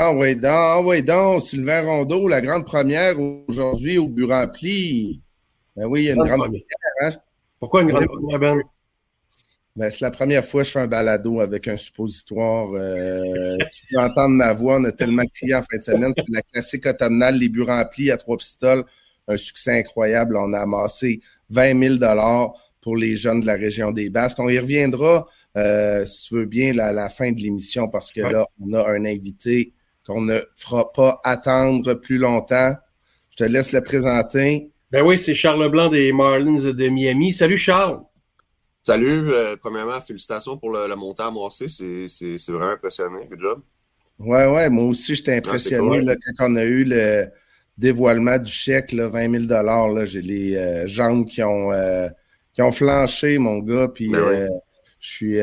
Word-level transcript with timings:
Ah 0.00 0.12
oui, 0.12 0.36
donc, 0.36 0.44
ah 0.52 0.80
oui, 0.80 1.02
donc, 1.02 1.42
Sylvain 1.42 1.82
Rondeau, 1.82 2.28
la 2.28 2.40
grande 2.40 2.64
première 2.64 3.16
aujourd'hui 3.48 3.98
au 3.98 4.06
bureau 4.06 4.30
rempli. 4.30 5.20
Ben 5.74 5.86
oui, 5.86 6.02
il 6.02 6.04
y 6.04 6.10
a 6.10 6.12
une 6.12 6.22
grande, 6.22 6.42
première. 6.42 6.62
Hein? 7.02 7.10
Pourquoi 7.58 7.82
une 7.82 7.88
grande 7.88 8.06
première, 8.06 8.38
Ben? 8.38 8.60
Ben, 9.74 9.90
c'est 9.90 10.02
la 10.02 10.12
première 10.12 10.44
fois 10.44 10.62
que 10.62 10.68
je 10.68 10.72
fais 10.72 10.78
un 10.78 10.86
balado 10.86 11.40
avec 11.40 11.66
un 11.66 11.76
suppositoire. 11.76 12.68
Euh, 12.74 13.56
tu 13.72 13.86
peux 13.90 14.00
entendre 14.00 14.36
ma 14.36 14.52
voix, 14.52 14.76
on 14.76 14.84
a 14.84 14.92
tellement 14.92 15.24
crié 15.34 15.56
en 15.56 15.62
fin 15.62 15.78
de 15.78 15.82
semaine. 15.82 16.14
La 16.28 16.42
classique 16.42 16.86
automnale, 16.86 17.34
les 17.34 17.48
bureaux 17.48 17.72
remplis 17.72 18.12
à 18.12 18.16
trois 18.16 18.36
pistoles, 18.36 18.84
un 19.26 19.36
succès 19.36 19.80
incroyable. 19.80 20.36
On 20.36 20.52
a 20.52 20.60
amassé 20.60 21.20
20 21.50 21.98
000 21.98 22.14
pour 22.80 22.96
les 22.96 23.16
jeunes 23.16 23.40
de 23.40 23.46
la 23.46 23.54
région 23.54 23.90
des 23.90 24.10
Basques. 24.10 24.38
On 24.38 24.48
y 24.48 24.60
reviendra, 24.60 25.26
euh, 25.56 26.06
si 26.06 26.22
tu 26.22 26.34
veux 26.34 26.46
bien, 26.46 26.78
à 26.78 26.92
la 26.92 27.08
fin 27.08 27.32
de 27.32 27.40
l'émission, 27.40 27.88
parce 27.88 28.12
que 28.12 28.20
là, 28.20 28.46
on 28.60 28.72
a 28.74 28.88
un 28.92 29.04
invité 29.04 29.72
qu'on 30.08 30.22
ne 30.22 30.40
fera 30.56 30.90
pas 30.92 31.20
attendre 31.22 31.94
plus 31.94 32.16
longtemps. 32.16 32.74
Je 33.30 33.36
te 33.36 33.44
laisse 33.44 33.72
le 33.72 33.82
présenter. 33.82 34.70
Ben 34.90 35.04
oui, 35.04 35.20
c'est 35.22 35.34
Charles 35.34 35.62
Leblanc 35.62 35.90
des 35.90 36.12
Marlins 36.12 36.72
de 36.72 36.88
Miami. 36.88 37.34
Salut 37.34 37.58
Charles. 37.58 38.00
Salut. 38.82 39.30
Euh, 39.30 39.56
premièrement, 39.60 40.00
félicitations 40.00 40.56
pour 40.56 40.70
le, 40.70 40.94
montant 40.96 41.28
amassé. 41.28 41.66
C'est 41.68 42.48
vraiment 42.48 42.70
impressionnant. 42.72 43.20
Good 43.28 43.38
job. 43.38 43.60
Ouais, 44.18 44.46
ouais. 44.46 44.70
Moi 44.70 44.84
aussi, 44.84 45.14
j'étais 45.14 45.34
ah, 45.34 45.36
impressionné 45.36 46.00
là, 46.00 46.16
quand 46.16 46.50
on 46.50 46.56
a 46.56 46.64
eu 46.64 46.84
le 46.84 47.26
dévoilement 47.76 48.38
du 48.38 48.50
chèque, 48.50 48.92
là, 48.92 49.10
20 49.10 49.46
000 49.46 50.06
J'ai 50.06 50.22
les 50.22 50.56
euh, 50.56 50.86
jambes 50.86 51.26
qui 51.26 51.42
ont, 51.42 51.70
euh, 51.70 52.08
qui 52.54 52.62
ont 52.62 52.72
flanché, 52.72 53.36
mon 53.36 53.58
gars. 53.58 53.88
Puis 53.88 54.10
ben 54.10 54.48
je 55.00 55.08
suis 55.08 55.38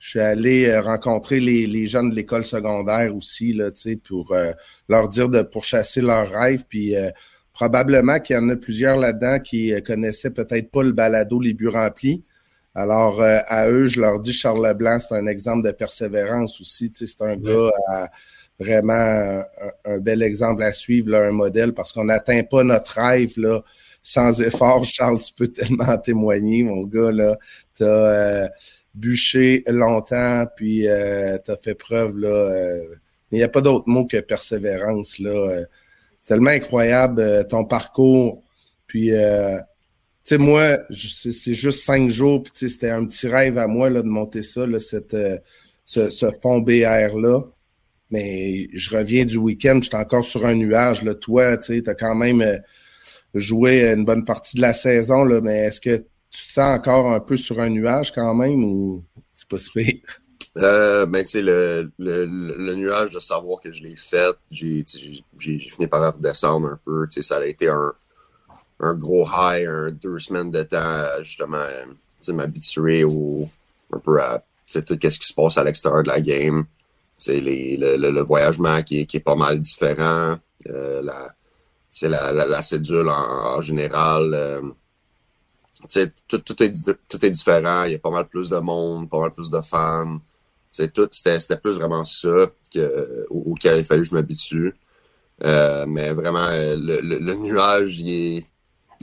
je 0.00 0.08
suis 0.08 0.20
allé 0.20 0.66
euh, 0.66 0.80
rencontrer 0.80 1.40
les, 1.40 1.66
les 1.66 1.86
jeunes 1.86 2.10
de 2.10 2.16
l'école 2.16 2.44
secondaire 2.44 3.14
aussi, 3.14 3.52
là, 3.52 3.70
pour 4.08 4.32
euh, 4.32 4.52
leur 4.88 5.10
dire 5.10 5.28
de 5.28 5.42
pourchasser 5.42 6.00
leurs 6.00 6.30
rêves. 6.30 6.64
Puis 6.68 6.96
euh, 6.96 7.10
probablement 7.52 8.18
qu'il 8.18 8.34
y 8.34 8.38
en 8.38 8.48
a 8.48 8.56
plusieurs 8.56 8.96
là-dedans 8.96 9.38
qui 9.38 9.72
connaissaient 9.82 10.30
peut-être 10.30 10.70
pas 10.70 10.82
le 10.82 10.92
balado 10.92 11.38
Les 11.38 11.52
buts 11.52 11.68
remplis. 11.68 12.24
Alors, 12.74 13.20
à 13.20 13.68
eux, 13.68 13.88
je 13.88 14.00
leur 14.00 14.20
dis, 14.20 14.32
Charles 14.32 14.64
Leblanc, 14.66 15.00
c'est 15.00 15.14
un 15.16 15.26
exemple 15.26 15.66
de 15.66 15.72
persévérance 15.72 16.60
aussi. 16.60 16.90
C'est 16.94 17.20
un 17.20 17.36
gars 17.36 17.68
à, 17.88 18.08
vraiment 18.60 19.42
un, 19.84 19.98
bel 19.98 20.22
exemple 20.22 20.62
à 20.62 20.72
suivre, 20.72 21.10
là, 21.10 21.26
un 21.26 21.32
modèle, 21.32 21.74
parce 21.74 21.92
qu'on 21.92 22.04
n'atteint 22.04 22.44
pas 22.44 22.62
notre 22.62 22.92
rêve 23.00 23.32
là, 23.36 23.62
sans 24.02 24.40
effort. 24.40 24.84
Charles, 24.84 25.20
tu 25.20 25.34
peux 25.34 25.48
tellement 25.48 25.98
témoigner, 25.98 26.62
mon 26.62 26.84
gars. 26.84 27.10
Là, 27.10 27.36
t'as, 27.76 28.48
bûché 28.94 29.62
longtemps, 29.66 30.46
puis 30.56 30.88
euh, 30.88 31.38
tu 31.44 31.50
as 31.50 31.56
fait 31.56 31.74
preuve, 31.74 32.18
là. 32.18 32.28
Euh, 32.28 32.94
il 33.32 33.36
n'y 33.36 33.44
a 33.44 33.48
pas 33.48 33.60
d'autre 33.60 33.88
mot 33.88 34.06
que 34.06 34.18
persévérance, 34.18 35.18
là. 35.18 35.30
Euh, 35.30 35.64
c'est 36.20 36.34
tellement 36.34 36.50
incroyable 36.50 37.46
ton 37.48 37.64
parcours. 37.64 38.42
Puis, 38.86 39.10
tu 39.10 39.16
sais, 40.24 40.36
moi, 40.38 40.78
c'est 40.90 41.54
juste 41.54 41.84
cinq 41.84 42.10
jours, 42.10 42.42
puis 42.42 42.68
c'était 42.68 42.90
un 42.90 43.06
petit 43.06 43.26
rêve 43.26 43.56
à 43.56 43.66
moi, 43.66 43.88
là, 43.88 44.02
de 44.02 44.08
monter 44.08 44.42
ça, 44.42 44.66
là, 44.66 44.80
cette, 44.80 45.16
ce, 45.86 46.10
ce 46.10 46.26
fond 46.42 46.58
BR-là. 46.58 47.40
Mais 48.10 48.68
je 48.74 48.90
reviens 48.94 49.24
du 49.24 49.38
week-end, 49.38 49.78
j'étais 49.80 49.96
encore 49.96 50.24
sur 50.24 50.44
un 50.44 50.54
nuage. 50.56 51.04
Là. 51.04 51.14
Toi, 51.14 51.56
tu 51.56 51.78
sais, 51.78 51.88
as 51.88 51.94
quand 51.94 52.16
même 52.16 52.44
joué 53.34 53.90
une 53.90 54.04
bonne 54.04 54.26
partie 54.26 54.56
de 54.56 54.62
la 54.62 54.74
saison, 54.74 55.24
là, 55.24 55.40
mais 55.40 55.58
est-ce 55.66 55.80
que 55.80 56.04
tu 56.30 56.46
te 56.46 56.52
sens 56.52 56.78
encore 56.78 57.12
un 57.12 57.20
peu 57.20 57.36
sur 57.36 57.60
un 57.60 57.70
nuage 57.70 58.12
quand 58.12 58.34
même 58.34 58.64
ou 58.64 59.04
c'est 59.32 59.48
pas 59.48 59.58
si 59.58 59.70
pire? 59.70 60.20
Euh, 60.58 61.06
ben, 61.06 61.22
tu 61.22 61.30
sais, 61.30 61.42
le, 61.42 61.90
le, 61.98 62.74
nuage 62.74 63.10
de 63.10 63.20
savoir 63.20 63.60
que 63.60 63.70
je 63.72 63.84
l'ai 63.84 63.94
fait, 63.94 64.36
j'ai 64.50 64.84
fini 65.38 65.86
par 65.86 66.14
redescendre 66.14 66.68
un 66.68 66.80
peu. 66.84 67.06
Tu 67.06 67.22
sais, 67.22 67.28
ça 67.28 67.36
a 67.36 67.44
été 67.44 67.68
un, 67.68 67.92
un 68.80 68.94
gros 68.94 69.26
high, 69.26 69.66
un 69.66 69.90
deux 69.92 70.18
semaines 70.18 70.50
de 70.50 70.62
temps, 70.64 71.04
justement, 71.20 71.64
tu 72.20 72.32
m'habituer 72.32 73.04
un 73.04 73.98
peu 73.98 74.20
à 74.20 74.42
tout 74.72 74.98
ce 75.00 75.18
qui 75.18 75.26
se 75.26 75.34
passe 75.34 75.58
à 75.58 75.64
l'extérieur 75.64 76.02
de 76.02 76.08
la 76.08 76.20
game. 76.20 76.64
Les, 77.28 77.76
le, 77.76 77.96
le, 77.96 78.20
voyagement 78.22 78.82
qui 78.82 79.00
est, 79.00 79.06
qui 79.06 79.18
est 79.18 79.20
pas 79.20 79.34
mal 79.34 79.58
différent. 79.58 80.38
Euh, 80.68 81.02
la, 81.02 81.34
la, 82.02 82.32
la, 82.32 82.46
la, 82.46 82.62
cédule 82.62 83.08
en, 83.08 83.60
général. 83.60 84.32
Euh, 84.34 84.62
tout, 86.28 86.38
tout, 86.38 86.62
est, 86.62 86.72
tout 87.08 87.24
est 87.24 87.30
différent. 87.30 87.84
Il 87.84 87.92
y 87.92 87.94
a 87.94 87.98
pas 87.98 88.10
mal 88.10 88.28
plus 88.28 88.50
de 88.50 88.58
monde, 88.58 89.08
pas 89.08 89.20
mal 89.20 89.32
plus 89.32 89.50
de 89.50 89.60
fans. 89.60 90.18
Tout, 90.94 91.08
c'était 91.10 91.56
plus 91.56 91.72
vraiment 91.72 92.04
ça 92.04 92.46
que, 92.72 93.26
auquel 93.28 93.78
il 93.78 93.84
fallait 93.84 94.02
que 94.02 94.08
je 94.08 94.14
m'habitue. 94.14 94.74
Euh, 95.44 95.86
mais 95.86 96.12
vraiment, 96.12 96.46
euh, 96.46 96.76
le, 96.76 97.00
le, 97.00 97.34
nuage, 97.34 98.02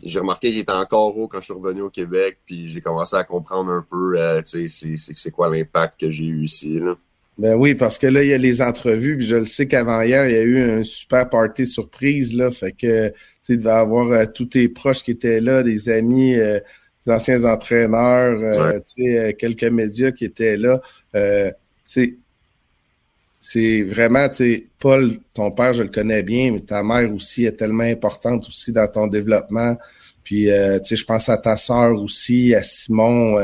j'ai 0.03 0.19
remarqué 0.19 0.49
qu'il 0.49 0.59
était 0.59 0.71
encore 0.71 1.17
haut 1.17 1.27
quand 1.27 1.39
je 1.39 1.45
suis 1.45 1.53
revenu 1.53 1.81
au 1.81 1.89
Québec, 1.89 2.39
puis 2.45 2.71
j'ai 2.71 2.81
commencé 2.81 3.15
à 3.15 3.23
comprendre 3.23 3.71
un 3.71 3.85
peu, 3.89 4.19
euh, 4.19 4.41
c'est 4.45 5.31
quoi 5.31 5.49
l'impact 5.49 5.99
que 5.99 6.11
j'ai 6.11 6.25
eu 6.25 6.45
ici. 6.45 6.79
Là. 6.79 6.95
Ben 7.37 7.53
oui, 7.53 7.75
parce 7.75 7.99
que 7.99 8.07
là, 8.07 8.23
il 8.23 8.29
y 8.29 8.33
a 8.33 8.37
les 8.37 8.63
entrevues, 8.63 9.17
puis 9.17 9.27
je 9.27 9.35
le 9.35 9.45
sais 9.45 9.67
qu'avant 9.67 10.01
hier, 10.01 10.27
il 10.27 10.33
y 10.33 10.37
a 10.37 10.41
eu 10.41 10.71
un 10.71 10.83
super 10.83 11.29
party 11.29 11.67
surprise, 11.67 12.33
là. 12.33 12.49
Fait 12.49 12.71
que 12.71 13.13
tu 13.45 13.57
devais 13.57 13.69
avoir 13.69 14.11
euh, 14.11 14.25
tous 14.25 14.45
tes 14.45 14.67
proches 14.69 15.03
qui 15.03 15.11
étaient 15.11 15.39
là, 15.39 15.61
des 15.61 15.89
amis, 15.89 16.35
euh, 16.35 16.59
des 17.05 17.13
anciens 17.13 17.43
entraîneurs, 17.43 18.39
euh, 18.41 18.79
sais, 18.85 19.35
quelques 19.37 19.65
médias 19.65 20.11
qui 20.11 20.25
étaient 20.25 20.57
là. 20.57 20.81
c'est 21.83 22.15
c'est 23.39 23.83
vraiment, 23.83 24.27
tu 24.27 24.35
sais, 24.35 24.65
Paul, 24.79 25.19
ton 25.33 25.51
père, 25.51 25.73
je 25.73 25.83
le 25.83 25.87
connais 25.89 26.21
bien, 26.21 26.51
mais 26.51 26.59
ta 26.59 26.83
mère 26.83 27.13
aussi 27.13 27.45
est 27.45 27.53
tellement 27.53 27.83
importante 27.83 28.45
aussi 28.47 28.73
dans 28.73 28.87
ton 28.87 29.07
développement. 29.07 29.77
Puis, 30.23 30.47
tu 30.47 30.85
sais, 30.85 30.95
je 30.97 31.05
pense 31.05 31.29
à 31.29 31.37
ta 31.37 31.55
sœur 31.55 31.95
aussi, 32.01 32.53
à 32.53 32.61
Simon, 32.61 33.37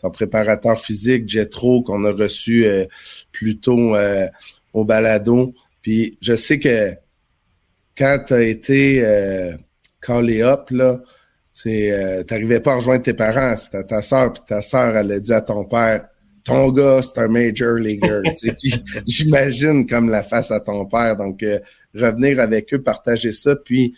ton 0.00 0.10
préparateur 0.10 0.78
physique, 0.78 1.28
Jetro, 1.28 1.82
qu'on 1.82 2.04
a 2.04 2.12
reçu 2.12 2.66
euh, 2.66 2.86
plus 3.32 3.58
euh, 3.68 4.26
au 4.72 4.84
balado. 4.84 5.54
Puis 5.82 6.18
je 6.20 6.34
sais 6.34 6.58
que 6.58 6.94
quand 7.96 8.18
tu 8.26 8.34
as 8.34 8.42
été 8.42 9.04
euh, 9.04 9.52
callé 10.00 10.42
up, 10.42 10.70
là, 10.70 11.00
c'est 11.52 11.92
euh, 11.92 12.22
t'arrivais 12.22 12.60
pas 12.60 12.72
à 12.72 12.76
rejoindre 12.76 13.02
tes 13.02 13.12
parents, 13.12 13.56
c'était 13.56 13.84
ta 13.84 14.00
soeur, 14.00 14.32
puis 14.32 14.42
ta 14.46 14.62
soeur, 14.62 14.96
elle 14.96 15.12
a 15.12 15.20
dit 15.20 15.32
à 15.32 15.40
ton 15.42 15.64
père 15.64 16.06
Ton 16.44 16.70
gars, 16.70 17.00
c'est 17.02 17.20
un 17.20 17.28
major 17.28 17.74
leaguer. 17.74 18.22
J'imagine 19.06 19.86
comme 19.86 20.08
la 20.08 20.22
face 20.22 20.50
à 20.50 20.60
ton 20.60 20.86
père. 20.86 21.16
Donc, 21.16 21.44
revenir 21.94 22.40
avec 22.40 22.72
eux, 22.72 22.80
partager 22.80 23.32
ça, 23.32 23.56
puis 23.56 23.94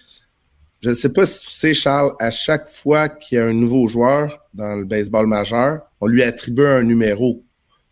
je 0.82 0.90
ne 0.90 0.94
sais 0.94 1.12
pas 1.12 1.24
si 1.26 1.40
tu 1.40 1.50
sais, 1.50 1.74
Charles, 1.74 2.12
à 2.18 2.30
chaque 2.30 2.68
fois 2.68 3.08
qu'il 3.08 3.38
y 3.38 3.40
a 3.40 3.46
un 3.46 3.52
nouveau 3.52 3.86
joueur 3.86 4.44
dans 4.52 4.74
le 4.76 4.84
baseball 4.84 5.26
majeur, 5.26 5.82
on 6.00 6.08
lui 6.08 6.24
attribue 6.24 6.66
un 6.66 6.82
numéro 6.82 7.44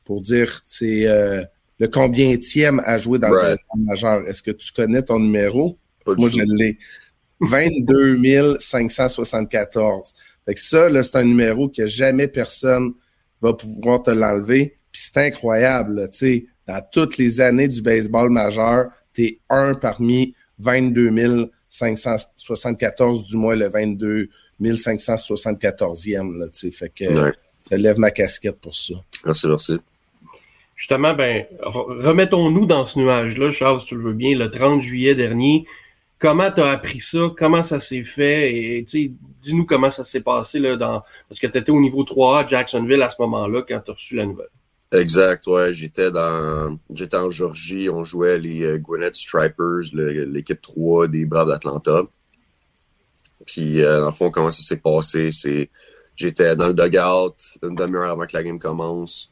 pour 0.05 0.21
dire 0.21 0.61
c'est 0.65 1.07
euh, 1.07 1.43
le 1.79 1.87
combienième 1.87 2.81
à 2.85 2.99
jouer 2.99 3.21
dans 3.21 3.29
le 3.29 3.41
baseball 3.41 3.81
majeur. 3.87 4.29
Est-ce 4.29 4.43
que 4.43 4.51
tu 4.51 4.73
connais 4.73 5.03
ton 5.03 5.21
numéro? 5.21 5.79
Moi, 6.07 6.31
je 6.31 6.41
l'ai. 6.41 6.79
22 7.41 8.59
574. 8.59 10.13
Fait 10.45 10.55
que 10.55 10.61
ça, 10.61 11.03
c'est 11.03 11.17
un 11.17 11.25
numéro 11.25 11.69
que 11.69 11.87
jamais 11.87 12.29
personne 12.29 12.93
va 13.41 13.55
pouvoir 13.55 14.03
te 14.03 14.11
l'enlever. 14.11 14.79
Puis 14.93 15.03
c'est 15.05 15.29
incroyable, 15.29 16.09
tu 16.11 16.19
sais, 16.19 16.47
dans 16.67 16.83
toutes 16.93 17.17
les 17.17 17.41
années 17.41 17.69
du 17.69 17.81
baseball 17.81 18.31
majeur, 18.31 18.89
tu 19.15 19.25
es 19.25 19.41
un 19.49 19.75
parmi 19.75 20.35
22 20.59 21.11
000 21.11 21.51
574, 21.71 23.25
du 23.25 23.37
moins 23.37 23.55
le 23.55 23.69
22 23.69 24.29
574e. 24.61 26.39
Là, 26.39 26.47
fait 26.53 26.93
que 26.95 27.33
ça 27.65 27.77
lève 27.77 27.99
ma 27.99 28.11
casquette 28.11 28.61
pour 28.61 28.75
ça. 28.75 28.95
Merci, 29.25 29.47
merci. 29.47 29.79
Justement, 30.77 31.15
ben, 31.15 31.47
remettons-nous 31.63 32.67
dans 32.67 32.87
ce 32.87 32.99
nuage-là, 32.99 33.51
Charles, 33.53 33.81
si 33.81 33.87
tu 33.87 33.97
le 33.97 34.03
veux 34.03 34.13
bien, 34.13 34.37
le 34.37 34.51
30 34.51 34.81
juillet 34.81 35.15
dernier. 35.15 35.67
Comment 36.19 36.51
tu 36.51 36.61
as 36.61 36.71
appris 36.71 37.01
ça? 37.01 37.31
Comment 37.39 37.65
ça 37.65 37.81
s'est 37.81 38.05
fait? 38.05 38.55
Et 38.55 38.83
dis-nous 38.83 39.65
comment 39.65 39.91
ça 39.91 40.05
s'est 40.05 40.21
passé 40.21 40.59
là, 40.59 40.77
dans. 40.77 41.03
Parce 41.29 41.41
que 41.41 41.47
tu 41.47 41.59
étais 41.59 41.71
au 41.71 41.81
niveau 41.81 42.05
3A 42.05 42.49
Jacksonville 42.49 43.03
à 43.03 43.11
ce 43.11 43.21
moment-là 43.23 43.63
quand 43.67 43.81
tu 43.81 43.91
as 43.91 43.95
reçu 43.95 44.17
la 44.17 44.27
nouvelle. 44.27 44.49
Exact, 44.93 45.47
ouais. 45.47 45.73
J'étais 45.73 46.11
dans 46.11 46.77
j'étais 46.93 47.17
en 47.17 47.31
Georgie, 47.31 47.89
on 47.89 48.05
jouait 48.05 48.39
les 48.39 48.65
euh, 48.65 48.79
Gwinnett 48.79 49.15
Stripers, 49.15 49.95
l'équipe 49.95 50.61
3 50.61 51.07
des 51.07 51.27
Braves 51.27 51.49
d'Atlanta. 51.49 52.03
Puis 53.47 53.83
euh, 53.83 54.01
dans 54.01 54.07
le 54.07 54.13
fond, 54.13 54.31
comment 54.31 54.51
ça 54.51 54.63
s'est 54.63 54.79
passé, 54.79 55.31
c'est 55.31 55.71
j'étais 56.17 56.57
dans 56.57 56.67
le 56.67 56.75
dugout 56.75 57.37
une 57.63 57.77
demi-heure 57.77 58.11
avant 58.11 58.27
que 58.27 58.37
la 58.37 58.43
game 58.43 58.59
commence. 58.59 59.31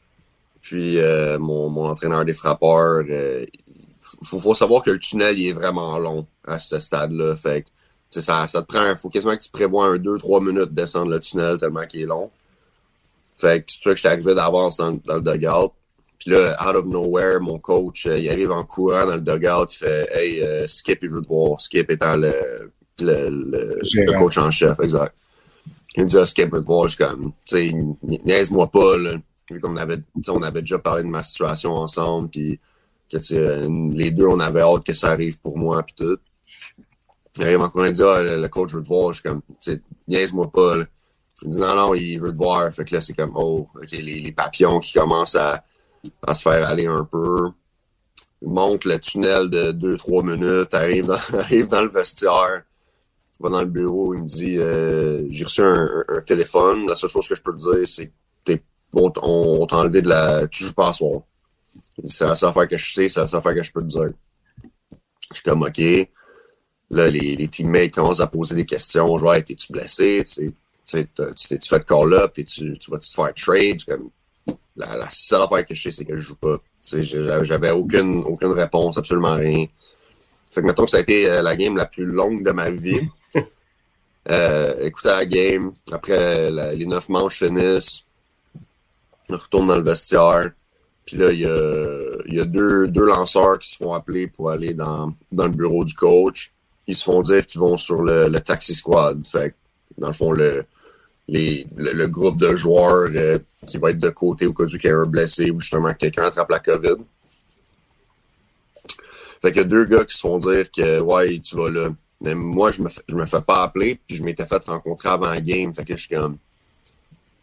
Puis 0.61 0.97
euh, 0.97 1.37
mon, 1.39 1.69
mon 1.69 1.89
entraîneur 1.89 2.23
des 2.23 2.33
frappeurs, 2.33 3.03
il 3.05 3.47
faut, 4.23 4.39
faut 4.39 4.55
savoir 4.55 4.81
que 4.81 4.91
le 4.91 4.99
tunnel 4.99 5.37
il 5.37 5.49
est 5.49 5.53
vraiment 5.53 5.97
long 5.99 6.25
à 6.45 6.57
ce 6.59 6.79
stade-là. 6.79 7.35
Fait 7.35 7.63
que 7.63 7.67
ça, 8.21 8.47
ça 8.47 8.61
te 8.61 8.67
prend, 8.67 8.95
faut 8.95 9.09
quasiment 9.09 9.35
que 9.35 9.43
tu 9.43 9.51
prévois 9.51 9.87
un 9.87 9.97
2-3 9.97 10.41
minutes 10.41 10.69
de 10.69 10.75
descendre 10.75 11.11
le 11.11 11.19
tunnel 11.19 11.57
tellement 11.57 11.85
qu'il 11.85 12.01
est 12.01 12.05
long. 12.05 12.31
Fait 13.39 13.61
que 13.61 13.71
c'est 13.71 13.81
sûr 13.81 13.91
que 13.91 13.97
j'étais 13.97 14.09
arrivé 14.09 14.35
d'avance 14.35 14.77
dans, 14.77 14.91
dans, 14.91 15.15
le 15.15 15.21
dugout. 15.21 15.73
Puis 16.19 16.31
là, 16.31 16.57
out 16.67 16.75
of 16.75 16.85
nowhere, 16.85 17.39
mon 17.39 17.59
coach, 17.59 18.05
il 18.05 18.29
arrive 18.29 18.51
en 18.51 18.65
courant 18.65 19.05
dans 19.05 19.15
le 19.15 19.21
dugout, 19.21 19.71
il 19.71 19.77
fait 19.77 20.09
Hey, 20.11 20.67
Skip, 20.67 20.99
il 21.01 21.09
veut 21.09 21.21
te 21.21 21.27
voir. 21.27 21.61
Skip 21.61 21.89
étant 21.89 22.17
le, 22.17 22.33
le, 22.99 23.29
le, 23.29 24.19
coach 24.19 24.37
en 24.37 24.51
chef, 24.51 24.79
exact. 24.79 25.15
Il 25.95 26.03
me 26.03 26.07
dit, 26.07 26.17
ah, 26.17 26.25
Skip 26.25 26.53
veut 26.53 26.61
te 26.61 26.65
voir. 26.65 26.87
Je 26.87 26.95
suis 26.95 27.03
comme, 27.03 27.31
tu 27.45 27.69
sais, 27.69 27.75
niaise-moi 28.25 28.67
pas, 28.67 28.97
là. 28.97 29.13
Vu 29.49 29.59
qu'on 29.59 29.75
avait, 29.77 29.97
on 30.27 30.43
avait 30.43 30.61
déjà 30.61 30.77
parlé 30.77 31.03
de 31.03 31.07
ma 31.07 31.23
situation 31.23 31.73
ensemble, 31.73 32.29
puis 32.29 32.59
que 33.11 33.17
les 33.95 34.11
deux, 34.11 34.27
on 34.27 34.39
avait 34.39 34.61
hâte 34.61 34.85
que 34.85 34.93
ça 34.93 35.09
arrive 35.09 35.39
pour 35.41 35.57
moi, 35.57 35.81
puis 35.83 35.95
tout. 35.95 36.19
Il 37.37 37.43
arrive 37.43 37.61
encore 37.61 37.85
et 37.85 37.91
dit, 37.91 38.03
ah, 38.03 38.21
le, 38.21 38.47
coach 38.47 38.73
veut 38.73 38.83
te 38.83 38.87
voir. 38.87 39.11
Je 39.13 39.21
suis 39.21 39.29
comme, 39.29 39.41
tu 39.61 39.71
sais, 39.71 39.81
niaise-moi 40.07 40.51
pas, 40.51 40.77
là. 40.77 40.85
Il 41.43 41.49
dit, 41.49 41.59
non, 41.59 41.75
non, 41.75 41.93
il 41.93 42.19
veut 42.19 42.31
te 42.31 42.37
voir. 42.37 42.71
Fait 42.73 42.85
que 42.85 42.95
là, 42.95 43.01
c'est 43.01 43.13
comme, 43.13 43.31
oh, 43.35 43.67
OK, 43.75 43.91
les, 43.91 44.31
papillons 44.31 44.79
qui 44.79 44.93
commencent 44.93 45.35
à, 45.35 45.63
se 46.33 46.41
faire 46.41 46.67
aller 46.67 46.85
un 46.85 47.05
peu 47.05 47.49
monte 48.41 48.85
le 48.85 48.99
tunnel 48.99 49.49
de 49.49 49.71
2-3 49.71 50.23
minutes, 50.25 50.73
arrive 50.73 51.05
dans, 51.67 51.81
le 51.81 51.89
vestiaire, 51.89 52.63
va 53.39 53.49
dans 53.49 53.59
le 53.59 53.65
bureau, 53.65 54.13
il 54.13 54.21
me 54.21 54.27
dit 54.27 54.57
euh, 54.57 55.25
J'ai 55.29 55.43
reçu 55.43 55.61
un, 55.61 56.21
téléphone, 56.25 56.87
la 56.87 56.95
seule 56.95 57.09
chose 57.09 57.27
que 57.27 57.35
je 57.35 57.41
peux 57.41 57.53
te 57.53 57.57
dire, 57.57 57.87
c'est 57.87 58.07
que 58.07 58.13
on, 58.93 59.65
t'a 59.67 59.77
enlevé 59.77 60.01
de 60.01 60.09
la. 60.09 60.47
Tu 60.47 60.63
joues 60.63 60.73
pas 60.73 60.89
à 60.89 60.93
soir. 60.93 61.21
C'est 62.03 62.25
la 62.25 62.35
seule 62.35 62.49
affaire 62.49 62.67
que 62.67 62.77
je 62.77 62.93
sais, 62.93 63.09
c'est 63.09 63.19
la 63.19 63.27
seule 63.27 63.39
affaire 63.39 63.55
que 63.55 63.63
je 63.63 63.71
peux 63.71 63.81
te 63.81 63.87
dire. 63.87 64.11
Je 65.29 65.35
suis 65.35 65.43
comme 65.43 65.63
OK. 65.63 65.81
Là, 66.91 67.07
les, 67.09 67.47
teammates 67.47 67.91
commencent 67.91 68.19
à 68.19 68.27
poser 68.27 68.55
des 68.55 68.65
questions. 68.65 69.17
Genre, 69.17 69.35
t'es-tu 69.43 69.71
blessé? 69.71 70.23
Tu 70.25 70.31
sais, 70.31 70.53
tu, 70.91 71.59
tu 71.59 71.69
fais 71.69 71.79
de 71.79 71.83
call-up? 71.83 72.33
Tu, 72.35 72.45
tu 72.45 72.91
vas-tu 72.91 73.09
te 73.09 73.15
faire 73.15 73.33
trade? 73.33 73.83
Comme, 73.85 74.09
la, 74.75 74.95
la 74.95 75.09
seule 75.11 75.41
affaire 75.41 75.65
que 75.65 75.73
je 75.73 75.83
sais, 75.83 75.91
c'est 75.91 76.05
que 76.05 76.17
je 76.17 76.21
joue 76.21 76.35
pas. 76.35 76.57
J'avais 76.83 77.71
aucune, 77.71 78.23
aucune 78.23 78.51
réponse, 78.51 78.97
absolument 78.97 79.35
rien. 79.35 79.65
Fait 80.49 80.61
que 80.61 80.65
mettons 80.65 80.85
que 80.85 80.91
ça 80.91 80.97
a 80.97 81.01
été 81.01 81.29
euh, 81.29 81.41
la 81.41 81.55
game 81.55 81.75
la 81.75 81.85
plus 81.85 82.05
longue 82.05 82.43
de 82.43 82.51
ma 82.51 82.69
vie. 82.71 83.01
euh, 84.29 84.83
écouter 84.83 85.09
la 85.09 85.25
game, 85.25 85.71
après 85.91 86.49
les 86.75 86.85
neuf 86.85 87.09
manches 87.09 87.37
finissent, 87.37 88.03
on 89.29 89.37
retourne 89.37 89.67
dans 89.67 89.75
le 89.75 89.83
vestiaire. 89.83 90.51
Puis 91.05 91.17
là, 91.17 91.31
il 91.31 91.39
y 91.39 91.45
a, 91.45 92.17
y 92.27 92.39
a 92.39 92.45
deux, 92.45 92.87
deux, 92.87 93.05
lanceurs 93.05 93.59
qui 93.59 93.69
se 93.69 93.75
font 93.75 93.93
appeler 93.93 94.27
pour 94.27 94.49
aller 94.51 94.73
dans, 94.73 95.13
dans 95.31 95.45
le 95.45 95.53
bureau 95.53 95.83
du 95.83 95.93
coach. 95.93 96.51
Ils 96.87 96.95
se 96.95 97.03
font 97.03 97.21
dire 97.21 97.45
qu'ils 97.45 97.59
vont 97.59 97.77
sur 97.77 98.01
le, 98.01 98.27
le 98.27 98.41
taxi 98.41 98.73
squad. 98.75 99.25
Fait 99.27 99.55
dans 99.97 100.07
le 100.07 100.13
fond, 100.13 100.31
le, 100.31 100.65
le, 101.31 102.07
groupe 102.07 102.37
de 102.37 102.55
joueurs 102.55 103.09
euh, 103.15 103.39
qui 103.67 103.77
va 103.77 103.91
être 103.91 103.99
de 103.99 104.09
côté 104.09 104.45
au 104.45 104.53
cas 104.53 104.63
où 104.63 104.67
quelqu'un 104.67 105.03
est 105.03 105.07
blessé 105.07 105.51
ou 105.51 105.59
justement 105.59 105.93
quelqu'un 105.93 106.23
attrape 106.23 106.49
la 106.49 106.59
COVID. 106.59 106.95
Fait 109.41 109.51
qu'il 109.51 109.61
a 109.61 109.63
deux 109.63 109.85
gars 109.85 110.03
qui 110.03 110.15
se 110.15 110.21
font 110.21 110.37
dire 110.37 110.69
que 110.71 110.99
ouais, 110.99 111.39
tu 111.39 111.55
vas 111.55 111.69
là. 111.69 111.89
Mais 112.21 112.35
moi, 112.35 112.71
je 112.71 112.81
me 112.81 112.89
je 113.07 113.15
me 113.15 113.25
fais 113.25 113.41
pas 113.41 113.63
appeler, 113.63 113.99
puis 114.05 114.17
je 114.17 114.23
m'étais 114.23 114.45
fait 114.45 114.63
rencontrer 114.65 115.09
avant 115.09 115.29
la 115.29 115.39
game. 115.39 115.73
Fait 115.73 115.85
que 115.85 115.95
je 115.95 116.01
suis 116.01 116.15
comme. 116.15 116.37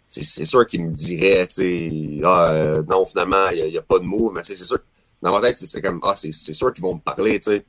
C'est 0.08 0.44
sûr 0.44 0.64
qu'ils 0.64 0.84
me 0.84 0.92
diraient, 0.92 1.46
tu 1.48 1.54
sais, 1.54 2.20
ah, 2.24 2.50
euh, 2.52 2.82
non, 2.88 3.04
finalement, 3.04 3.48
il 3.48 3.70
n'y 3.70 3.76
a, 3.76 3.82
pas 3.82 3.98
de 3.98 4.04
mots, 4.04 4.30
mais 4.30 4.42
c'est 4.44 4.56
sûr. 4.56 4.78
Dans 5.20 5.32
ma 5.32 5.40
tête, 5.40 5.58
c'est 5.58 5.82
comme, 5.82 5.98
ah, 6.04 6.14
c'est 6.16 6.32
sûr 6.32 6.72
qu'ils 6.72 6.82
vont 6.82 6.94
me 6.94 7.00
parler, 7.00 7.40
tu 7.40 7.50
sais. 7.50 7.64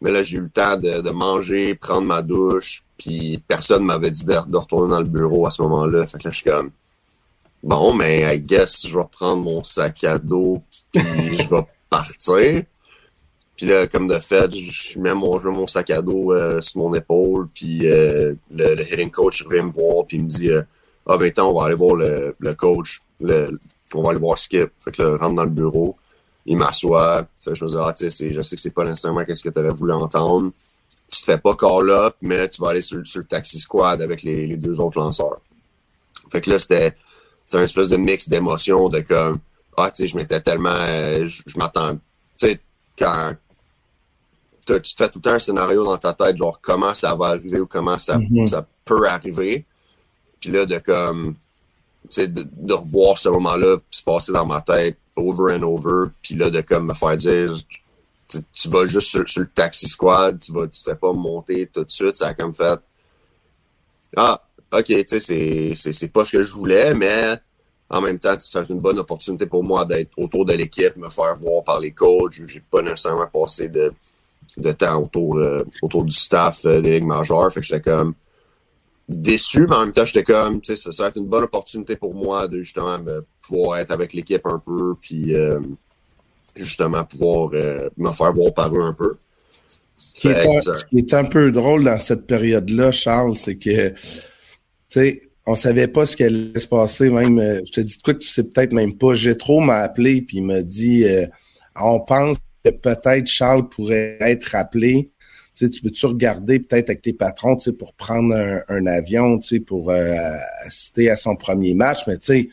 Mais 0.00 0.10
là, 0.10 0.22
j'ai 0.22 0.38
eu 0.38 0.40
le 0.40 0.50
temps 0.50 0.76
de, 0.76 1.10
manger, 1.10 1.74
prendre 1.74 2.06
ma 2.06 2.22
douche, 2.22 2.82
puis 3.00 3.42
personne 3.48 3.82
m'avait 3.82 4.10
dit 4.10 4.26
de, 4.26 4.56
retourner 4.56 4.90
dans 4.90 5.00
le 5.00 5.08
bureau 5.08 5.46
à 5.46 5.50
ce 5.50 5.62
moment-là. 5.62 6.06
Fait 6.06 6.18
que 6.18 6.24
là, 6.24 6.30
je 6.30 6.36
suis 6.36 6.50
comme, 6.50 6.70
bon, 7.62 7.94
mais 7.94 8.36
I 8.36 8.38
guess 8.38 8.86
je 8.86 8.96
vais 8.96 9.04
prendre 9.10 9.42
mon 9.42 9.64
sac 9.64 10.04
à 10.04 10.18
dos, 10.18 10.62
puis 10.92 11.02
je 11.38 11.48
vais 11.48 11.66
partir. 11.88 12.62
Puis 13.56 13.66
là, 13.66 13.86
comme 13.86 14.06
de 14.06 14.18
fait, 14.18 14.52
je 14.52 14.98
mets 14.98 15.14
mon, 15.14 15.40
mon 15.50 15.66
sac 15.66 15.88
à 15.88 16.02
dos 16.02 16.32
euh, 16.32 16.60
sur 16.60 16.82
mon 16.82 16.92
épaule, 16.92 17.48
puis 17.54 17.86
euh, 17.86 18.34
le, 18.50 18.74
le, 18.74 18.82
hitting 18.82 19.10
coach 19.10 19.46
vient 19.50 19.64
me 19.64 19.72
voir, 19.72 20.04
puis 20.06 20.18
il 20.18 20.24
me 20.24 20.28
dit, 20.28 20.50
euh, 20.50 20.62
ah, 21.06 21.16
20 21.16 21.38
ans, 21.38 21.50
on 21.50 21.58
va 21.58 21.66
aller 21.66 21.74
voir 21.74 21.94
le, 21.94 22.36
le 22.38 22.54
coach, 22.54 23.00
le, 23.18 23.58
on 23.94 24.02
va 24.02 24.10
aller 24.10 24.20
voir 24.20 24.36
Skip. 24.36 24.70
Fait 24.78 24.92
que 24.92 25.02
là, 25.02 25.16
rentre 25.16 25.36
dans 25.36 25.44
le 25.44 25.50
bureau 25.50 25.96
il 26.46 26.56
m'assoit. 26.56 27.26
Je 27.46 27.50
me 27.50 27.68
dis, 27.68 27.76
ah, 27.78 27.92
tu 27.96 28.10
sais, 28.10 28.32
je 28.32 28.42
sais 28.42 28.56
que 28.56 28.62
c'est 28.62 28.70
pas 28.74 28.84
nécessairement 28.84 29.24
qu'est-ce 29.24 29.42
que 29.42 29.50
tu 29.50 29.58
aurais 29.58 29.72
voulu 29.72 29.92
entendre. 29.92 30.50
Tu 31.10 31.20
te 31.20 31.24
fais 31.24 31.38
pas 31.38 31.56
call-up, 31.56 32.16
mais 32.22 32.48
tu 32.48 32.60
vas 32.60 32.70
aller 32.70 32.82
sur, 32.82 33.04
sur, 33.06 33.20
le 33.20 33.26
taxi 33.26 33.58
squad 33.58 34.00
avec 34.00 34.22
les, 34.22 34.46
les 34.46 34.56
deux 34.56 34.78
autres 34.80 34.98
lanceurs. 34.98 35.40
Fait 36.30 36.40
que 36.40 36.50
là, 36.50 36.58
c'était 36.58 36.96
un 37.52 37.62
espèce 37.62 37.88
de 37.88 37.96
mix 37.96 38.28
d'émotions 38.28 38.88
de 38.88 39.00
comme, 39.00 39.38
ah, 39.76 39.90
tu 39.90 40.02
sais, 40.02 40.08
je 40.08 40.16
m'étais 40.16 40.40
tellement, 40.40 40.70
euh, 40.70 41.26
je, 41.26 41.58
m'attends, 41.58 41.94
tu 41.94 42.00
sais, 42.36 42.60
quand 42.98 43.32
tu 44.66 44.80
te 44.80 45.04
fais 45.04 45.08
tout 45.08 45.22
un 45.24 45.38
scénario 45.38 45.84
dans 45.84 45.98
ta 45.98 46.12
tête, 46.12 46.36
genre 46.36 46.60
comment 46.60 46.94
ça 46.94 47.14
va 47.14 47.28
arriver 47.28 47.60
ou 47.60 47.66
comment 47.66 47.98
ça, 47.98 48.18
mm-hmm. 48.18 48.46
ça 48.46 48.66
peut 48.84 49.08
arriver. 49.08 49.64
Puis 50.38 50.50
là, 50.50 50.64
de 50.64 50.78
comme, 50.78 51.34
tu 52.04 52.08
sais, 52.10 52.28
de, 52.28 52.44
de, 52.52 52.74
revoir 52.74 53.18
ce 53.18 53.28
moment-là 53.28 53.78
se 53.90 54.02
passer 54.02 54.32
dans 54.32 54.46
ma 54.46 54.60
tête 54.60 54.98
over 55.16 55.54
and 55.54 55.62
over, 55.62 56.10
puis 56.22 56.36
là, 56.36 56.50
de 56.50 56.60
comme 56.60 56.86
me 56.86 56.94
faire 56.94 57.16
dire, 57.16 57.54
tu, 58.52 58.68
vas 58.68 58.86
juste 58.86 59.08
sur, 59.08 59.24
le 59.36 59.48
taxi 59.48 59.88
squad, 59.88 60.38
tu 60.38 60.52
vas, 60.52 60.66
tu 60.66 60.80
te 60.82 60.90
fais 60.90 60.96
pas 60.96 61.12
monter 61.12 61.66
tout 61.66 61.84
de 61.84 61.90
suite, 61.90 62.16
ça 62.16 62.28
a 62.28 62.34
comme 62.34 62.54
fait, 62.54 62.80
ah, 64.16 64.42
ok, 64.72 64.84
tu 64.84 65.20
sais, 65.20 65.74
c'est 65.74 66.12
pas 66.12 66.24
ce 66.24 66.32
que 66.32 66.44
je 66.44 66.52
voulais, 66.52 66.94
mais 66.94 67.38
en 67.88 68.00
même 68.00 68.18
temps, 68.18 68.36
c'est 68.38 68.68
une 68.68 68.78
bonne 68.78 69.00
opportunité 69.00 69.46
pour 69.46 69.64
moi 69.64 69.84
d'être 69.84 70.16
autour 70.16 70.44
de 70.44 70.52
l'équipe, 70.52 70.96
me 70.96 71.10
faire 71.10 71.36
voir 71.40 71.64
par 71.64 71.80
les 71.80 71.90
coachs. 71.90 72.40
J'ai 72.46 72.60
pas 72.60 72.82
nécessairement 72.82 73.26
passé 73.26 73.68
de, 73.68 73.92
de 74.56 74.72
temps 74.72 75.02
autour, 75.02 75.38
euh, 75.38 75.64
autour 75.82 76.04
du 76.04 76.14
staff 76.14 76.64
euh, 76.66 76.80
des 76.80 76.94
ligues 76.94 77.06
majeures. 77.06 77.52
Fait 77.52 77.60
que 77.60 77.66
j'étais 77.66 77.90
comme 77.90 78.14
déçu, 79.08 79.66
mais 79.66 79.74
en 79.74 79.80
même 79.80 79.92
temps, 79.92 80.04
j'étais 80.04 80.22
comme, 80.22 80.60
tu 80.60 80.76
sais, 80.76 80.80
ça, 80.80 80.92
ça 80.92 81.10
va 81.10 81.12
une 81.16 81.26
bonne 81.26 81.42
opportunité 81.42 81.96
pour 81.96 82.14
moi 82.14 82.46
de 82.46 82.62
justement 82.62 82.96
pouvoir 83.42 83.78
être 83.78 83.90
avec 83.90 84.12
l'équipe 84.12 84.46
un 84.46 84.60
peu, 84.64 84.94
puis 85.00 85.34
euh, 85.34 85.58
justement 86.56 87.04
pouvoir 87.04 87.50
euh, 87.54 87.88
me 87.96 88.10
faire 88.12 88.32
voir 88.32 88.52
par 88.54 88.74
eux 88.74 88.82
un 88.82 88.92
peu. 88.92 89.16
Ce 89.96 90.14
qui, 90.14 90.28
est 90.28 91.14
un, 91.14 91.24
peu 91.24 91.52
drôle 91.52 91.84
dans 91.84 91.98
cette 91.98 92.26
période-là, 92.26 92.90
Charles, 92.90 93.36
c'est 93.36 93.56
que, 93.56 93.90
tu 93.90 93.96
sais, 94.88 95.22
on 95.44 95.54
savait 95.54 95.88
pas 95.88 96.06
ce 96.06 96.16
qui 96.16 96.24
allait 96.24 96.58
se 96.58 96.66
passer. 96.66 97.10
Même, 97.10 97.38
euh, 97.38 97.60
je 97.66 97.72
te 97.72 97.80
dis 97.82 97.96
de 97.98 98.02
quoi 98.02 98.14
que 98.14 98.20
tu 98.20 98.28
sais 98.28 98.44
peut-être 98.44 98.72
même 98.72 98.96
pas. 98.96 99.14
J'ai 99.14 99.36
trop 99.36 99.60
m'a 99.60 99.76
appelé 99.76 100.22
puis 100.22 100.38
il 100.38 100.44
m'a 100.44 100.62
dit, 100.62 101.04
on 101.76 102.00
pense 102.00 102.38
que 102.64 102.70
peut-être 102.70 103.26
Charles 103.26 103.68
pourrait 103.68 104.16
être 104.20 104.54
appelé 104.54 105.10
tu 105.68 105.82
peux-tu 105.82 106.06
regarder 106.06 106.60
peut-être 106.60 106.88
avec 106.90 107.02
tes 107.02 107.12
patrons 107.12 107.56
pour 107.78 107.92
prendre 107.94 108.34
un, 108.68 108.86
avion 108.86 109.38
pour 109.66 109.90
euh, 109.90 110.14
assister 110.64 111.10
à 111.10 111.16
son 111.16 111.36
premier 111.36 111.74
match, 111.74 112.00
mais 112.06 112.16
tu 112.18 112.26
sais, 112.26 112.48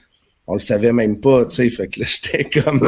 on 0.48 0.54
le 0.54 0.60
savait 0.60 0.94
même 0.94 1.20
pas, 1.20 1.48
fait 1.50 1.70
que 1.70 2.00
là, 2.00 2.06
j'étais 2.24 2.46
comme 2.46 2.80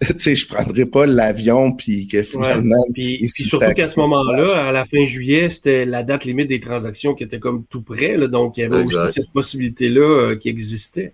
tu 0.06 0.20
sais, 0.20 0.36
je 0.36 0.46
prendrais 0.46 0.86
pas 0.86 1.06
l'avion 1.06 1.72
puis 1.72 2.06
que 2.06 2.22
finalement. 2.22 2.84
Puis, 2.94 3.28
surtout 3.28 3.72
qu'à 3.74 3.84
ce 3.84 3.98
moment-là, 3.98 4.68
à 4.68 4.72
la 4.72 4.84
fin 4.84 5.04
juillet, 5.06 5.50
c'était 5.50 5.84
la 5.84 6.02
date 6.02 6.24
limite 6.24 6.48
des 6.48 6.60
transactions 6.60 7.14
qui 7.14 7.24
était 7.24 7.40
comme 7.40 7.64
tout 7.64 7.82
près, 7.82 8.16
là, 8.16 8.26
donc 8.26 8.56
il 8.56 8.60
y 8.60 8.64
avait 8.64 8.82
aussi 8.82 9.12
cette 9.12 9.32
possibilité-là 9.32 10.00
euh, 10.00 10.36
qui 10.36 10.48
existait. 10.48 11.12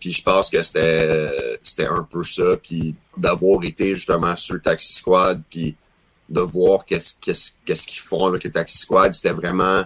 Puis 0.00 0.12
je 0.12 0.22
pense 0.22 0.50
que 0.50 0.62
c'était 0.62 1.30
c'était 1.62 1.86
un 1.86 2.06
peu 2.10 2.22
ça, 2.22 2.56
puis 2.62 2.96
d'avoir 3.16 3.62
été 3.64 3.94
justement 3.94 4.34
sur 4.34 4.54
le 4.54 4.60
taxi 4.60 4.94
squad, 4.94 5.42
puis 5.48 5.76
de 6.28 6.40
voir 6.40 6.84
qu'est-ce 6.84 7.14
qu'est-ce 7.20 7.86
qu'ils 7.86 8.00
font 8.00 8.26
avec 8.26 8.44
le 8.44 8.50
Taxi 8.50 8.78
Squad. 8.78 9.14
C'était 9.14 9.34
vraiment 9.34 9.84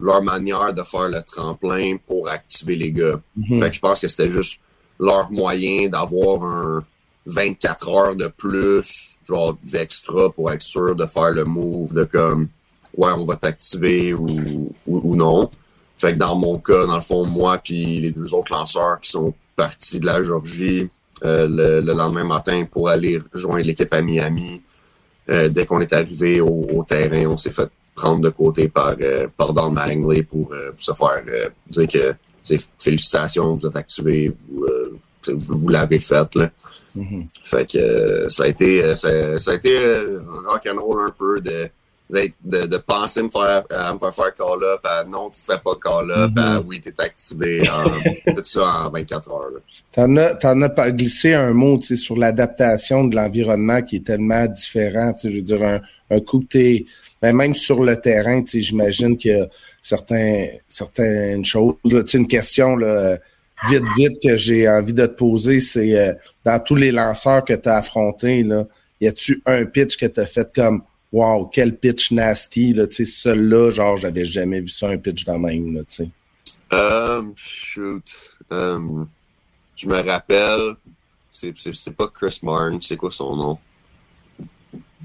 leur 0.00 0.22
manière 0.22 0.74
de 0.74 0.82
faire 0.82 1.08
le 1.08 1.22
tremplin 1.22 1.96
pour 2.06 2.28
activer 2.28 2.76
les 2.76 2.92
gars. 2.92 3.20
Mhm. 3.36 3.60
Fait 3.60 3.70
que 3.70 3.76
je 3.76 3.80
pense 3.80 4.00
que 4.00 4.08
c'était 4.08 4.30
juste 4.30 4.60
leur 4.98 5.30
moyen 5.30 5.88
d'avoir 5.88 6.42
un 6.44 6.84
24 7.26 7.88
heures 7.88 8.16
de 8.16 8.28
plus, 8.28 9.14
genre 9.28 9.56
d'extra 9.62 10.30
pour 10.30 10.52
être 10.52 10.62
sûr 10.62 10.94
de 10.94 11.06
faire 11.06 11.30
le 11.30 11.44
move 11.44 11.94
de 11.94 12.04
comme 12.04 12.48
ouais, 12.96 13.12
on 13.16 13.24
va 13.24 13.36
t'activer 13.36 14.14
ou, 14.14 14.72
ou, 14.86 15.16
non. 15.16 15.50
Fait 15.96 16.12
que 16.12 16.18
dans 16.18 16.36
mon 16.36 16.58
cas, 16.58 16.86
dans 16.86 16.96
le 16.96 17.00
fond, 17.00 17.26
moi 17.26 17.58
puis 17.58 18.00
les 18.00 18.10
deux 18.10 18.34
autres 18.34 18.52
lanceurs 18.52 19.00
qui 19.00 19.10
sont 19.10 19.34
partis 19.56 20.00
de 20.00 20.06
la 20.06 20.22
Georgie 20.22 20.88
euh, 21.24 21.48
le, 21.48 21.80
le, 21.80 21.92
lendemain 21.94 22.24
matin 22.24 22.64
pour 22.70 22.88
aller 22.88 23.20
rejoindre 23.32 23.64
l'équipe 23.64 23.92
à 23.94 24.02
Miami, 24.02 24.60
euh, 25.30 25.48
dès 25.48 25.64
qu'on 25.64 25.80
est 25.80 25.92
arrivé 25.92 26.40
au, 26.40 26.84
terrain, 26.86 27.26
on 27.26 27.36
s'est 27.36 27.52
fait 27.52 27.70
prendre 27.94 28.20
de 28.20 28.28
côté 28.28 28.68
par, 28.68 28.94
euh, 29.00 29.26
par 29.36 29.54
Mattingly 29.70 30.24
pour, 30.24 30.52
euh, 30.52 30.72
se 30.76 30.92
faire 30.92 31.22
dire 31.68 31.88
que 31.88 32.14
félicitations, 32.78 33.54
vous 33.54 33.66
êtes 33.66 33.76
activé, 33.76 34.30
vous, 34.50 34.66
vous, 35.28 35.68
l'avez 35.68 36.00
fait. 36.00 36.34
Là. 36.34 36.50
Mm-hmm. 36.96 37.26
Fait 37.42 37.70
que 37.70 38.28
ça 38.28 38.44
a 38.44 38.46
été 38.46 38.96
ça, 38.96 39.08
a 39.08 39.54
été 39.54 39.78
rock 40.46 40.62
and 40.68 40.80
roll 40.80 41.00
un 41.08 41.10
peu 41.10 41.40
de, 41.40 41.68
de, 42.10 42.66
de, 42.66 42.76
penser 42.76 43.22
me 43.22 43.30
faire, 43.30 43.64
à 43.70 43.92
me 43.94 43.98
faire 43.98 44.14
faire 44.14 44.34
call-up, 44.34 44.80
à 44.84 45.04
non, 45.04 45.30
tu 45.30 45.40
ne 45.40 45.54
fais 45.54 45.60
pas 45.62 45.74
call-up, 45.82 46.30
mm 46.30 46.34
-hmm. 46.34 46.56
à 46.56 46.60
oui, 46.60 46.80
tu 46.80 46.88
es 46.90 47.00
activé, 47.00 47.68
en, 47.68 47.84
tout 48.36 48.44
ça 48.44 48.86
en 48.86 48.90
24 48.90 49.30
heures. 49.30 49.60
Tu 49.92 50.00
en 50.00 50.16
as, 50.16 50.80
as 50.86 50.90
glissé 50.90 51.34
un 51.34 51.52
mot 51.52 51.80
sur 51.80 52.16
l'adaptation 52.16 53.04
de 53.04 53.16
l'environnement 53.16 53.82
qui 53.82 53.96
est 53.96 54.06
tellement 54.06 54.46
différent. 54.46 55.12
Je 55.22 55.28
veux 55.28 55.42
dire, 55.42 55.62
un, 55.62 55.80
un 56.10 56.20
coup 56.20 56.40
que 56.40 56.58
tu 56.58 56.86
ben 57.20 57.34
même 57.34 57.54
sur 57.54 57.82
le 57.82 57.96
terrain, 57.96 58.42
j'imagine 58.46 59.16
qu'il 59.16 59.32
y 59.32 59.40
a 59.40 59.46
certains, 59.80 60.46
certaines 60.68 61.44
choses. 61.44 61.74
Là, 61.84 62.02
une 62.12 62.26
question 62.26 62.76
là, 62.76 63.16
vite, 63.68 63.84
vite 63.96 64.22
que 64.22 64.36
j'ai 64.36 64.68
envie 64.68 64.92
de 64.92 65.06
te 65.06 65.12
poser, 65.12 65.60
c'est 65.60 65.98
euh, 65.98 66.14
dans 66.44 66.60
tous 66.60 66.74
les 66.74 66.92
lanceurs 66.92 67.44
que 67.44 67.54
tu 67.54 67.68
as 67.68 67.76
affrontés, 67.76 68.42
là, 68.42 68.64
y 69.00 69.06
a-tu 69.06 69.42
un 69.46 69.64
pitch 69.64 69.96
que 69.96 70.06
tu 70.06 70.20
as 70.20 70.26
fait 70.26 70.52
comme 70.54 70.82
Wow, 71.12 71.46
quel 71.46 71.76
pitch 71.76 72.10
nasty, 72.10 72.72
là, 72.72 72.88
tu 72.88 73.04
sais, 73.04 73.04
celui-là, 73.04 73.70
genre, 73.70 73.96
j'avais 73.96 74.24
jamais 74.24 74.60
vu 74.60 74.66
ça, 74.66 74.88
un 74.88 74.98
pitch 74.98 75.24
dans 75.24 75.38
même, 75.38 75.72
là, 75.72 75.82
tu 75.84 76.04
sais? 76.04 76.10
Um, 76.72 77.34
shoot. 77.36 78.02
Um, 78.50 79.06
je 79.76 79.86
me 79.86 80.00
rappelle, 80.02 80.74
c'est, 81.30 81.54
pas 81.96 82.08
Chris 82.08 82.40
Martin, 82.42 82.78
c'est 82.80 82.96
quoi 82.96 83.12
son 83.12 83.36
nom? 83.36 83.58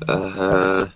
Euh, 0.09 0.87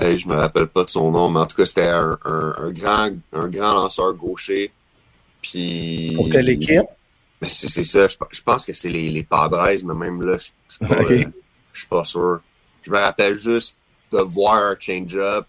je 0.00 0.26
me 0.26 0.34
rappelle 0.34 0.68
pas 0.68 0.84
de 0.84 0.88
son 0.88 1.10
nom, 1.10 1.28
mais 1.28 1.40
en 1.40 1.46
tout 1.46 1.56
cas, 1.56 1.66
c'était 1.66 1.88
un 1.88 2.70
grand, 2.70 3.10
un 3.34 3.48
grand 3.48 3.74
lanceur 3.74 4.14
gaucher. 4.14 4.72
Puis. 5.50 6.12
Pour 6.14 6.28
quelle 6.28 6.48
équipe? 6.50 6.86
Mais 7.40 7.48
c'est, 7.48 7.68
c'est 7.68 7.84
ça, 7.84 8.06
je, 8.08 8.16
je, 8.32 8.42
pense 8.42 8.66
que 8.66 8.72
c'est 8.72 8.88
les, 8.88 9.08
les 9.10 9.22
Padres, 9.22 9.68
mais 9.84 9.94
même 9.94 10.22
là, 10.22 10.36
je, 10.38 10.50
je 10.68 10.74
suis 10.74 10.86
pas, 10.86 11.00
okay. 11.02 11.24
euh, 11.24 11.30
je 11.72 11.78
suis 11.78 11.88
pas 11.88 12.04
sûr. 12.04 12.40
Je 12.82 12.90
me 12.90 12.98
rappelle 12.98 13.38
juste 13.38 13.76
de 14.10 14.18
voir 14.18 14.54
un 14.54 14.76
change-up, 14.78 15.46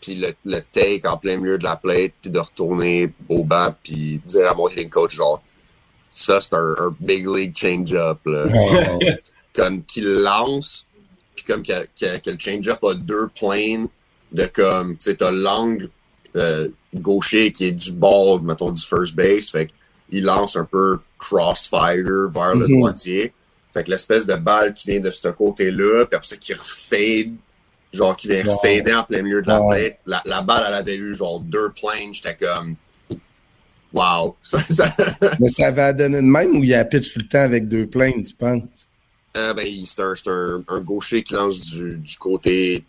puis 0.00 0.14
le, 0.14 0.28
le, 0.44 0.60
take 0.60 1.06
en 1.08 1.16
plein 1.16 1.36
milieu 1.36 1.58
de 1.58 1.64
la 1.64 1.74
plate, 1.74 2.12
puis 2.22 2.30
de 2.30 2.38
retourner 2.38 3.12
au 3.28 3.42
banc, 3.42 3.74
puis 3.82 4.20
dire 4.24 4.48
à 4.48 4.54
mon 4.54 4.68
hitting 4.68 4.88
coach, 4.88 5.16
genre, 5.16 5.42
ça, 6.14 6.40
c'est 6.40 6.54
un, 6.54 6.74
un 6.78 6.96
big 7.00 7.26
league 7.26 7.56
change-up, 7.56 8.18
là. 8.24 8.44
Comme 9.52 9.82
qu'il 9.82 10.08
lance, 10.08 10.86
puis 11.34 11.44
comme 11.44 11.64
que, 11.64 11.84
que, 12.00 12.18
que 12.18 12.30
le 12.30 12.38
change-up 12.38 12.78
a 12.84 12.94
deux 12.94 13.28
planes 13.28 13.88
de 14.30 14.46
comme, 14.46 14.96
tu 14.98 15.10
sais, 15.10 15.16
t'as 15.16 15.32
l'angle 15.32 15.90
euh, 16.38 16.68
gaucher 16.94 17.52
qui 17.52 17.66
est 17.66 17.72
du 17.72 17.92
bord, 17.92 18.42
mettons, 18.42 18.70
du 18.70 18.82
first 18.82 19.14
base, 19.14 19.50
fait 19.50 19.70
qu'il 20.10 20.24
lance 20.24 20.56
un 20.56 20.64
peu 20.64 20.98
crossfire 21.18 22.28
vers 22.32 22.54
le 22.54 22.66
mm 22.66 22.70
-hmm. 22.70 22.78
droitier. 22.78 23.32
Fait 23.72 23.84
que 23.84 23.90
l'espèce 23.90 24.26
de 24.26 24.34
balle 24.34 24.72
qui 24.74 24.90
vient 24.90 25.00
de 25.00 25.10
ce 25.10 25.28
côté-là, 25.28 26.06
puis 26.06 26.16
après 26.16 26.26
ça, 26.26 26.36
qui 26.36 26.54
refade, 26.54 27.34
genre 27.92 28.16
qui 28.16 28.28
vient 28.28 28.44
wow. 28.44 28.56
refader 28.56 28.94
en 28.94 29.04
plein 29.04 29.22
milieu 29.22 29.42
de 29.42 29.48
la 29.48 29.60
wow. 29.60 29.74
tête. 29.74 29.98
La, 30.06 30.22
la, 30.24 30.40
balle, 30.42 30.64
elle 30.68 30.74
avait 30.74 30.96
eu 30.96 31.14
genre 31.14 31.40
deux 31.40 31.70
planes, 31.70 32.12
j'étais 32.12 32.36
comme. 32.36 32.76
Wow! 33.92 34.36
Mais 35.40 35.48
ça 35.48 35.68
avait 35.68 35.94
donné 35.94 36.18
de 36.18 36.22
même 36.22 36.56
ou 36.56 36.62
il 36.62 36.70
y 36.70 36.74
a 36.74 36.84
pitch 36.84 37.12
tout 37.12 37.20
le 37.20 37.28
temps 37.28 37.46
avec 37.50 37.68
deux 37.68 37.86
planes, 37.86 38.22
tu 38.22 38.34
penses? 38.34 38.88
Euh, 39.36 39.54
ben, 39.54 39.66
c'est 39.86 40.02
un, 40.02 40.14
un, 40.26 40.64
un, 40.68 40.80
gaucher 40.80 41.22
qui 41.22 41.34
lance 41.34 41.60
du, 41.70 41.98
du 41.98 42.16
côté 42.16 42.84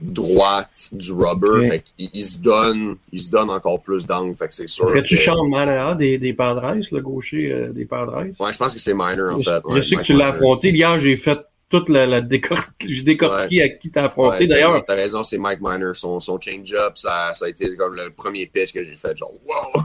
droite 0.00 0.88
du 0.92 1.12
rubber. 1.12 1.58
Okay. 1.58 1.68
Fait 1.68 1.84
il, 1.98 2.10
il, 2.14 2.24
se 2.24 2.40
donne, 2.40 2.96
il 3.12 3.20
se 3.20 3.30
donne 3.30 3.50
encore 3.50 3.80
plus 3.80 4.06
d'angle. 4.06 4.34
Fait 4.36 4.48
que 4.48 4.54
c'est 4.54 4.68
sûr. 4.68 4.86
Est-ce 4.88 4.94
que 4.94 5.00
tu 5.00 5.16
chantes 5.16 5.48
Manera 5.48 5.94
des, 5.94 6.18
des 6.18 6.32
Padres, 6.32 6.74
le 6.90 7.00
gaucher 7.00 7.52
euh, 7.52 7.72
des 7.72 7.84
Padres? 7.84 8.24
Ouais, 8.38 8.52
je 8.52 8.58
pense 8.58 8.74
que 8.74 8.80
c'est 8.80 8.94
Miner, 8.94 9.34
en 9.34 9.40
fait. 9.40 9.64
Ouais, 9.64 9.82
je 9.82 9.88
sais 9.88 9.96
que 9.96 10.02
tu 10.02 10.12
l'as 10.12 10.28
affronté. 10.28 10.70
Hier, 10.70 10.98
j'ai 11.00 11.16
fait 11.16 11.38
toute 11.68 11.88
la, 11.88 12.06
la 12.06 12.20
décor... 12.20 12.58
j'ai 12.86 13.02
décortiqué 13.02 13.58
ouais. 13.58 13.64
à 13.64 13.68
qui 13.68 13.90
t'as 13.90 14.04
affronté. 14.04 14.38
Ouais, 14.38 14.46
D'ailleurs. 14.46 14.84
T'as 14.86 14.94
raison, 14.94 15.24
c'est 15.24 15.38
Mike 15.38 15.60
Miner. 15.60 15.92
Son, 15.94 16.20
son 16.20 16.40
change-up, 16.40 16.92
ça, 16.94 17.32
ça 17.34 17.46
a 17.46 17.48
été 17.48 17.74
comme 17.76 17.94
le 17.94 18.10
premier 18.10 18.46
pitch 18.46 18.72
que 18.72 18.84
j'ai 18.84 18.96
fait, 18.96 19.16
genre, 19.16 19.32
wow! 19.32 19.82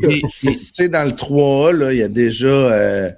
tu 0.40 0.58
sais, 0.70 0.88
dans 0.88 1.06
le 1.06 1.12
3A, 1.12 1.72
là, 1.72 1.92
il 1.92 1.98
y 1.98 2.02
a 2.02 2.08
déjà, 2.08 2.48
euh, 2.48 3.10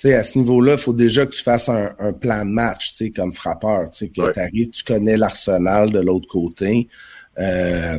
sais, 0.00 0.14
à 0.14 0.24
ce 0.24 0.38
niveau-là, 0.38 0.72
il 0.72 0.78
faut 0.78 0.94
déjà 0.94 1.26
que 1.26 1.32
tu 1.32 1.42
fasses 1.42 1.68
un, 1.68 1.94
un 1.98 2.12
plan 2.12 2.44
de 2.44 2.50
match, 2.50 2.88
tu 2.88 2.94
sais, 2.94 3.10
comme 3.10 3.32
frappeur, 3.32 3.90
tu 3.90 3.98
sais, 3.98 4.08
que 4.08 4.22
ouais. 4.22 4.32
tu 4.32 4.40
arrives, 4.40 4.70
tu 4.70 4.82
connais 4.82 5.16
l'arsenal 5.16 5.90
de 5.90 6.00
l'autre 6.00 6.28
côté. 6.28 6.88
Euh, 7.38 7.98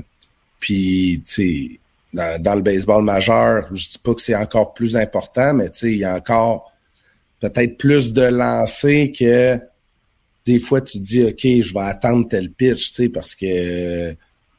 puis, 0.60 1.22
tu 1.25 1.34
sais, 1.34 1.79
dans, 2.13 2.41
dans, 2.41 2.55
le 2.55 2.62
baseball 2.62 3.03
majeur, 3.03 3.67
je 3.72 3.89
dis 3.89 4.00
pas 4.00 4.15
que 4.15 4.22
c'est 4.22 4.36
encore 4.36 4.74
plus 4.74 4.98
important, 4.98 5.53
mais 5.53 5.70
tu 5.70 5.79
sais, 5.79 5.91
il 5.91 6.00
y 6.00 6.05
a 6.05 6.15
encore 6.15 6.72
peut-être 7.39 7.77
plus 7.77 8.13
de 8.13 8.24
lancers 8.24 9.12
que 9.17 9.60
des 10.46 10.60
fois 10.60 10.81
tu 10.81 11.00
dis, 11.00 11.24
OK, 11.24 11.41
je 11.43 11.74
vais 11.74 11.81
attendre 11.81 12.27
tel 12.27 12.51
pitch, 12.51 12.89
tu 12.89 13.03
sais, 13.03 13.10
parce 13.10 13.36
que 13.36 14.12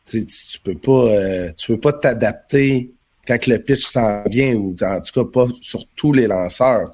tu, 0.06 0.24
tu 0.24 0.60
peux 0.62 0.76
pas, 0.76 0.92
euh, 0.92 1.52
tu 1.56 1.72
peux 1.72 1.80
pas 1.80 1.92
t'adapter 1.92 2.91
quand 3.26 3.46
le 3.46 3.58
pitch 3.58 3.84
s'en 3.84 4.24
vient, 4.24 4.54
ou 4.54 4.74
en 4.82 5.00
tout 5.00 5.24
cas 5.24 5.30
pas 5.30 5.46
sur 5.60 5.86
tous 5.96 6.12
les 6.12 6.26
lanceurs. 6.26 6.90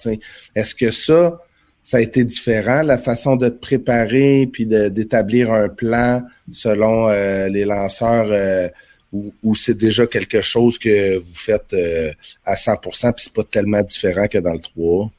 Est-ce 0.54 0.74
que 0.74 0.90
ça, 0.90 1.40
ça 1.82 1.96
a 1.96 2.00
été 2.00 2.24
différent, 2.24 2.82
la 2.82 2.98
façon 2.98 3.36
de 3.36 3.48
te 3.48 3.58
préparer 3.58 4.48
puis 4.52 4.66
d'établir 4.66 5.52
un 5.52 5.68
plan 5.68 6.22
selon 6.52 7.08
euh, 7.08 7.48
les 7.48 7.64
lanceurs 7.64 8.28
euh, 8.30 8.68
ou, 9.10 9.54
c'est 9.54 9.76
déjà 9.76 10.06
quelque 10.06 10.42
chose 10.42 10.78
que 10.78 11.16
vous 11.16 11.34
faites 11.34 11.72
euh, 11.72 12.12
à 12.44 12.56
100% 12.56 13.12
puis 13.14 13.24
c'est 13.24 13.32
pas 13.32 13.44
tellement 13.44 13.80
différent 13.80 14.28
que 14.28 14.36
dans 14.36 14.52
le 14.52 14.60
3 14.60 15.10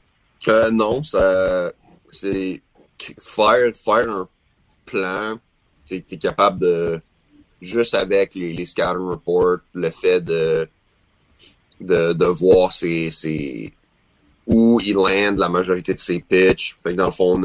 euh, 0.48 0.70
Non, 0.70 1.02
ça 1.02 1.72
c'est 2.12 2.60
faire, 3.20 3.74
faire 3.74 4.10
un 4.10 4.28
plan, 4.86 5.38
tu 5.86 5.96
es, 5.96 6.16
capable 6.18 6.60
de 6.60 7.00
juste 7.60 7.94
avec 7.94 8.34
les, 8.34 8.52
les 8.52 8.66
scouting 8.66 9.08
reports, 9.08 9.58
le 9.74 9.90
fait 9.90 10.20
de 10.20 10.68
de, 11.80 12.12
de 12.12 12.24
voir 12.26 12.72
ses, 12.72 13.72
où 14.46 14.80
il 14.80 14.94
land 14.94 15.36
la 15.36 15.48
majorité 15.48 15.94
de 15.94 15.98
ses 15.98 16.20
pitches. 16.20 16.76
Fait 16.82 16.92
que 16.92 16.96
dans 16.96 17.06
le 17.06 17.12
fond, 17.12 17.40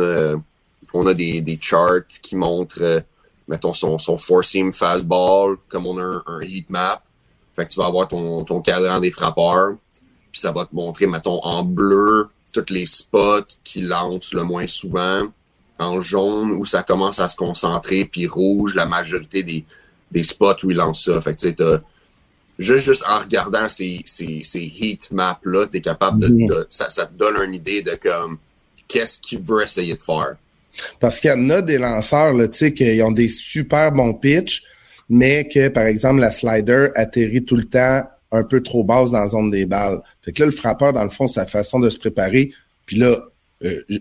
on 0.94 1.08
a, 1.08 1.13
des, 1.13 1.42
des 1.42 1.60
charts 1.62 2.08
qui 2.22 2.36
montrent, 2.36 2.82
euh, 2.82 3.00
mettons, 3.48 3.74
son, 3.74 3.98
son 3.98 4.18
four-seam 4.18 4.74
fastball, 4.74 5.58
comme 5.68 5.86
on 5.88 5.98
a 5.98 6.04
un, 6.04 6.24
un, 6.25 6.42
heat 6.42 6.70
map. 6.70 7.01
Fait 7.54 7.65
que 7.65 7.72
tu 7.72 7.80
vas 7.80 7.88
avoir 7.88 8.08
ton, 8.08 8.44
ton 8.44 8.62
cadran 8.62 9.00
des 9.00 9.12
frappeurs. 9.12 9.75
Puis 10.32 10.42
ça 10.42 10.51
va 10.51 10.65
te 10.65 10.75
montrer, 10.75 11.08
mettons, 11.08 11.39
en 11.44 11.63
bleu, 11.63 12.27
tous 12.51 12.74
les 12.74 12.86
spots 12.86 13.48
qui 13.63 13.82
lancent 13.82 14.34
le 14.34 14.44
moins 14.44 14.68
souvent. 14.68 15.27
En 15.77 16.00
jaune, 16.00 16.51
où 16.51 16.63
ça 16.63 16.84
commence 16.84 17.20
à 17.20 17.27
se 17.27 17.36
concentrer. 17.36 18.06
Puis 18.06 18.27
rouge, 18.27 18.75
la 18.75 18.86
majorité 18.86 19.44
des, 19.44 19.65
des 20.12 20.24
spots 20.24 20.63
où 20.63 20.72
il 20.72 20.77
lance 20.77 21.06
ça. 21.06 21.20
Fait 21.20 21.36
que 21.36 21.42
tu 21.42 21.48
sais, 21.50 21.82
juste, 22.58 22.86
juste 22.86 23.04
en 23.08 23.20
regardant 23.20 23.70
ces, 23.70 24.02
ces, 24.06 24.42
ces 24.44 24.62
heat 24.62 25.12
maps-là, 25.12 25.68
tu 25.68 25.78
es 25.78 25.82
capable 25.82 26.20
de, 26.20 26.28
de 26.28 26.68
ça, 26.70 26.90
ça, 26.90 27.06
te 27.06 27.14
donne 27.14 27.36
une 27.44 27.56
idée 27.56 27.82
de 27.82 27.96
comme 27.96 28.38
qu'est-ce 28.88 29.20
qu'il 29.20 29.40
veut 29.40 29.64
essayer 29.64 29.96
de 29.96 30.02
faire. 30.02 30.36
Parce 31.00 31.20
qu'il 31.20 31.30
y 31.30 31.34
en 31.34 31.50
a 31.50 31.62
des 31.62 31.78
lanceurs, 31.78 32.34
tu 32.50 32.58
sais, 32.58 32.74
qui 32.74 33.02
ont 33.02 33.12
des 33.12 33.30
super 33.30 33.92
bons 33.92 34.14
pitchs, 34.14 34.64
mais 35.10 35.48
que, 35.48 35.70
par 35.70 35.86
exemple, 35.86 36.20
la 36.20 36.32
slider 36.32 36.90
atterrit 36.96 37.46
tout 37.46 37.56
le 37.56 37.66
temps 37.66 38.04
un 38.32 38.44
peu 38.44 38.62
trop 38.62 38.84
basse 38.84 39.12
dans 39.12 39.22
la 39.22 39.28
zone 39.28 39.50
des 39.50 39.66
balles. 39.66 40.02
Fait 40.22 40.32
que 40.32 40.42
là, 40.42 40.48
le 40.48 40.52
frappeur, 40.52 40.94
dans 40.94 41.04
le 41.04 41.10
fond, 41.10 41.28
sa 41.28 41.46
façon 41.46 41.80
de 41.80 41.90
se 41.90 41.98
préparer, 41.98 42.52
puis 42.86 42.98
là, 42.98 43.20
euh, 43.64 43.82
je, 43.88 43.98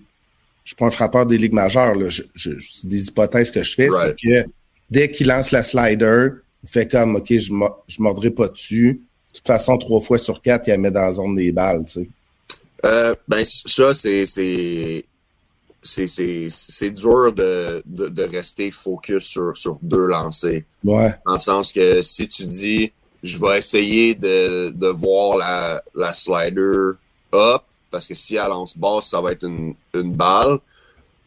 je 0.65 0.71
suis 0.71 0.77
pas 0.77 0.87
un 0.87 0.91
frappeur 0.91 1.27
des 1.27 1.39
ligues 1.39 1.53
majeures, 1.53 1.95
là, 1.95 2.09
je, 2.09 2.23
je, 2.35 2.51
c'est 2.73 2.89
des 2.89 3.07
hypothèses 3.07 3.51
que 3.51 3.63
je 3.63 3.75
fais, 3.75 3.89
right. 3.89 4.17
c'est 4.21 4.29
que 4.29 4.49
dès 4.91 5.11
qu'il 5.11 5.29
lance 5.29 5.51
la 5.51 5.63
slider, 5.63 6.29
fait 6.65 6.91
comme, 6.91 7.17
OK, 7.17 7.27
je 7.37 7.53
ne 7.53 7.69
mordrai 7.99 8.31
pas 8.31 8.49
dessus. 8.49 9.01
De 9.33 9.39
toute 9.39 9.47
façon, 9.47 9.77
trois 9.79 10.01
fois 10.01 10.19
sur 10.19 10.41
quatre, 10.41 10.69
il 10.69 10.71
la 10.71 10.79
met 10.79 10.91
dans 10.91 11.01
la 11.01 11.13
zone 11.13 11.35
des 11.35 11.53
balles, 11.53 11.85
tu 11.87 12.01
sais. 12.01 12.09
Euh, 12.85 13.15
ben, 13.27 13.45
ça, 13.45 13.95
c'est, 13.95 14.27
c'est, 14.27 15.05
c'est, 15.83 16.07
c'est, 16.07 16.49
c'est 16.51 16.91
dur 16.91 17.33
de, 17.33 17.83
de, 17.87 18.09
de, 18.09 18.23
rester 18.25 18.71
focus 18.71 19.25
sur, 19.25 19.57
sur 19.57 19.79
deux 19.81 20.07
lancers. 20.07 20.63
Ouais. 20.85 21.15
Dans 21.25 21.33
le 21.33 21.39
sens 21.39 21.73
que 21.73 22.03
si 22.03 22.29
tu 22.29 22.45
dis, 22.45 22.93
je 23.23 23.39
vais 23.39 23.59
essayer 23.59 24.15
de, 24.15 24.71
de 24.71 24.87
voir 24.89 25.39
la, 25.39 25.83
la 25.95 26.13
slider 26.13 26.91
up, 27.33 27.63
parce 27.91 28.07
que 28.07 28.15
si 28.15 28.37
elle 28.37 28.49
lance 28.49 28.77
basse, 28.77 29.07
ça 29.09 29.21
va 29.21 29.33
être 29.33 29.47
une, 29.47 29.75
une 29.95 30.13
balle, 30.13 30.59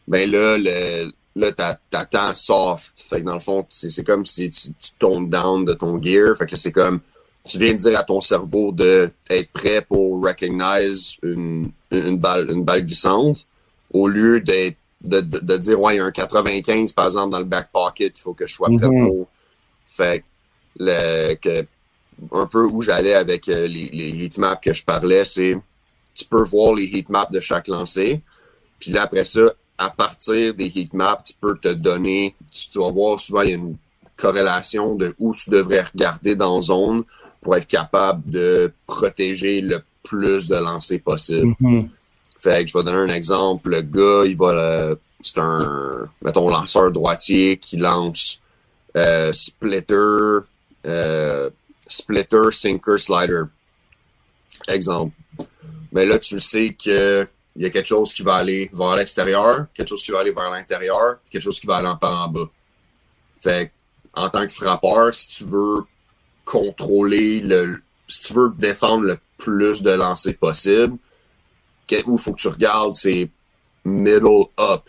ben 0.06 0.30
là, 0.30 0.56
le, 0.58 1.10
là, 1.38 1.52
t'attends 1.90 2.34
soft. 2.34 2.92
Fait 2.96 3.20
que 3.20 3.26
dans 3.26 3.34
le 3.34 3.40
fond, 3.40 3.66
c'est 3.70 4.04
comme 4.04 4.24
si 4.24 4.50
tu, 4.50 4.68
tu 4.72 4.90
tombes 4.98 5.30
down 5.30 5.64
de 5.64 5.74
ton 5.74 6.00
gear. 6.02 6.36
Fait 6.36 6.46
que 6.46 6.56
c'est 6.56 6.72
comme, 6.72 7.00
tu 7.46 7.58
viens 7.58 7.72
de 7.72 7.78
dire 7.78 7.98
à 7.98 8.04
ton 8.04 8.20
cerveau 8.20 8.72
de 8.72 9.10
être 9.30 9.50
prêt 9.52 9.80
pour 9.80 10.22
recognize 10.22 11.16
une, 11.22 11.70
une 11.90 12.18
balle, 12.18 12.50
une 12.50 12.64
balle 12.64 12.84
glissante, 12.84 13.46
au 13.92 14.08
lieu 14.08 14.40
d'être, 14.40 14.76
de, 15.00 15.20
de, 15.20 15.38
de, 15.38 15.56
dire, 15.56 15.80
ouais, 15.80 15.94
il 15.94 15.98
y 15.98 16.00
a 16.00 16.04
un 16.04 16.10
95, 16.10 16.92
par 16.92 17.06
exemple, 17.06 17.30
dans 17.30 17.38
le 17.38 17.44
back 17.44 17.70
pocket, 17.72 18.12
il 18.16 18.20
faut 18.20 18.34
que 18.34 18.46
je 18.46 18.54
sois 18.54 18.68
prêt 18.68 18.88
mm 18.88 18.92
-hmm. 18.92 19.06
pour. 19.08 19.28
Fait 19.90 20.24
le, 20.78 21.34
que, 21.34 21.64
un 22.32 22.46
peu 22.46 22.64
où 22.64 22.82
j'allais 22.82 23.14
avec 23.14 23.48
euh, 23.48 23.66
les, 23.66 23.88
les 23.92 24.24
heatmaps 24.24 24.60
que 24.62 24.72
je 24.72 24.84
parlais, 24.84 25.24
c'est, 25.24 25.56
tu 26.14 26.24
peux 26.24 26.42
voir 26.42 26.74
les 26.74 26.84
heatmaps 26.84 27.30
de 27.30 27.40
chaque 27.40 27.68
lancé. 27.68 28.20
Puis 28.80 28.90
là, 28.92 29.02
après 29.02 29.24
ça, 29.24 29.46
à 29.78 29.90
partir 29.90 30.54
des 30.54 30.66
heat 30.66 30.92
maps, 30.92 31.22
tu 31.24 31.34
peux 31.40 31.56
te 31.56 31.68
donner, 31.68 32.34
tu, 32.52 32.78
vas 32.78 32.90
voir 32.90 33.20
souvent 33.20 33.42
il 33.42 33.50
y 33.50 33.52
a 33.52 33.56
une 33.56 33.76
corrélation 34.16 34.96
de 34.96 35.14
où 35.18 35.34
tu 35.34 35.50
devrais 35.50 35.82
regarder 35.82 36.34
dans 36.34 36.60
zone 36.60 37.04
pour 37.40 37.56
être 37.56 37.68
capable 37.68 38.28
de 38.28 38.72
protéger 38.86 39.60
le 39.60 39.78
plus 40.02 40.48
de 40.48 40.56
lancers 40.56 41.00
possible. 41.00 41.54
Mhm. 41.60 41.88
Fait 42.36 42.64
que 42.64 42.70
je 42.70 42.78
vais 42.78 42.84
donner 42.84 43.12
un 43.12 43.14
exemple. 43.14 43.70
Le 43.70 43.82
gars, 43.82 44.24
il 44.26 44.36
va, 44.36 44.50
euh, 44.50 44.96
c'est 45.20 45.38
un, 45.38 46.08
mettons, 46.22 46.48
lanceur 46.48 46.90
droitier 46.90 47.56
qui 47.56 47.76
lance 47.76 48.40
euh, 48.96 49.32
splitter, 49.32 50.38
euh, 50.86 51.50
splitter, 51.86 52.50
sinker, 52.52 52.98
slider. 52.98 53.42
Exemple. 54.68 55.14
Mais 55.92 56.06
là, 56.06 56.18
tu 56.18 56.38
sais 56.40 56.74
que 56.74 57.26
il 57.58 57.64
y 57.64 57.66
a 57.66 57.70
quelque 57.70 57.88
chose 57.88 58.14
qui 58.14 58.22
va 58.22 58.36
aller 58.36 58.70
vers 58.72 58.94
l'extérieur, 58.94 59.66
quelque 59.74 59.88
chose 59.88 60.02
qui 60.02 60.12
va 60.12 60.20
aller 60.20 60.30
vers 60.30 60.48
l'intérieur, 60.48 61.16
quelque 61.28 61.42
chose 61.42 61.58
qui 61.58 61.66
va 61.66 61.76
aller 61.76 61.88
en 61.88 61.96
par 61.96 62.28
en 62.28 62.28
bas. 62.28 62.48
Fait 63.36 63.72
en 64.14 64.30
tant 64.30 64.46
que 64.46 64.52
frappeur, 64.52 65.12
si 65.12 65.28
tu 65.28 65.44
veux 65.44 65.82
contrôler 66.44 67.40
le, 67.40 67.82
si 68.06 68.22
tu 68.22 68.34
veux 68.34 68.52
défendre 68.56 69.04
le 69.06 69.18
plus 69.36 69.82
de 69.82 69.90
lancers 69.90 70.36
possible, 70.36 70.96
où 72.06 72.12
il 72.12 72.18
faut 72.18 72.32
que 72.32 72.40
tu 72.40 72.48
regardes, 72.48 72.92
c'est 72.92 73.28
middle 73.84 74.46
up. 74.60 74.82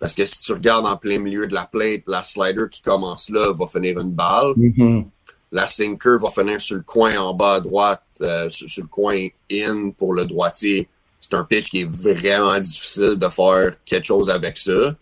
Parce 0.00 0.14
que 0.14 0.24
si 0.24 0.40
tu 0.40 0.52
regardes 0.52 0.86
en 0.86 0.96
plein 0.96 1.20
milieu 1.20 1.46
de 1.46 1.54
la 1.54 1.64
plate, 1.64 2.02
la 2.08 2.24
slider 2.24 2.64
qui 2.68 2.82
commence 2.82 3.30
là 3.30 3.52
va 3.52 3.66
finir 3.68 4.00
une 4.00 4.10
balle. 4.10 4.52
Mhm. 4.56 5.08
La 5.52 5.68
sinker 5.68 6.18
va 6.18 6.30
finir 6.30 6.60
sur 6.60 6.76
le 6.76 6.82
coin 6.82 7.16
en 7.18 7.34
bas 7.34 7.54
à 7.54 7.60
droite, 7.60 8.02
euh, 8.20 8.50
sur, 8.50 8.68
sur, 8.68 8.82
le 8.82 8.88
coin 8.88 9.28
in 9.52 9.90
pour 9.90 10.12
le 10.12 10.24
droitier. 10.24 10.88
C'est 11.30 11.34
un 11.36 11.44
pitch 11.44 11.70
qui 11.70 11.80
est 11.80 11.90
vraiment 11.90 12.58
difficile 12.60 13.14
de 13.16 13.28
faire 13.28 13.76
quelque 13.84 14.04
chose 14.04 14.28
avec 14.28 14.58
ça. 14.58 14.94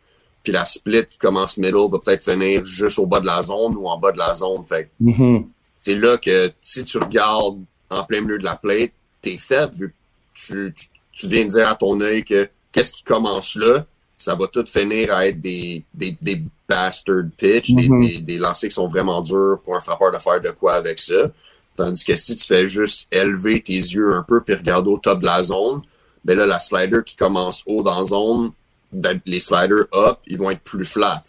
Puis 0.44 0.52
la 0.52 0.64
split 0.64 1.04
qui 1.06 1.18
commence 1.18 1.56
middle 1.56 1.88
va 1.90 1.98
peut-être 1.98 2.24
finir 2.24 2.64
juste 2.64 2.98
au 2.98 3.06
bas 3.06 3.20
de 3.20 3.26
la 3.26 3.42
zone 3.42 3.76
ou 3.76 3.86
en 3.88 3.98
bas 3.98 4.12
de 4.12 4.18
la 4.18 4.34
zone. 4.34 4.62
Fait 4.64 4.90
Mhm. 5.00 5.48
c'est 5.76 5.94
là 5.96 6.16
que 6.18 6.52
si 6.60 6.84
tu 6.84 6.98
regardes 6.98 7.58
en 7.90 8.04
plein 8.04 8.20
milieu 8.20 8.38
de 8.38 8.44
la 8.44 8.56
plate, 8.56 8.92
t'es 9.20 9.36
fait 9.36 9.70
vu 9.74 9.88
que 9.88 9.94
tu, 10.34 10.74
tu, 10.76 10.86
tu 11.12 11.26
viens 11.28 11.44
de 11.44 11.50
dire 11.50 11.68
à 11.68 11.74
ton 11.74 12.00
œil 12.00 12.24
que 12.24 12.48
qu'est-ce 12.72 12.92
qui 12.92 13.02
commence 13.02 13.54
là, 13.56 13.84
ça 14.16 14.34
va 14.36 14.46
tout 14.46 14.64
finir 14.66 15.12
à 15.12 15.26
être 15.26 15.40
des, 15.40 15.84
des, 15.92 16.16
des 16.22 16.42
bastard 16.68 17.24
pitch, 17.36 17.72
des, 17.72 17.88
Mhm. 17.88 18.00
des, 18.06 18.18
des 18.20 18.38
lancers 18.38 18.68
qui 18.68 18.74
sont 18.74 18.86
vraiment 18.88 19.20
durs 19.20 19.58
pour 19.64 19.76
un 19.76 19.80
frappeur 19.80 20.12
de 20.12 20.18
faire 20.18 20.40
de 20.40 20.50
quoi 20.50 20.74
avec 20.74 20.98
ça. 21.00 21.30
Tandis 21.76 22.04
que 22.04 22.16
si 22.16 22.36
tu 22.36 22.44
fais 22.46 22.66
juste 22.66 23.08
élever 23.12 23.60
tes 23.62 23.74
yeux 23.74 24.12
un 24.14 24.22
peu 24.22 24.40
puis 24.42 24.54
regarder 24.54 24.88
au 24.90 24.98
top 24.98 25.20
de 25.20 25.26
la 25.26 25.42
zone, 25.42 25.82
ben 26.24 26.38
là, 26.38 26.46
la 26.46 26.58
slider 26.58 27.00
qui 27.04 27.16
commence 27.16 27.62
haut 27.66 27.82
dans 27.82 27.98
la 27.98 28.04
zone, 28.04 28.52
ben, 28.92 29.20
les 29.26 29.40
sliders 29.40 29.86
up, 29.94 30.18
ils 30.26 30.38
vont 30.38 30.50
être 30.50 30.62
plus 30.62 30.84
flat. 30.84 31.22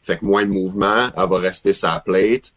Fait 0.00 0.18
que 0.18 0.24
moins 0.24 0.44
de 0.44 0.50
mouvement, 0.50 1.10
elle 1.16 1.28
va 1.28 1.38
rester 1.38 1.72
sa 1.72 2.00
plate. 2.00 2.52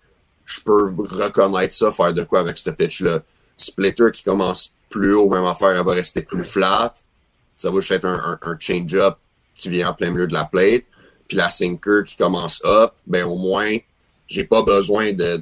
Je 0.46 0.62
peux 0.62 0.94
reconnaître 0.96 1.74
ça, 1.74 1.92
faire 1.92 2.14
de 2.14 2.24
quoi 2.24 2.40
avec 2.40 2.58
ce 2.58 2.70
pitch-là. 2.70 3.22
Splitter 3.58 4.12
qui 4.12 4.24
commence 4.24 4.72
plus 4.90 5.14
haut, 5.14 5.30
même 5.30 5.46
affaire, 5.46 5.76
elle 5.76 5.86
va 5.86 5.94
rester 5.94 6.22
plus 6.22 6.44
flat. 6.44 6.94
Ça 7.56 7.70
va 7.70 7.80
juste 7.80 7.92
être 7.92 8.06
un, 8.06 8.40
un 8.42 8.58
change-up 8.60 9.18
qui 9.54 9.70
vient 9.70 9.90
en 9.90 9.94
plein 9.94 10.12
milieu 10.12 10.28
de 10.28 10.34
la 10.34 10.46
plate. 10.46 10.86
Puis 11.28 11.38
la 11.38 11.50
sinker 11.50 12.04
qui 12.04 12.16
commence 12.16 12.62
up, 12.66 12.94
ben 13.08 13.26
au 13.26 13.36
moins, 13.36 13.78
j'ai 14.28 14.44
pas 14.44 14.64
besoin 14.64 15.14
de 15.14 15.42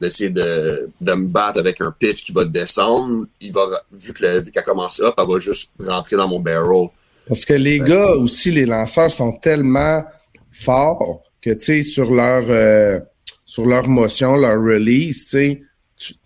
d'essayer 0.00 0.30
de, 0.30 0.88
de, 1.00 1.12
me 1.12 1.26
battre 1.26 1.58
avec 1.58 1.80
un 1.80 1.90
pitch 1.90 2.24
qui 2.24 2.32
va 2.32 2.44
descendre. 2.44 3.26
Il 3.40 3.52
va, 3.52 3.66
vu 3.92 4.12
que 4.12 4.24
le, 4.24 4.40
vu 4.40 4.50
qu'elle 4.50 4.62
commence 4.62 5.00
up, 5.00 5.14
elle 5.18 5.26
va 5.26 5.38
juste 5.38 5.70
rentrer 5.80 6.16
dans 6.16 6.28
mon 6.28 6.40
barrel. 6.40 6.88
Parce 7.26 7.44
que 7.44 7.54
les 7.54 7.80
gars 7.80 8.12
aussi, 8.12 8.50
les 8.50 8.66
lanceurs 8.66 9.10
sont 9.10 9.32
tellement 9.32 10.04
forts 10.50 11.22
que 11.40 11.50
tu 11.50 11.64
sais, 11.64 11.82
sur 11.82 12.12
leur 12.12 12.44
euh, 12.48 13.00
sur 13.44 13.66
leur 13.66 13.88
motion, 13.88 14.36
leur 14.36 14.60
release, 14.62 15.24
tu 15.24 15.30
sais, 15.30 15.62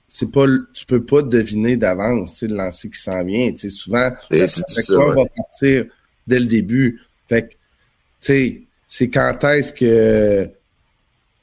c'est 0.06 0.30
pas 0.30 0.46
tu 0.72 0.86
peux 0.86 1.04
pas 1.04 1.22
deviner 1.22 1.76
d'avance, 1.76 2.32
tu 2.32 2.38
sais, 2.40 2.46
le 2.46 2.56
lancer 2.56 2.90
qui 2.90 3.00
s'en 3.00 3.24
vient. 3.24 3.50
Tu 3.52 3.58
sais, 3.58 3.70
souvent, 3.70 4.10
ça, 4.30 4.36
ouais. 4.36 5.14
va 5.14 5.24
partir 5.36 5.86
dès 6.26 6.40
le 6.40 6.46
début. 6.46 7.00
Fait 7.28 7.42
que, 7.42 7.48
tu 7.50 7.56
sais, 8.20 8.62
c'est 8.86 9.10
quand 9.10 9.42
est-ce 9.44 9.72
que 9.72 10.50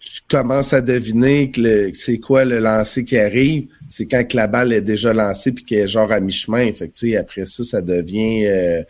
tu 0.01 0.21
commences 0.27 0.73
à 0.73 0.81
deviner 0.81 1.51
que, 1.51 1.93
c'est 1.93 2.17
quoi 2.17 2.43
le 2.43 2.59
lancer 2.59 3.05
qui 3.05 3.17
arrive, 3.17 3.67
c'est 3.87 4.07
quand 4.07 4.27
que 4.27 4.35
la 4.35 4.47
balle 4.47 4.73
est 4.73 4.81
déjà 4.81 5.13
lancée 5.13 5.51
puis 5.51 5.63
qu'elle 5.63 5.83
est 5.83 5.87
genre 5.87 6.11
à 6.11 6.19
mi-chemin. 6.19 6.73
Fait 6.73 6.87
que, 6.89 7.17
après 7.17 7.45
ça, 7.45 7.63
ça 7.63 7.81
devient... 7.81 8.45
euh, 8.47 8.83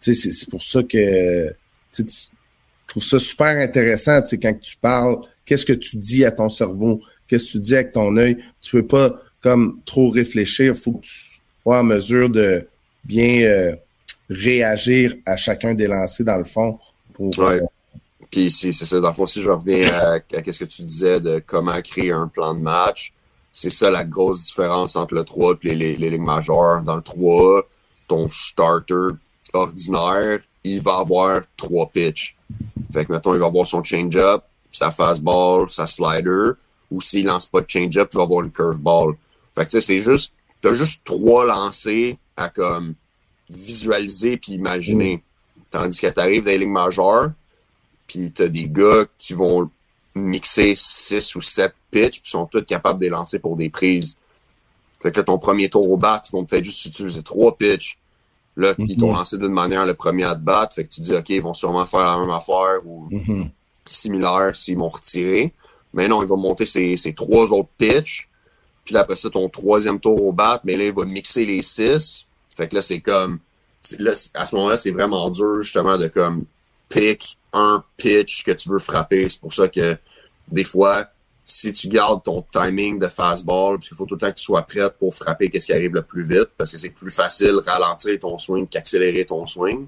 tu 0.00 0.14
sais, 0.14 0.30
c'est- 0.30 0.50
pour 0.50 0.62
ça 0.62 0.82
que 0.82 1.48
tu 1.92 2.04
je 2.08 2.88
trouve 2.88 3.02
ça 3.02 3.18
super 3.18 3.56
intéressant, 3.58 4.22
tu 4.22 4.28
sais, 4.28 4.38
quand 4.38 4.54
tu 4.60 4.76
parles, 4.76 5.16
qu'est-ce 5.44 5.66
que 5.66 5.72
tu 5.72 5.96
dis 5.96 6.24
à 6.24 6.30
ton 6.30 6.48
cerveau, 6.48 7.00
qu'est-ce 7.26 7.46
que 7.46 7.50
tu 7.52 7.58
dis 7.60 7.74
avec 7.74 7.92
ton 7.92 8.16
œil? 8.16 8.36
Tu 8.60 8.70
peux 8.70 8.86
pas 8.86 9.20
comme 9.40 9.80
trop 9.84 10.08
réfléchir, 10.10 10.74
il 10.74 10.80
faut 10.80 10.92
que 10.92 11.04
tu 11.06 11.12
sois 11.62 11.80
en 11.80 11.82
mesure 11.84 12.30
de 12.30 12.66
bien 13.04 13.42
euh, 13.42 13.74
réagir 14.30 15.14
à 15.24 15.36
chacun 15.36 15.74
des 15.74 15.86
lancers 15.86 16.24
dans 16.26 16.38
le 16.38 16.44
fond. 16.44 16.78
Pour, 17.14 17.36
Ouais. 17.38 17.60
euh, 17.60 17.66
Puis 18.30 18.50
c'est 18.50 18.72
c'est 18.72 18.86
ça, 18.86 19.00
dans 19.00 19.08
le 19.08 19.14
fond, 19.14 19.26
si 19.26 19.42
je 19.42 19.50
reviens 19.50 19.92
à, 19.92 20.14
à 20.14 20.52
ce 20.52 20.58
que 20.58 20.64
tu 20.64 20.82
disais 20.82 21.20
de 21.20 21.42
comment 21.44 21.80
créer 21.82 22.12
un 22.12 22.28
plan 22.28 22.54
de 22.54 22.60
match, 22.60 23.12
c'est 23.52 23.70
ça 23.70 23.90
la 23.90 24.04
grosse 24.04 24.44
différence 24.44 24.96
entre 24.96 25.14
le 25.14 25.24
3 25.24 25.54
et 25.62 25.68
les, 25.68 25.74
les, 25.74 25.96
les 25.96 26.10
ligues 26.10 26.20
majeures. 26.20 26.82
Dans 26.82 26.96
le 26.96 27.02
3, 27.02 27.62
ton 28.06 28.28
starter 28.30 29.16
ordinaire, 29.52 30.40
il 30.64 30.80
va 30.80 30.98
avoir 30.98 31.42
trois 31.56 31.88
pitches. 31.88 32.36
Fait 32.92 33.04
que, 33.04 33.12
mettons, 33.12 33.34
il 33.34 33.40
va 33.40 33.46
avoir 33.46 33.66
son 33.66 33.82
change-up, 33.82 34.42
sa 34.70 34.90
fastball, 34.90 35.70
sa 35.70 35.86
slider, 35.86 36.50
ou 36.90 37.00
s'il 37.00 37.26
lance 37.26 37.46
pas 37.46 37.60
de 37.60 37.68
change-up, 37.68 38.10
il 38.12 38.16
va 38.16 38.22
avoir 38.24 38.44
une 38.44 38.50
curveball. 38.50 39.14
Fait 39.54 39.64
que, 39.64 39.70
tu 39.70 39.80
sais, 39.80 39.80
c'est 39.80 40.00
juste, 40.00 40.32
t'as 40.60 40.74
juste 40.74 41.02
trois 41.04 41.46
lancers 41.46 42.16
à, 42.36 42.48
comme, 42.50 42.94
visualiser 43.48 44.36
puis 44.36 44.52
imaginer. 44.52 45.22
Tandis 45.70 45.98
que 46.00 46.06
t'arrives 46.08 46.44
dans 46.44 46.50
les 46.50 46.58
ligues 46.58 46.68
majeures, 46.68 47.30
puis 48.06 48.32
t'as 48.32 48.48
des 48.48 48.68
gars 48.68 49.04
qui 49.18 49.34
vont 49.34 49.70
mixer 50.14 50.74
six 50.76 51.34
ou 51.34 51.42
sept 51.42 51.74
pitches, 51.90 52.20
puis 52.22 52.30
sont 52.30 52.46
tous 52.46 52.62
capables 52.62 52.98
de 52.98 53.04
les 53.04 53.10
lancer 53.10 53.38
pour 53.38 53.56
des 53.56 53.68
prises. 53.68 54.16
Fait 55.00 55.12
que 55.12 55.18
là, 55.18 55.24
ton 55.24 55.38
premier 55.38 55.68
tour 55.68 55.90
au 55.90 55.96
bat, 55.96 56.22
ils 56.26 56.32
vont 56.32 56.44
peut-être 56.44 56.64
juste 56.64 56.86
utiliser 56.86 57.22
trois 57.22 57.56
pitches. 57.56 57.98
Là, 58.56 58.74
ils 58.78 58.96
t'ont 58.96 59.10
Mhm. 59.10 59.16
lancé 59.16 59.36
d'une 59.38 59.52
manière 59.52 59.84
le 59.84 59.92
premier 59.92 60.24
à 60.24 60.34
te 60.34 60.40
battre, 60.40 60.74
fait 60.74 60.84
que 60.84 60.94
tu 60.94 61.02
dis, 61.02 61.14
OK, 61.14 61.28
ils 61.28 61.42
vont 61.42 61.52
sûrement 61.52 61.84
faire 61.84 62.00
la 62.00 62.18
même 62.18 62.30
affaire 62.30 62.80
ou 62.86 63.08
mhm. 63.10 63.50
similaire 63.86 64.56
s'ils 64.56 64.78
m'ont 64.78 64.88
retiré. 64.88 65.52
Mais 65.92 66.08
non, 66.08 66.22
il 66.22 66.28
va 66.28 66.36
monter 66.36 66.64
ses, 66.64 66.96
ses 66.96 67.12
trois 67.12 67.52
autres 67.52 67.68
pitches. 67.76 68.28
Puis 68.84 68.94
là, 68.94 69.00
après 69.00 69.16
ça, 69.16 69.28
ton 69.28 69.48
troisième 69.48 70.00
tour 70.00 70.22
au 70.22 70.32
bat, 70.32 70.60
mais 70.64 70.76
là, 70.76 70.84
il 70.84 70.92
va 70.92 71.04
mixer 71.04 71.44
les 71.44 71.60
six. 71.62 72.24
Fait 72.56 72.68
que 72.68 72.76
là, 72.76 72.82
c'est 72.82 73.00
comme. 73.00 73.40
Là, 73.98 74.12
à 74.34 74.46
ce 74.46 74.56
moment-là, 74.56 74.76
c'est 74.76 74.90
vraiment 74.90 75.28
dur, 75.30 75.60
justement, 75.60 75.98
de 75.98 76.08
comme 76.08 76.44
pick 76.88 77.36
un 77.56 77.82
pitch 77.96 78.44
que 78.44 78.52
tu 78.52 78.68
veux 78.68 78.78
frapper. 78.78 79.28
C'est 79.28 79.40
pour 79.40 79.52
ça 79.52 79.68
que 79.68 79.96
des 80.48 80.64
fois, 80.64 81.06
si 81.44 81.72
tu 81.72 81.88
gardes 81.88 82.22
ton 82.22 82.44
timing 82.52 82.98
de 82.98 83.08
fastball, 83.08 83.76
parce 83.76 83.88
qu'il 83.88 83.96
faut 83.96 84.04
tout 84.04 84.14
le 84.14 84.20
temps 84.20 84.30
que 84.30 84.36
tu 84.36 84.44
sois 84.44 84.62
prête 84.62 84.98
pour 84.98 85.14
frapper 85.14 85.48
qu'est-ce 85.48 85.66
qui 85.66 85.72
arrive 85.72 85.94
le 85.94 86.02
plus 86.02 86.24
vite, 86.24 86.50
parce 86.58 86.72
que 86.72 86.78
c'est 86.78 86.90
plus 86.90 87.10
facile 87.10 87.60
ralentir 87.64 88.18
ton 88.18 88.36
swing 88.36 88.66
qu'accélérer 88.66 89.24
ton 89.24 89.46
swing. 89.46 89.86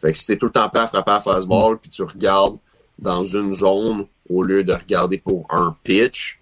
Fait 0.00 0.12
que 0.12 0.18
si 0.18 0.26
t'es 0.26 0.36
tout 0.36 0.46
le 0.46 0.52
temps 0.52 0.68
prêt 0.68 0.80
à 0.80 0.86
frapper 0.86 1.12
à 1.12 1.20
fastball, 1.20 1.78
puis 1.78 1.90
tu 1.90 2.02
regardes 2.02 2.56
dans 2.98 3.22
une 3.22 3.52
zone 3.52 4.06
au 4.28 4.42
lieu 4.42 4.64
de 4.64 4.72
regarder 4.72 5.18
pour 5.18 5.46
un 5.50 5.76
pitch, 5.84 6.40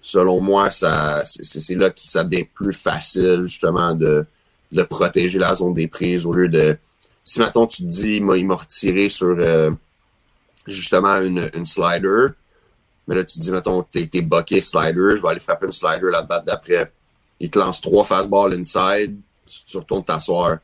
selon 0.00 0.40
moi, 0.40 0.70
ça 0.70 1.22
c'est 1.24 1.74
là 1.74 1.90
que 1.90 2.00
ça 2.00 2.24
devient 2.24 2.44
plus 2.44 2.72
facile 2.72 3.42
justement 3.42 3.94
de, 3.94 4.24
de 4.72 4.82
protéger 4.82 5.38
la 5.38 5.54
zone 5.54 5.72
des 5.72 5.88
prises 5.88 6.26
au 6.26 6.32
lieu 6.32 6.48
de. 6.48 6.78
Si 7.24 7.38
maintenant 7.38 7.66
tu 7.66 7.82
te 7.82 7.88
dis 7.88 8.16
il 8.16 8.24
m'a 8.24 8.36
il 8.36 8.46
m'a 8.46 8.54
retiré 8.54 9.08
sur 9.08 9.36
euh, 9.38 9.70
justement 10.70 11.20
une, 11.20 11.50
une 11.54 11.66
slider, 11.66 12.28
mais 13.06 13.14
là 13.16 13.24
tu 13.24 13.38
te 13.38 13.42
dis 13.42 13.50
mettons 13.50 13.82
t'es 13.82 14.06
t'es 14.06 14.22
bucké 14.22 14.60
slider, 14.60 15.16
je 15.16 15.22
vais 15.22 15.28
aller 15.28 15.40
frapper 15.40 15.66
une 15.66 15.72
slider 15.72 16.08
la 16.10 16.22
batte 16.22 16.46
d'après. 16.46 16.92
Il 17.40 17.50
te 17.50 17.58
lance 17.58 17.80
trois 17.80 18.04
fastballs 18.04 18.52
inside, 18.54 19.16
tu, 19.46 19.58
tu 19.66 19.76
retournes 19.78 20.04
t'asseoir. 20.04 20.58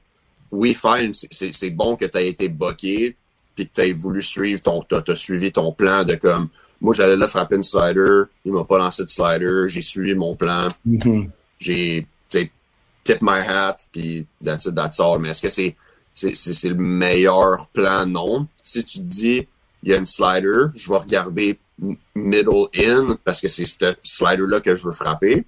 Oui, 0.52 0.74
fine, 0.74 1.12
c'est- 1.14 1.28
c'est 1.30 1.52
c'est 1.52 1.70
bon 1.70 1.96
que 1.96 2.04
tu 2.04 2.16
aies 2.18 2.28
été 2.28 2.48
bucké, 2.48 3.16
puis 3.54 3.66
que 3.68 3.72
tu 3.74 3.80
aies 3.80 3.92
voulu 3.92 4.22
suivre 4.22 4.62
ton. 4.62 4.82
T'as 4.82 5.02
t'as 5.02 5.14
suivi 5.16 5.50
ton 5.52 5.72
plan 5.72 6.04
de 6.04 6.14
comme 6.14 6.48
moi 6.80 6.94
j'allais 6.94 7.16
là 7.16 7.26
frapper 7.26 7.56
une 7.56 7.62
slider, 7.62 8.22
il 8.44 8.52
m'a 8.52 8.64
pas 8.64 8.78
lancé 8.78 9.02
de 9.02 9.08
slider, 9.08 9.64
j'ai 9.68 9.80
suivi 9.82 10.14
mon 10.14 10.36
plan, 10.36 10.68
Mhm. 10.84 11.30
j'ai 11.58 12.06
tip 13.04 13.22
my 13.22 13.38
hat, 13.40 13.76
puis 13.92 14.26
that's 14.42 14.66
it, 14.66 14.74
that's 14.74 14.98
all. 15.00 15.18
Mais 15.20 15.30
est-ce 15.30 15.42
que 15.42 15.48
c'est 15.48 15.74
c'est 16.12 16.34
c'est- 16.34 16.54
c'est 16.54 16.68
le 16.70 16.74
meilleur 16.74 17.68
plan? 17.68 18.04
Non. 18.06 18.46
Si 18.62 18.82
tu 18.84 18.98
te 18.98 19.04
dis 19.04 19.46
il 19.82 19.90
y 19.90 19.94
a 19.94 19.96
une 19.96 20.06
slider, 20.06 20.66
je 20.74 20.88
vais 20.88 20.98
regarder 20.98 21.58
middle 22.14 22.68
in 22.76 23.16
parce 23.24 23.40
que 23.40 23.48
c'est 23.48 23.66
ce 23.66 23.94
slider-là 24.02 24.60
que 24.60 24.74
je 24.74 24.84
veux 24.84 24.92
frapper. 24.92 25.44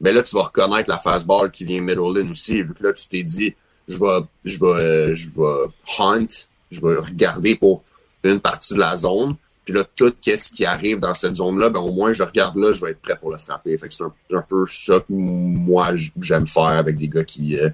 Mais 0.00 0.12
là, 0.12 0.22
tu 0.22 0.34
vas 0.34 0.44
reconnaître 0.44 0.88
la 0.88 0.98
fastball 0.98 1.50
qui 1.50 1.64
vient 1.64 1.80
middle 1.80 2.18
in 2.18 2.30
aussi, 2.30 2.62
vu 2.62 2.74
que 2.74 2.82
là, 2.82 2.92
tu 2.92 3.08
t'es 3.08 3.22
dit 3.22 3.54
je 3.88 3.98
vais 3.98 4.20
je 4.44 4.58
vais 4.58 4.66
euh, 4.66 5.14
je 5.14 5.28
vais 5.30 5.72
hunt 5.98 6.26
je 6.70 6.80
vais 6.80 6.96
regarder 6.96 7.54
pour 7.54 7.84
une 8.24 8.40
partie 8.40 8.74
de 8.74 8.78
la 8.78 8.96
zone. 8.96 9.36
Puis 9.64 9.74
là, 9.74 9.84
tout 9.94 10.12
ce 10.24 10.52
qui 10.52 10.64
arrive 10.64 10.98
dans 10.98 11.14
cette 11.14 11.36
zone-là, 11.36 11.70
ben 11.70 11.78
au 11.78 11.92
moins 11.92 12.12
je 12.12 12.22
regarde 12.24 12.56
là, 12.56 12.72
je 12.72 12.84
vais 12.84 12.92
être 12.92 13.00
prêt 13.00 13.16
pour 13.16 13.30
le 13.30 13.38
frapper. 13.38 13.76
Fait 13.78 13.88
que 13.88 13.94
c'est 13.94 14.02
un, 14.02 14.42
peu 14.42 14.64
ça 14.66 14.98
que 15.00 15.04
moi 15.08 15.90
j'aime 16.20 16.46
faire 16.46 16.64
avec 16.64 16.96
des 16.96 17.08
gars 17.08 17.24
qui, 17.24 17.58
euh, 17.58 17.68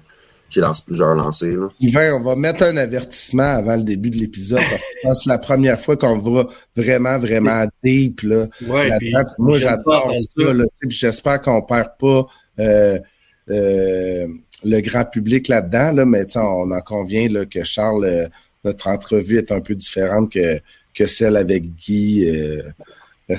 qui 0.49 0.59
lancent 0.59 0.81
plusieurs 0.81 1.15
lancers. 1.15 1.55
Là. 1.55 2.15
on 2.15 2.21
va 2.21 2.35
mettre 2.35 2.63
un 2.63 2.77
avertissement 2.77 3.43
avant 3.43 3.75
le 3.75 3.83
début 3.83 4.09
de 4.09 4.17
l'épisode 4.17 4.61
parce 5.03 5.19
que 5.19 5.23
c'est 5.23 5.29
la 5.29 5.37
première 5.37 5.79
fois 5.79 5.95
qu'on 5.95 6.17
va 6.17 6.47
vraiment, 6.75 7.17
vraiment 7.17 7.65
deep 7.83 8.21
là. 8.23 8.47
Ouais, 8.67 8.89
moi 9.37 9.57
j'adore 9.57 10.13
ça. 10.17 10.53
Là, 10.53 10.63
j'espère 10.87 11.41
qu'on 11.41 11.61
perd 11.61 11.89
pas 11.99 12.27
euh, 12.59 12.99
euh, 13.49 14.27
le 14.63 14.81
grand 14.81 15.05
public 15.05 15.47
là-dedans, 15.47 15.93
là, 15.93 16.05
mais 16.05 16.25
on 16.35 16.71
en 16.71 16.81
convient 16.81 17.29
là, 17.29 17.45
que 17.45 17.63
Charles, 17.63 18.29
notre 18.63 18.87
entrevue 18.87 19.37
est 19.37 19.51
un 19.51 19.61
peu 19.61 19.75
différente 19.75 20.31
que 20.31 20.59
que 20.93 21.05
celle 21.05 21.37
avec 21.37 21.75
Guy. 21.75 22.27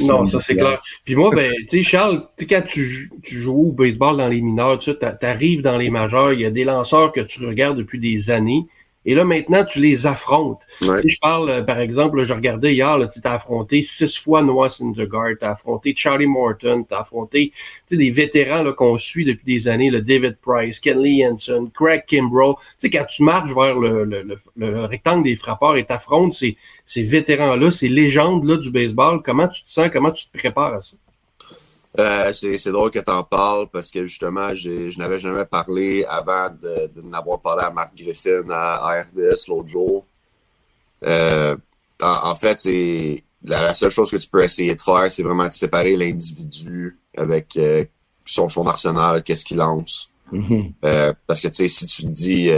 Non, 0.07 0.29
ça 0.29 0.41
c'est 0.41 0.55
clair. 0.55 0.83
Puis 1.05 1.17
moi, 1.17 1.31
ben, 1.35 1.51
tu 1.69 1.79
sais, 1.79 1.83
Charles, 1.83 2.29
quand 2.49 2.63
tu, 2.67 3.11
tu, 3.23 3.41
joues 3.41 3.69
au 3.69 3.73
baseball 3.73 4.17
dans 4.17 4.29
les 4.29 4.41
mineurs, 4.41 4.79
tu 4.79 4.91
arrives 5.23 5.63
dans 5.63 5.77
les 5.77 5.91
majeurs, 5.91 6.33
il 6.33 6.41
y 6.41 6.45
a 6.45 6.51
des 6.51 6.65
lanceurs 6.65 7.13
que 7.13 7.21
tu 7.21 7.45
regardes 7.45 7.79
depuis 7.79 7.99
des 7.99 8.31
années. 8.31 8.67
Et 9.07 9.15
là, 9.15 9.25
maintenant, 9.25 9.65
tu 9.65 9.81
les 9.81 10.07
affrontes. 10.07 10.61
Si 10.81 11.09
je 11.09 11.19
parle, 11.21 11.49
euh, 11.49 11.63
par 11.63 11.81
exemple, 11.81 12.23
je 12.25 12.35
regardais 12.35 12.75
hier, 12.75 12.99
tu 13.11 13.21
as 13.25 13.33
affronté 13.33 13.83
six 13.83 14.19
fois 14.19 14.43
Noah 14.43 14.69
Syndergaard, 14.69 15.39
tu 15.39 15.45
as 15.45 15.53
affronté 15.53 15.95
Charlie 15.97 16.27
Morton, 16.27 16.85
tu 16.87 16.95
as 16.95 17.01
affronté 17.01 17.53
des 17.91 18.11
vétérans 18.11 18.71
qu'on 18.75 18.99
suit 18.99 19.25
depuis 19.25 19.55
des 19.55 19.69
années, 19.69 19.91
le 19.91 20.03
David 20.03 20.37
Price, 20.43 20.81
Kenley 20.81 21.27
Hansen, 21.27 21.71
Craig 21.71 22.05
Kimbrough. 22.07 22.57
Tu 22.59 22.63
sais, 22.79 22.91
quand 22.91 23.07
tu 23.07 23.23
marches 23.23 23.55
vers 23.55 23.79
le, 23.79 24.05
le, 24.05 24.39
le, 24.57 24.85
rectangle 24.85 25.25
des 25.25 25.37
frappeurs 25.37 25.77
et 25.77 25.85
t'affrontes 25.85 26.35
ces, 26.35 26.59
ces 26.85 27.03
vétérans-là, 27.03 27.71
ces 27.71 27.89
légendes-là 27.89 28.59
du 28.59 28.71
baseball, 28.71 29.23
comment 29.23 29.49
tu 29.49 29.65
te 29.65 29.71
sens, 29.71 29.89
comment 29.91 30.11
tu 30.11 30.27
te 30.27 30.37
prépares 30.37 30.75
à 30.75 30.83
ça? 30.83 30.97
Euh, 31.99 32.33
c'est 32.33 32.71
drôle 32.71 32.91
que 32.91 33.01
tu 33.01 33.11
en 33.11 33.25
parles 33.25 33.67
parce 33.69 33.91
que 33.91 34.07
justement, 34.07 34.55
je 34.55 34.97
n'avais 34.99 35.19
jamais 35.19 35.45
parlé 35.45 36.05
avant 36.05 36.49
de, 36.49 37.01
n'avoir 37.03 37.41
parlé 37.41 37.65
à 37.65 37.71
Marc 37.71 37.97
Griffin 37.97 38.49
à, 38.51 39.03
RDS 39.03 39.49
l'autre 39.49 39.69
jour. 39.69 40.07
Euh, 41.05 41.57
en, 42.01 42.35
fait, 42.35 42.61
c'est 42.61 43.25
la, 43.43 43.75
seule 43.75 43.91
chose 43.91 44.11
que 44.11 44.17
tu 44.17 44.29
peux 44.29 44.43
essayer 44.43 44.75
de 44.75 44.81
faire, 44.81 45.11
c'est 45.11 45.25
vraiment 45.25 45.49
de 45.49 45.53
séparer 45.53 45.97
l'individu 45.97 46.97
avec 47.17 47.57
euh, 47.57 47.85
son, 48.25 48.49
son 48.49 48.67
arsenal, 48.67 49.23
qu'est-ce 49.25 49.45
qu'il 49.45 49.57
lance. 49.57 50.09
Mm-hmm. 50.33 51.15
parce 51.27 51.41
que 51.41 51.49
tu 51.49 51.55
sais, 51.55 51.69
si 51.69 51.87
tu 51.89 52.03
te 52.03 52.09
dis, 52.09 52.51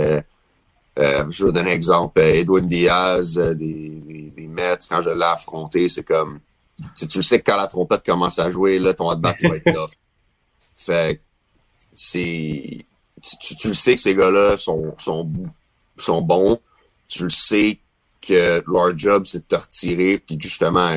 je 0.99 1.45
vais 1.45 1.53
donner 1.53 1.71
un 1.71 1.75
exemple, 1.75 2.21
Edwin 2.21 2.67
Diaz 2.67 3.39
des, 3.39 3.55
des, 3.55 4.31
des 4.37 4.47
Mets, 4.49 4.77
quand 4.91 5.03
je 5.03 5.09
l'ai 5.09 5.25
affronté, 5.25 5.89
c'est 5.89 6.05
comme 6.05 6.41
tu, 6.97 7.09
tu 7.09 7.23
sais 7.23 7.41
que 7.41 7.51
quand 7.51 7.57
la 7.57 7.67
trompette 7.67 8.05
commence 8.05 8.39
à 8.39 8.51
jouer, 8.51 8.79
là, 8.79 8.95
ton 8.95 9.09
at-bat 9.11 9.35
va 9.43 9.57
être 9.57 9.73
tough. 9.73 9.91
Fait 10.77 11.21
c'est. 11.95 12.87
Tu, 13.41 13.57
tu, 13.57 13.69
le 13.69 13.75
sais 13.75 13.95
que 13.95 14.01
ces 14.01 14.15
gars-là 14.15 14.57
sont, 14.57 14.95
sont, 14.99 15.31
sont 15.97 16.23
bons. 16.23 16.59
Tu 17.07 17.25
le 17.25 17.31
sais 17.31 17.79
que 18.21 18.65
leur 18.67 18.97
job, 18.99 19.27
c'est 19.27 19.39
de 19.39 19.45
te 19.45 19.55
retirer, 19.55 20.19
puis 20.19 20.37
justement, 20.41 20.97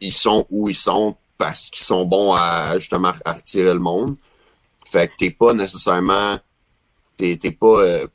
ils 0.00 0.12
sont 0.12 0.46
où 0.50 0.68
ils 0.68 0.76
sont 0.76 1.16
parce 1.36 1.70
qu'ils 1.70 1.84
sont 1.84 2.04
bons 2.04 2.32
à 2.32 2.78
justement 2.78 3.12
à 3.24 3.32
retirer 3.32 3.72
le 3.72 3.80
monde. 3.80 4.16
Fait 4.86 5.08
que 5.08 5.14
t'es 5.18 5.30
pas 5.30 5.52
nécessairement. 5.52 6.38
T'es 7.16 7.36
pas. 7.36 7.82
Euh, 7.82 8.06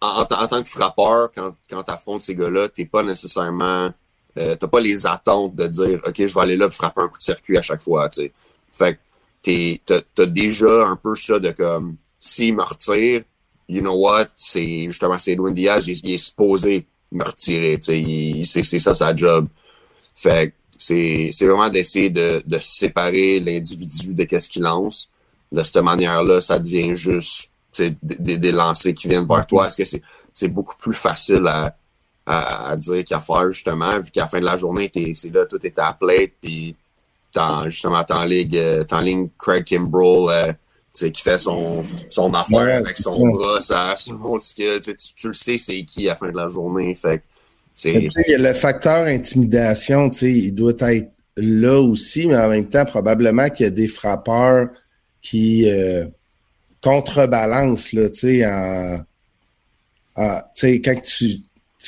en, 0.00 0.22
en, 0.22 0.46
tant 0.46 0.62
que 0.62 0.68
frappeur, 0.68 1.30
quand, 1.34 1.54
quand 1.68 1.82
t'affrontes 1.82 2.22
ces 2.22 2.34
gars-là, 2.34 2.68
t'es 2.68 2.86
pas 2.86 3.02
nécessairement 3.02 3.92
euh, 4.38 4.56
t'as 4.56 4.68
pas 4.68 4.80
les 4.80 5.06
attentes 5.06 5.54
de 5.56 5.66
dire 5.66 6.00
OK, 6.06 6.14
je 6.16 6.34
vais 6.34 6.40
aller 6.40 6.56
là 6.56 6.66
pour 6.66 6.76
frapper 6.76 7.02
un 7.02 7.08
coup 7.08 7.18
de 7.18 7.22
circuit 7.22 7.56
à 7.56 7.62
chaque 7.62 7.82
fois. 7.82 8.08
sais. 8.12 8.32
Fait 8.70 8.98
que 9.42 10.00
t'as 10.14 10.26
déjà 10.26 10.86
un 10.86 10.96
peu 10.96 11.14
ça 11.14 11.38
de 11.38 11.50
comme 11.52 11.96
s'il 12.20 12.54
me 12.54 12.62
retire, 12.62 13.22
you 13.68 13.80
know 13.80 13.94
what, 13.94 14.28
c'est 14.36 14.84
justement 14.84 15.18
c'est 15.18 15.32
Edwin 15.32 15.54
Diaz, 15.54 15.86
il, 15.88 16.12
est 16.12 16.18
supposé 16.18 16.86
me 17.12 17.24
retirer. 17.24 17.78
C'est 17.82 18.80
ça 18.80 18.94
sa 18.94 19.14
job. 19.14 19.48
Fait 20.14 20.52
c'est 20.78 21.32
vraiment 21.40 21.68
d'essayer 21.68 22.10
de, 22.10 22.40
de 22.46 22.58
séparer 22.58 23.40
l'individu 23.40 24.14
de 24.14 24.24
qu'est-ce 24.24 24.48
qu'il 24.48 24.62
lance. 24.62 25.10
De 25.50 25.62
cette 25.62 25.82
manière-là, 25.82 26.40
ça 26.40 26.58
devient 26.58 26.94
juste 26.94 27.48
des, 27.78 28.38
des 28.38 28.52
lancers 28.52 28.94
qui 28.94 29.08
viennent 29.08 29.26
vers 29.26 29.46
toi. 29.46 29.66
Est-ce 29.66 29.82
que 29.82 30.00
c'est 30.32 30.48
beaucoup 30.48 30.76
plus 30.76 30.94
facile 30.94 31.46
à, 31.46 31.74
à, 32.28 32.76
dire 32.76 33.04
qu'il 33.04 33.10
y 33.10 33.14
a 33.14 33.18
à 33.18 33.20
faire, 33.20 33.50
justement, 33.50 33.98
vu 33.98 34.10
qu'à 34.10 34.22
la 34.22 34.26
fin 34.26 34.40
de 34.40 34.44
la 34.44 34.56
journée, 34.56 34.90
c'est 35.14 35.32
là, 35.32 35.46
tout 35.46 35.64
est 35.64 35.78
à 35.78 35.92
plate, 35.92 36.32
puis 36.40 36.76
justement, 37.66 38.02
t'en 38.04 38.24
ligue, 38.24 38.56
euh, 38.56 38.84
en 38.90 39.00
ligne 39.00 39.28
Craig 39.38 39.64
Kimbrell, 39.64 40.28
euh, 40.28 40.52
qui 41.10 41.22
fait 41.22 41.38
son, 41.38 41.84
son 42.10 42.34
affaire 42.34 42.80
avec 42.80 42.98
son 42.98 43.28
bras, 43.28 43.60
ça, 43.60 43.94
sur 43.96 44.14
le 44.14 44.18
monde 44.18 44.40
tu, 44.40 44.80
tu 45.14 45.28
le 45.28 45.34
sais, 45.34 45.56
c'est 45.56 45.84
qui 45.84 46.08
à 46.08 46.12
la 46.12 46.16
fin 46.16 46.30
de 46.30 46.36
la 46.36 46.48
journée, 46.48 46.94
fait 46.94 47.22
il 47.84 48.10
y 48.28 48.34
a 48.34 48.38
le 48.38 48.54
facteur 48.54 49.06
intimidation, 49.06 50.10
tu 50.10 50.18
sais, 50.18 50.32
il 50.32 50.52
doit 50.52 50.72
être 50.80 51.12
là 51.36 51.80
aussi, 51.80 52.26
mais 52.26 52.36
en 52.36 52.48
même 52.48 52.68
temps, 52.68 52.84
probablement 52.84 53.48
qu'il 53.50 53.64
y 53.64 53.66
a 53.68 53.70
des 53.70 53.86
frappeurs 53.86 54.68
qui 55.22 55.70
euh, 55.70 56.06
contrebalancent, 56.82 57.92
là, 57.92 58.10
tu 58.10 58.18
sais, 58.18 58.46
en, 58.46 58.98
tu 60.16 60.32
sais, 60.54 60.80
quand 60.80 61.00
tu, 61.00 61.36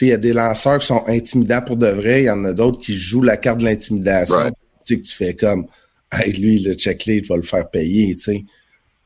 il 0.00 0.08
y 0.08 0.12
a 0.12 0.16
des 0.16 0.32
lanceurs 0.32 0.78
qui 0.78 0.86
sont 0.86 1.04
intimidants 1.06 1.62
pour 1.62 1.76
de 1.76 1.88
vrai, 1.88 2.22
il 2.22 2.26
y 2.26 2.30
en 2.30 2.44
a 2.44 2.52
d'autres 2.52 2.80
qui 2.80 2.94
jouent 2.94 3.22
la 3.22 3.36
carte 3.36 3.58
de 3.58 3.64
l'intimidation. 3.64 4.50
Tu 4.84 4.94
sais, 4.94 5.00
que 5.00 5.06
tu 5.06 5.14
fais 5.14 5.34
comme, 5.34 5.66
hey, 6.12 6.32
lui, 6.32 6.60
le 6.60 6.74
checklead 6.74 7.26
va 7.26 7.36
le 7.36 7.42
faire 7.42 7.68
payer, 7.68 8.16
tu 8.16 8.22
sais. 8.22 8.44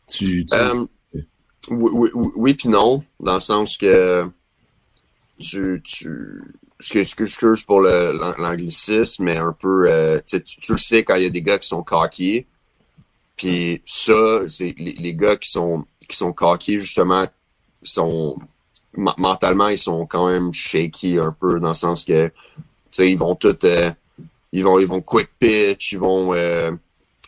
Tu, 0.07 0.47
um, 0.53 0.87
oui, 1.71 2.11
oui, 2.15 2.31
oui 2.37 2.55
puis 2.55 2.69
non, 2.69 3.03
dans 3.19 3.35
le 3.35 3.41
sens 3.41 3.77
que 3.79 4.29
tu, 5.39 5.83
tu, 5.83 6.43
excuse 6.95 7.63
pour 7.63 7.81
l'anglicisme, 7.81 9.25
mais 9.25 9.39
un 9.39 9.53
peu, 9.53 9.87
euh, 9.89 10.21
tu, 10.27 10.43
tu, 10.43 10.73
le 10.73 10.79
sais 10.79 11.03
quand 11.03 11.17
il 11.17 11.23
y 11.23 11.27
a 11.27 11.31
des 11.31 11.43
gars 11.43 11.59
qui 11.59 11.69
sont 11.69 11.83
coqués. 11.83 12.47
Puis 13.37 13.83
ça, 13.87 14.43
c'est 14.49 14.75
les, 14.79 14.93
les, 14.93 15.15
gars 15.15 15.37
qui 15.37 15.51
sont 15.51 15.87
qui 16.07 16.17
sont 16.17 16.33
coqués, 16.33 16.79
justement, 16.79 17.27
sont 17.83 18.39
mentalement, 18.97 19.69
ils 19.69 19.79
sont 19.79 20.07
quand 20.07 20.29
même 20.29 20.53
shaky 20.53 21.19
un 21.19 21.33
peu, 21.33 21.61
dans 21.61 21.69
le 21.69 21.75
sens 21.75 22.05
que, 22.05 22.29
tu 22.29 22.33
sais, 22.91 23.11
ils 23.11 23.19
vont 23.19 23.35
tout, 23.35 23.57
euh, 23.65 23.91
ils 24.53 24.65
vont, 24.65 24.79
ils 24.79 24.87
vont 24.87 25.01
quick 25.01 25.31
pitch, 25.39 25.93
ils 25.93 25.99
vont, 25.99 26.33
euh, 26.35 26.71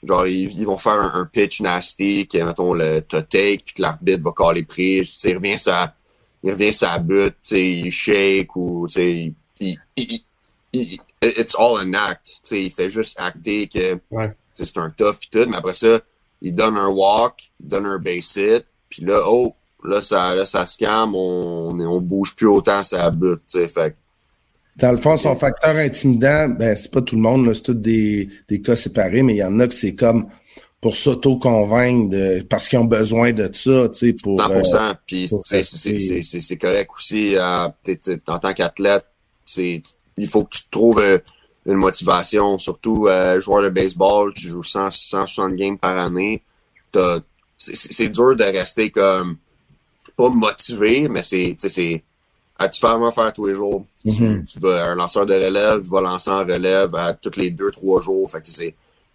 genre, 0.03 0.27
ils, 0.27 0.65
vont 0.65 0.79
faire 0.79 0.93
un, 0.93 1.27
pitch 1.27 1.61
nasty, 1.61 2.27
qui 2.27 2.43
mettons, 2.43 2.73
le 2.73 3.01
take, 3.01 3.63
puis 3.65 3.75
que 3.75 3.83
l'arbitre 3.83 4.23
va 4.23 4.33
caler 4.33 4.65
prise, 4.65 5.15
tu 5.15 5.19
sais, 5.21 5.31
il 5.31 5.37
revient 5.37 5.59
sa, 5.59 5.95
il 6.43 6.53
revient 6.53 6.73
sa 6.73 6.99
butte, 6.99 7.37
tu 7.43 7.57
sais, 7.57 7.71
il 7.71 7.91
shake, 7.91 8.55
ou, 8.57 8.87
tu 8.89 8.95
sais, 8.95 9.35
il, 9.61 9.79
il, 9.97 10.21
il, 10.73 11.01
it's 11.23 11.57
all 11.59 11.79
an 11.79 11.95
act, 11.95 12.41
tu 12.45 12.49
sais, 12.49 12.63
il 12.65 12.71
fait 12.71 12.91
juste 12.91 13.19
acter 13.19 13.67
que, 13.67 13.99
c'est 14.55 14.79
un 14.79 14.91
tough 14.91 15.19
pis 15.21 15.29
tout, 15.31 15.47
mais 15.49 15.57
après 15.57 15.75
ça, 15.75 16.01
il 16.41 16.55
donne 16.55 16.79
un 16.79 16.89
walk, 16.89 17.51
il 17.61 17.69
donne 17.69 17.87
un 17.87 17.99
base 17.99 18.37
hit, 18.37 18.65
puis 18.89 19.05
là, 19.05 19.23
oh, 19.27 19.55
Là, 19.87 20.03
ça, 20.03 20.35
là, 20.35 20.47
ça 20.47 20.67
se 20.67 20.77
calme, 20.79 21.15
on, 21.15 21.79
on 21.79 22.01
bouge 22.01 22.35
plus 22.35 22.47
autant 22.47 22.83
ça 22.83 23.11
butte, 23.11 23.43
tu 23.49 23.61
sais. 23.61 23.69
Fait 23.69 23.97
dans 24.77 24.91
le 24.93 24.99
fond, 24.99 25.17
son 25.17 25.37
facteur 25.37 25.77
intimidant, 25.77 26.49
ben, 26.51 26.77
c'est 26.77 26.91
pas 26.91 27.01
tout 27.01 27.17
le 27.17 27.23
monde, 27.23 27.51
c'est 27.55 27.63
tous 27.63 27.75
des, 27.75 28.29
des 28.47 28.61
cas 28.61 28.77
séparés, 28.77 29.23
mais 29.23 29.35
il 29.35 29.39
y 29.39 29.45
en 29.45 29.59
a 29.59 29.67
que 29.67 29.75
c'est 29.75 29.95
comme 29.95 30.29
pour 30.83 30.95
s'auto-convaitre 30.95 32.47
parce 32.49 32.69
qu'ils 32.69 32.79
ont 32.79 32.85
besoin 32.85 33.33
de 33.33 33.51
ça, 33.55 33.89
tu 33.89 34.09
sais, 34.09 34.13
pour. 34.13 34.39
100%. 34.39 34.77
Euh, 34.77 34.95
puis 35.07 35.29
c'est 36.23 36.57
correct 36.59 36.91
aussi, 36.95 37.37
euh, 37.37 37.69
en 38.27 38.39
tant 38.39 38.53
qu'athlète, 38.53 39.07
il 39.57 39.83
faut 40.29 40.45
que 40.45 40.57
tu 40.57 40.63
trouves 40.71 41.01
euh, 41.01 41.19
une 41.65 41.77
motivation, 41.77 42.59
surtout 42.59 43.09
joueur 43.39 43.63
de 43.63 43.71
baseball, 43.71 44.35
tu 44.35 44.49
joues 44.49 44.63
100, 44.63 44.91
160 44.91 45.55
games 45.55 45.79
par 45.79 45.97
année. 45.97 46.43
C'est 47.57 48.09
dur 48.09 48.37
de 48.37 48.45
rester 48.45 48.91
comme 48.91 49.39
pas 50.17 50.31
motivé, 50.31 51.09
mais 51.09 51.23
c'est, 51.23 51.57
c'est, 51.59 52.03
à 52.59 52.69
tu 52.69 52.81
faire 52.81 52.99
faire 53.15 53.33
tous 53.33 53.47
les 53.47 53.55
jours. 53.55 53.85
Tu, 54.05 54.59
vas, 54.61 54.91
un 54.91 54.95
lanceur 54.95 55.27
de 55.27 55.35
relève 55.35 55.81
va 55.81 56.01
lancer 56.01 56.31
en 56.31 56.39
relève 56.39 56.95
à 56.95 57.13
tous 57.13 57.37
les 57.37 57.51
deux, 57.51 57.71
trois 57.71 58.03
jours. 58.03 58.31
Fait 58.31 58.41
que 58.41 58.49
c'est, 58.49 58.75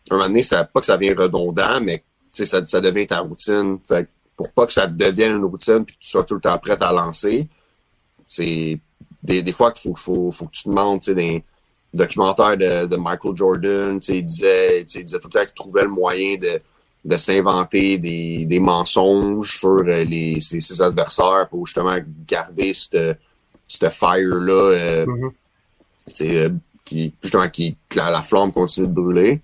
un 0.10 0.16
moment 0.16 0.28
donné, 0.28 0.44
ça, 0.44 0.64
pas 0.64 0.80
que 0.80 0.86
ça 0.86 0.98
devient 0.98 1.14
redondant, 1.14 1.82
mais 1.82 2.04
ça, 2.30 2.66
ça 2.66 2.82
devient 2.82 3.08
ta 3.08 3.20
routine. 3.20 3.80
Fait 3.86 4.08
pour 4.36 4.52
pas 4.52 4.66
que 4.66 4.74
ça 4.74 4.88
devienne 4.88 5.38
une 5.38 5.46
routine 5.46 5.86
puis 5.86 5.96
que 5.96 6.02
tu 6.02 6.10
sois 6.10 6.24
tout 6.24 6.36
le 6.36 6.42
temps 6.42 6.58
prêt 6.58 6.78
à 6.82 6.92
lancer, 6.92 7.48
c'est 8.26 8.80
des, 9.22 9.44
des 9.44 9.52
fois 9.52 9.72
qu'il 9.72 9.92
faut, 9.92 9.96
faut, 9.96 10.32
faut 10.32 10.46
que 10.46 10.52
tu 10.52 10.64
te 10.64 10.70
demandes, 10.70 11.02
tu 11.02 11.12
sais, 11.12 11.16
des 11.16 11.44
documentaires 11.94 12.58
de, 12.58 12.88
de 12.88 12.96
Michael 12.96 13.36
Jordan, 13.36 14.00
tu 14.00 14.08
sais, 14.08 14.18
il 14.18 14.26
disait, 14.26 14.82
il 14.82 14.86
disait 14.86 15.20
tout 15.20 15.28
le 15.28 15.40
temps 15.40 15.46
qu'il 15.46 15.54
trouvait 15.54 15.84
le 15.84 15.90
moyen 15.90 16.38
de, 16.38 16.60
de 17.04 17.18
s'inventer 17.18 17.98
des, 17.98 18.46
des, 18.46 18.60
mensonges 18.60 19.58
sur 19.60 19.80
euh, 19.80 20.04
les, 20.04 20.40
ses, 20.40 20.82
adversaires 20.82 21.48
pour 21.50 21.66
justement 21.66 21.98
garder 22.28 22.74
ce 22.74 23.16
ce 23.68 23.90
fire-là, 23.90 24.54
euh, 24.54 25.06
mm-hmm. 25.06 26.60
qui, 26.84 27.14
justement, 27.24 27.48
qui, 27.50 27.78
la, 27.96 28.10
la, 28.12 28.22
flamme 28.22 28.52
continue 28.52 28.88
de 28.88 28.92
brûler. 28.92 29.42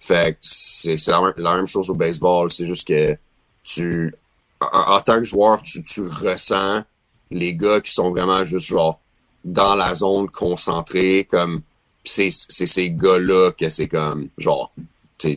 Fait 0.00 0.32
que 0.32 0.38
c'est 0.40 0.96
la, 1.08 1.34
la, 1.36 1.56
même 1.56 1.66
chose 1.66 1.90
au 1.90 1.94
baseball. 1.94 2.50
C'est 2.50 2.66
juste 2.66 2.88
que 2.88 3.16
tu, 3.62 4.12
en, 4.60 5.00
tant 5.00 5.18
que 5.18 5.24
joueur, 5.24 5.60
tu, 5.62 5.84
tu 5.84 6.06
ressens 6.06 6.82
les 7.30 7.54
gars 7.54 7.80
qui 7.80 7.92
sont 7.92 8.10
vraiment 8.10 8.42
juste 8.44 8.68
genre 8.68 9.00
dans 9.44 9.74
la 9.74 9.94
zone 9.94 10.28
concentrée, 10.30 11.26
comme 11.30 11.62
c'est 12.04 12.30
ces 12.30 12.90
gars-là 12.90 13.52
que 13.52 13.68
c'est 13.68 13.88
comme 13.88 14.28
genre 14.38 14.72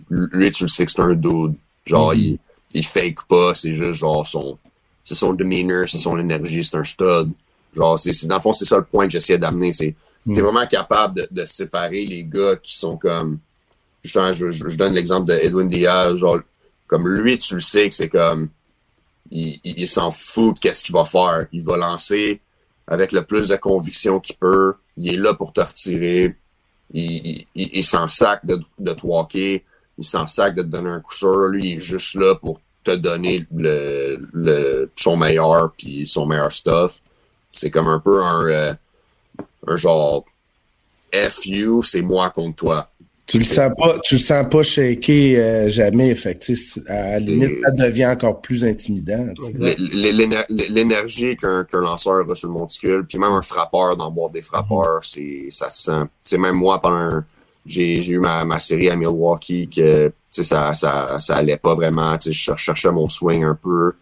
lui 0.09 0.51
tu 0.51 0.63
le 0.63 0.69
sais 0.69 0.85
que 0.85 0.91
c'est 0.91 1.01
un 1.01 1.13
dude. 1.13 1.55
Genre 1.85 2.13
mm-hmm. 2.13 2.17
il, 2.17 2.39
il 2.73 2.85
fake 2.85 3.23
pas, 3.27 3.53
c'est 3.55 3.73
juste 3.73 3.99
genre 3.99 4.25
son 4.25 4.57
c'est 5.03 5.15
son 5.15 5.33
demeanor, 5.33 5.89
c'est 5.89 5.97
son 5.97 6.17
énergie, 6.17 6.63
c'est 6.63 6.77
un 6.77 6.83
stud. 6.83 7.31
Genre, 7.75 7.99
c'est, 7.99 8.27
dans 8.27 8.35
le 8.35 8.41
fond, 8.41 8.53
c'est 8.53 8.65
ça 8.65 8.77
le 8.77 8.83
point 8.83 9.05
que 9.05 9.11
j'essayais 9.11 9.39
d'amener. 9.39 9.73
C'est 9.73 9.95
mm. 10.25 10.33
t'es 10.33 10.41
vraiment 10.41 10.65
capable 10.67 11.15
de, 11.15 11.27
de, 11.31 11.45
séparer 11.45 12.05
les 12.05 12.23
gars 12.23 12.55
qui 12.55 12.75
sont 12.75 12.97
comme. 12.97 13.39
Justement, 14.03 14.33
je, 14.33 14.51
je, 14.51 14.75
donne 14.75 14.93
l'exemple 14.93 15.27
de 15.27 15.33
Edwin 15.33 15.67
Diaz. 15.67 16.17
Genre, 16.17 16.39
comme 16.87 17.07
lui, 17.07 17.37
tu 17.37 17.55
le 17.55 17.61
sais 17.61 17.89
que 17.89 17.95
c'est 17.95 18.09
comme. 18.09 18.49
Il, 19.31 19.59
il, 19.63 19.87
s'en 19.87 20.11
fout 20.11 20.55
de 20.55 20.59
qu'est-ce 20.59 20.83
qu'il 20.83 20.93
va 20.93 21.05
faire. 21.05 21.47
Il 21.53 21.63
va 21.63 21.77
lancer 21.77 22.41
avec 22.87 23.13
le 23.13 23.23
plus 23.23 23.47
de 23.47 23.55
conviction 23.55 24.19
qu'il 24.19 24.35
peut. 24.35 24.73
Il 24.97 25.13
est 25.13 25.17
là 25.17 25.33
pour 25.33 25.53
te 25.53 25.61
retirer. 25.61 26.35
Il, 26.93 27.45
il, 27.55 27.69
il 27.73 27.83
s'en 27.83 28.09
sac 28.09 28.45
de, 28.45 28.59
de 28.77 28.93
te 28.93 29.05
walker. 29.05 29.63
Il 29.97 30.05
s'en 30.05 30.27
sac 30.27 30.55
de 30.55 30.61
te 30.61 30.67
donner 30.67 30.89
un 30.89 30.99
coup 30.99 31.13
sûr. 31.13 31.47
Lui, 31.47 31.69
il 31.69 31.77
est 31.77 31.79
juste 31.79 32.15
là 32.15 32.35
pour 32.35 32.59
te 32.83 32.91
donner 32.91 33.45
le, 33.55 34.17
le, 34.33 34.91
son 34.95 35.17
meilleur 35.17 35.73
puis 35.77 36.07
son 36.07 36.25
meilleur 36.25 36.51
stuff. 36.51 36.99
C'est 37.51 37.69
comme 37.69 37.87
un 37.87 37.99
peu 37.99 38.23
un, 38.23 38.45
euh, 38.45 38.73
un 39.67 39.75
genre 39.75 40.25
FU, 41.13 41.83
c'est 41.83 42.01
moi 42.01 42.29
contre 42.29 42.55
toi. 42.55 42.87
Tu 43.27 43.37
le 43.39 43.45
sens 43.45 43.69
pas, 43.77 43.97
tu 44.03 44.15
le 44.15 44.19
sens 44.19 44.45
pas 44.49 44.61
shaker 44.61 45.37
euh, 45.37 45.69
jamais, 45.69 46.15
fait 46.15 46.51
à 46.87 47.11
la 47.11 47.19
limite, 47.19 47.59
ça 47.65 47.71
devient 47.71 48.07
encore 48.07 48.41
plus 48.41 48.65
intimidant. 48.65 49.25
L'énergie 50.69 51.37
qu'un 51.37 51.65
lanceur 51.71 52.29
a 52.29 52.35
sur 52.35 52.49
le 52.49 52.53
monticule, 52.55 53.05
puis 53.07 53.17
même 53.17 53.31
un 53.31 53.41
frappeur 53.41 53.95
dans 53.95 54.11
boîte 54.11 54.33
des 54.33 54.41
frappeurs, 54.41 54.99
mm-hmm. 54.99 55.47
c'est 55.49 55.51
ça 55.51 55.69
se 55.69 55.83
sent. 55.83 56.01
C'est 56.23 56.37
même 56.37 56.55
moi 56.55 56.81
pendant 56.81 57.21
j'ai 57.65 58.03
eu 58.05 58.19
ma, 58.19 58.43
ma 58.45 58.59
série 58.59 58.89
à 58.89 58.95
Milwaukee 58.95 59.69
que 59.69 60.11
ça, 60.31 60.73
ça, 60.73 61.19
ça 61.19 61.35
allait 61.35 61.57
pas 61.57 61.75
vraiment. 61.75 62.17
Je 62.23 62.31
cherchais 62.31 62.91
mon 62.91 63.07
swing 63.07 63.43
un 63.43 63.55
peu. 63.55 63.93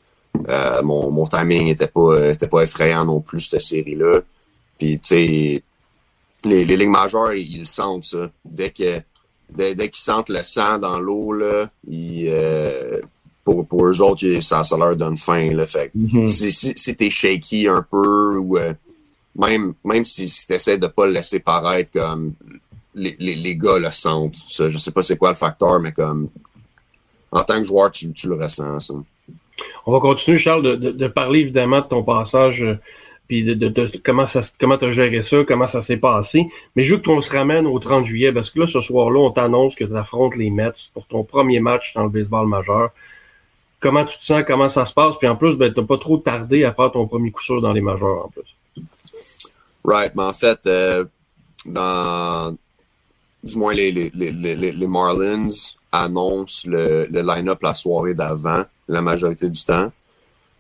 Euh, 0.48 0.84
mon, 0.84 1.12
mon 1.12 1.28
timing 1.28 1.68
était 1.68 1.88
pas, 1.88 2.32
était 2.32 2.48
pas 2.48 2.64
effrayant 2.64 3.06
non 3.06 3.20
plus, 3.20 3.42
cette 3.42 3.62
série-là. 3.62 4.22
Puis, 4.78 5.00
tu 5.00 5.08
sais, 5.08 5.64
les, 6.46 6.66
les 6.66 6.78
ligues 6.78 6.90
majeures, 6.90 7.34
ils, 7.34 7.60
le 7.60 7.66
sentent, 7.66 8.06
ça. 8.06 8.30
Dès 8.46 8.70
que 8.70 9.02
dès, 9.50 9.76
dès 9.76 9.90
qu'ils 9.90 10.04
sentent 10.04 10.30
le 10.30 10.44
sang 10.44 10.78
dans 10.78 11.00
l'eau, 11.00 11.34
là, 11.34 11.70
ils, 11.88 12.28
euh, 12.30 13.02
pour, 13.44 13.68
pour 13.68 13.88
eux 13.88 14.02
autres, 14.02 14.42
ça, 14.42 14.64
ça 14.64 14.78
leur 14.78 14.96
donne 14.96 15.18
faim. 15.18 15.54
Là. 15.54 15.68
Fait 15.68 15.92
mm-hmm. 15.98 16.30
si, 16.30 16.52
si, 16.52 16.74
si 16.76 16.96
t'es 16.96 17.10
shaky 17.10 17.68
un 17.68 17.86
peu 17.90 18.38
ou 18.38 18.58
euh, 18.58 18.74
même, 19.36 19.74
même 19.84 20.06
si, 20.06 20.30
si 20.30 20.48
t'essaies 20.48 20.78
de 20.78 20.88
pas 20.88 21.08
le 21.08 21.14
laisser 21.14 21.40
paraître 21.40 21.92
comme 21.92 22.34
les, 22.96 23.16
les, 23.20 23.36
les, 23.36 23.56
gars 23.56 23.78
le 23.78 23.92
sentent. 23.92 24.36
Ça. 24.48 24.70
Je 24.70 24.78
sais 24.78 24.92
pas 24.92 25.02
c'est 25.04 25.18
quoi 25.18 25.30
le 25.30 25.36
facteur, 25.36 25.80
mais 25.80 25.92
comme 25.92 26.30
en 27.32 27.44
tant 27.44 27.58
que 27.58 27.64
joueur, 27.64 27.92
tu, 27.92 28.12
tu 28.14 28.28
le 28.28 28.36
ressens. 28.36 28.80
Ça. 28.80 28.94
On 29.86 29.92
va 29.92 30.00
continuer, 30.00 30.38
Charles, 30.38 30.64
de, 30.64 30.92
de, 30.92 31.08
parler 31.08 31.40
évidemment 31.42 31.82
de 31.82 31.88
ton 31.88 32.04
passage, 32.04 32.64
euh, 32.64 32.80
puis 33.28 33.44
de, 33.44 33.54
de, 33.54 33.92
comment 34.04 34.26
ça, 34.26 34.42
comment 34.60 34.78
tu 34.78 34.86
as 34.86 34.92
géré 34.92 35.24
ça, 35.24 35.44
comment 35.48 35.68
ça 35.68 35.82
s'est 35.82 35.98
passé. 35.98 36.48
Mais 36.76 36.84
je 36.84 36.96
veux 36.96 37.02
qu'on 37.02 37.22
se 37.22 37.32
ramène 37.32 37.68
au 37.68 37.78
30 37.80 38.06
juillet, 38.06 38.32
parce 38.32 38.50
que 38.50 38.62
là, 38.62 38.68
ce 38.68 38.82
soir-là, 38.82 39.20
on 39.20 39.32
t'annonce 39.32 39.76
que 39.76 39.84
tu 39.84 39.96
affrontes 39.96 40.36
les 40.36 40.50
Mets 40.50 40.72
pour 40.94 41.06
ton 41.06 41.24
premier 41.24 41.60
match 41.60 41.94
dans 41.94 42.04
le 42.04 42.10
baseball 42.10 42.48
majeur. 42.48 42.90
Comment 43.80 44.06
tu 44.06 44.18
te 44.20 44.26
sens, 44.26 44.44
comment 44.46 44.70
ça 44.70 44.86
se 44.86 44.94
passe, 44.94 45.16
puis 45.18 45.28
en 45.28 45.36
plus, 45.36 45.56
ben, 45.56 45.74
tu 45.74 45.86
pas 45.86 45.98
trop 45.98 46.18
tardé 46.18 46.64
à 46.66 46.74
faire 46.74 46.92
ton 46.92 47.08
premier 47.08 47.32
coup 47.32 47.44
sûr 47.44 47.62
dans 47.62 47.72
les 47.72 47.82
majeurs 47.82 48.26
en 48.26 48.30
plus. 48.30 48.84
Right, 49.86 50.14
mais 50.16 50.24
en 50.24 50.34
fait, 50.34 50.60
euh, 50.66 51.06
dans 51.66 52.58
du 53.44 53.58
moins 53.58 53.74
les, 53.74 53.92
les, 53.92 54.10
les, 54.14 54.32
les 54.72 54.88
Marlins 54.88 55.50
annoncent 55.92 56.70
le, 56.70 57.08
le 57.10 57.22
line-up 57.22 57.62
la 57.62 57.74
soirée 57.74 58.14
d'avant, 58.14 58.64
la 58.88 59.02
majorité 59.02 59.50
du 59.50 59.64
temps. 59.64 59.92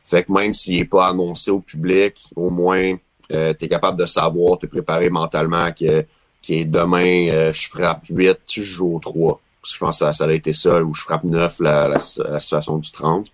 Fait 0.03 0.23
que 0.23 0.31
même 0.31 0.53
s'il 0.53 0.77
n'est 0.79 0.85
pas 0.85 1.07
annoncé 1.07 1.51
au 1.51 1.59
public, 1.59 2.19
au 2.35 2.49
moins 2.49 2.95
euh, 3.31 3.53
tu 3.57 3.65
es 3.65 3.67
capable 3.67 3.99
de 3.99 4.05
savoir, 4.05 4.57
te 4.57 4.65
préparer 4.65 5.09
mentalement 5.09 5.71
que, 5.71 6.05
que 6.45 6.63
demain, 6.63 7.29
euh, 7.29 7.53
je 7.53 7.69
frappe 7.69 8.05
8, 8.09 8.39
je 8.51 8.63
joue 8.63 8.95
au 8.95 8.99
3. 8.99 9.39
je 9.63 9.77
pense 9.77 9.99
que 9.99 10.05
ça, 10.05 10.13
ça 10.13 10.25
a 10.25 10.31
été 10.31 10.53
ça, 10.53 10.81
ou 10.81 10.93
je 10.95 11.01
frappe 11.01 11.23
9 11.23 11.59
la, 11.59 11.87
la, 11.87 11.97
la 12.29 12.39
situation 12.39 12.77
du 12.77 12.91
30. 12.91 13.27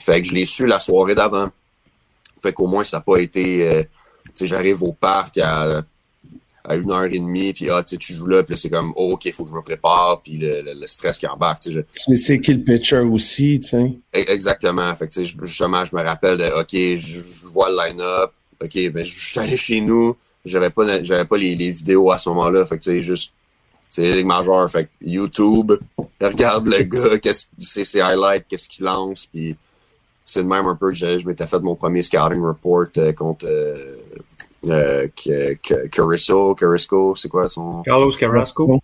Fait 0.00 0.20
que 0.20 0.26
je 0.26 0.34
l'ai 0.34 0.44
su 0.44 0.66
la 0.66 0.80
soirée 0.80 1.14
d'avant. 1.14 1.50
Fait 2.42 2.52
qu'au 2.52 2.66
moins, 2.66 2.82
ça 2.82 2.96
n'a 2.96 3.02
pas 3.02 3.18
été... 3.18 3.68
Euh, 3.68 3.82
tu 4.24 4.30
sais, 4.34 4.46
j'arrive 4.46 4.82
au 4.82 4.92
parc 4.92 5.38
à 5.38 5.82
à 6.64 6.76
une 6.76 6.90
heure 6.90 7.04
et 7.04 7.18
demie, 7.18 7.52
puis 7.52 7.68
ah, 7.70 7.82
tu 7.82 7.98
joues 8.14 8.26
là, 8.26 8.42
puis 8.42 8.56
c'est 8.56 8.70
comme, 8.70 8.92
oh, 8.96 9.12
OK, 9.14 9.24
il 9.24 9.32
faut 9.32 9.44
que 9.44 9.50
je 9.50 9.54
me 9.54 9.62
prépare, 9.62 10.20
puis 10.22 10.36
le, 10.36 10.62
le, 10.62 10.86
stress 10.86 11.18
qui 11.18 11.26
embarque. 11.26 11.62
Tu 11.62 11.72
sais, 11.72 12.16
c'est 12.16 12.40
qui 12.40 12.54
le 12.54 12.62
pitcher 12.62 12.98
aussi, 12.98 13.60
tu 13.60 13.68
sais? 13.68 13.98
E, 14.14 14.30
exactement. 14.30 14.94
Fait 14.94 15.08
que, 15.08 15.24
justement, 15.24 15.84
je 15.84 15.94
me 15.96 16.02
rappelle 16.02 16.38
de, 16.38 16.44
OK, 16.60 16.70
je, 16.72 17.46
vois 17.48 17.68
le 17.70 17.76
line-up, 17.76 18.32
OK, 18.62 18.90
ben, 18.92 19.04
je 19.04 19.12
suis 19.12 19.40
allé 19.40 19.56
chez 19.56 19.80
nous, 19.80 20.16
j'avais 20.44 20.70
pas, 20.70 21.02
j'avais 21.02 21.24
pas 21.24 21.36
les, 21.36 21.56
les, 21.56 21.70
vidéos 21.70 22.12
à 22.12 22.18
ce 22.18 22.28
moment-là, 22.28 22.64
fait 22.64 22.78
que, 22.78 22.84
tu 22.84 22.90
sais, 22.90 23.02
juste, 23.02 23.32
c'est 23.88 24.14
Ligue 24.14 24.26
majeure, 24.26 24.70
fait 24.70 24.84
que 24.84 24.90
YouTube, 25.02 25.72
regarde 26.20 26.68
le 26.68 26.82
gars, 26.84 27.18
qu'est-ce 27.18 27.46
c'est 27.58 27.84
ses 27.84 28.00
highlights, 28.00 28.46
qu'est-ce 28.48 28.68
qu'il 28.68 28.84
lance, 28.84 29.26
puis 29.26 29.56
c'est 30.24 30.42
de 30.42 30.48
même 30.48 30.66
un 30.66 30.76
peu 30.76 30.90
que 30.90 30.96
je, 30.96 31.18
je 31.18 31.26
m'étais 31.26 31.46
fait 31.46 31.60
mon 31.60 31.74
premier 31.74 32.02
scouting 32.02 32.40
report 32.40 32.86
euh, 32.96 33.12
contre 33.12 33.46
euh, 33.46 33.96
euh, 34.66 35.08
Carisco, 35.90 36.54
Carisco, 36.54 37.14
c'est 37.14 37.28
quoi 37.28 37.48
son. 37.48 37.82
Carlos 37.82 38.10
Carrasco. 38.12 38.80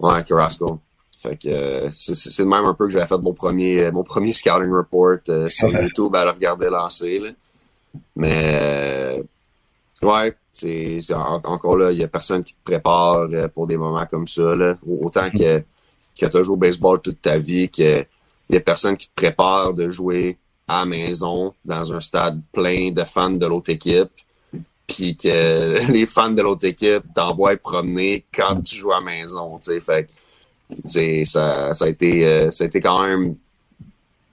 Ouais, 0.00 0.24
Carrasco. 0.24 0.80
Fait 1.20 1.36
que 1.36 1.48
euh, 1.48 1.90
c'est 1.90 2.44
même 2.46 2.64
un 2.64 2.72
peu 2.72 2.86
que 2.86 2.92
j'avais 2.92 3.06
fait 3.06 3.18
mon 3.18 3.34
premier 3.34 3.90
mon 3.90 4.02
premier 4.02 4.32
scouting 4.32 4.70
report 4.70 5.18
euh, 5.28 5.48
sur 5.50 5.68
YouTube 5.68 6.16
à 6.16 6.24
le 6.24 6.30
regarder 6.30 6.70
lancer. 6.70 7.18
Là. 7.18 7.30
Mais 8.16 8.58
euh, 8.58 9.22
ouais, 10.02 10.34
c'est 10.50 11.00
encore 11.12 11.76
là, 11.76 11.92
il 11.92 11.98
y 11.98 12.04
a 12.04 12.08
personne 12.08 12.42
qui 12.42 12.54
te 12.54 12.64
prépare 12.64 13.28
pour 13.54 13.66
des 13.66 13.76
moments 13.76 14.06
comme 14.06 14.26
ça. 14.26 14.54
Là. 14.54 14.78
Autant 14.86 15.28
que, 15.30 15.58
que 15.58 15.64
tu 16.14 16.24
as 16.24 16.42
joué 16.42 16.54
au 16.54 16.56
baseball 16.56 17.02
toute 17.02 17.20
ta 17.20 17.36
vie, 17.36 17.68
qu'il 17.68 18.06
y 18.48 18.56
a 18.56 18.60
personne 18.60 18.96
qui 18.96 19.08
te 19.08 19.14
prépare 19.14 19.74
de 19.74 19.90
jouer 19.90 20.38
à 20.66 20.80
la 20.80 20.86
maison 20.86 21.52
dans 21.66 21.92
un 21.92 22.00
stade 22.00 22.40
plein 22.50 22.92
de 22.92 23.02
fans 23.02 23.30
de 23.30 23.46
l'autre 23.46 23.70
équipe 23.70 24.10
puis 24.90 25.16
que 25.16 25.86
les 25.92 26.06
fans 26.06 26.30
de 26.30 26.42
l'autre 26.42 26.66
équipe 26.66 27.04
t'envoient 27.14 27.56
promener 27.56 28.24
quand 28.34 28.60
tu 28.60 28.74
joues 28.74 28.92
à 28.92 28.96
la 28.96 29.02
maison, 29.02 29.58
tu 29.58 29.70
sais, 29.70 29.80
fait 29.80 30.08
ça, 30.84 31.74
ça 31.74 31.84
a 31.84 31.88
été 31.88 32.26
euh, 32.26 32.50
ça 32.50 32.64
a 32.64 32.66
été 32.66 32.80
quand 32.80 33.02
même 33.06 33.36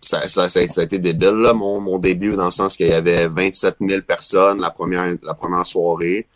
ça, 0.01 0.27
ça, 0.27 0.47
ça, 0.47 0.59
a 0.59 0.83
été 0.83 0.99
débile 0.99 1.29
là, 1.29 1.53
mon, 1.53 1.81
mon 1.81 1.97
début 1.97 2.35
dans 2.35 2.45
le 2.45 2.51
sens 2.51 2.77
qu'il 2.77 2.87
y 2.87 2.93
avait 2.93 3.27
27 3.27 3.77
000 3.81 4.01
personnes 4.01 4.61
la 4.61 4.69
première 4.69 5.15
la 5.23 5.33
première 5.33 5.65
soirée 5.65 6.27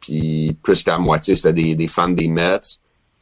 puis 0.00 0.56
plus 0.62 0.82
qu'à 0.82 0.98
moitié 0.98 1.36
c'était 1.36 1.52
des, 1.52 1.74
des 1.74 1.88
fans 1.88 2.08
des 2.08 2.28
Mets. 2.28 2.60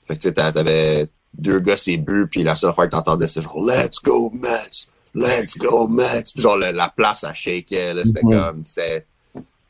Fait 0.07 0.17
que 0.17 0.21
tu 0.21 0.35
t'avais 0.35 1.09
deux 1.35 1.61
gars 1.61 1.77
c'est 1.77 1.97
but 1.97 2.27
puis 2.27 2.43
la 2.43 2.55
seule 2.55 2.73
fois 2.73 2.87
que 2.87 2.93
t'entendais 2.93 3.29
c'est 3.29 3.43
genre 3.43 3.65
let's 3.65 4.01
go 4.03 4.31
Mets! 4.31 4.89
Let's 5.15 5.59
go 5.59 5.89
Mets! 5.89 6.33
Puis 6.33 6.43
genre 6.43 6.57
la, 6.57 6.89
place 6.89 7.25
à 7.25 7.35
shaker 7.35 7.95
là 7.95 8.03
c'était 8.05 8.21
comme 8.21 8.63
c'était 8.65 9.07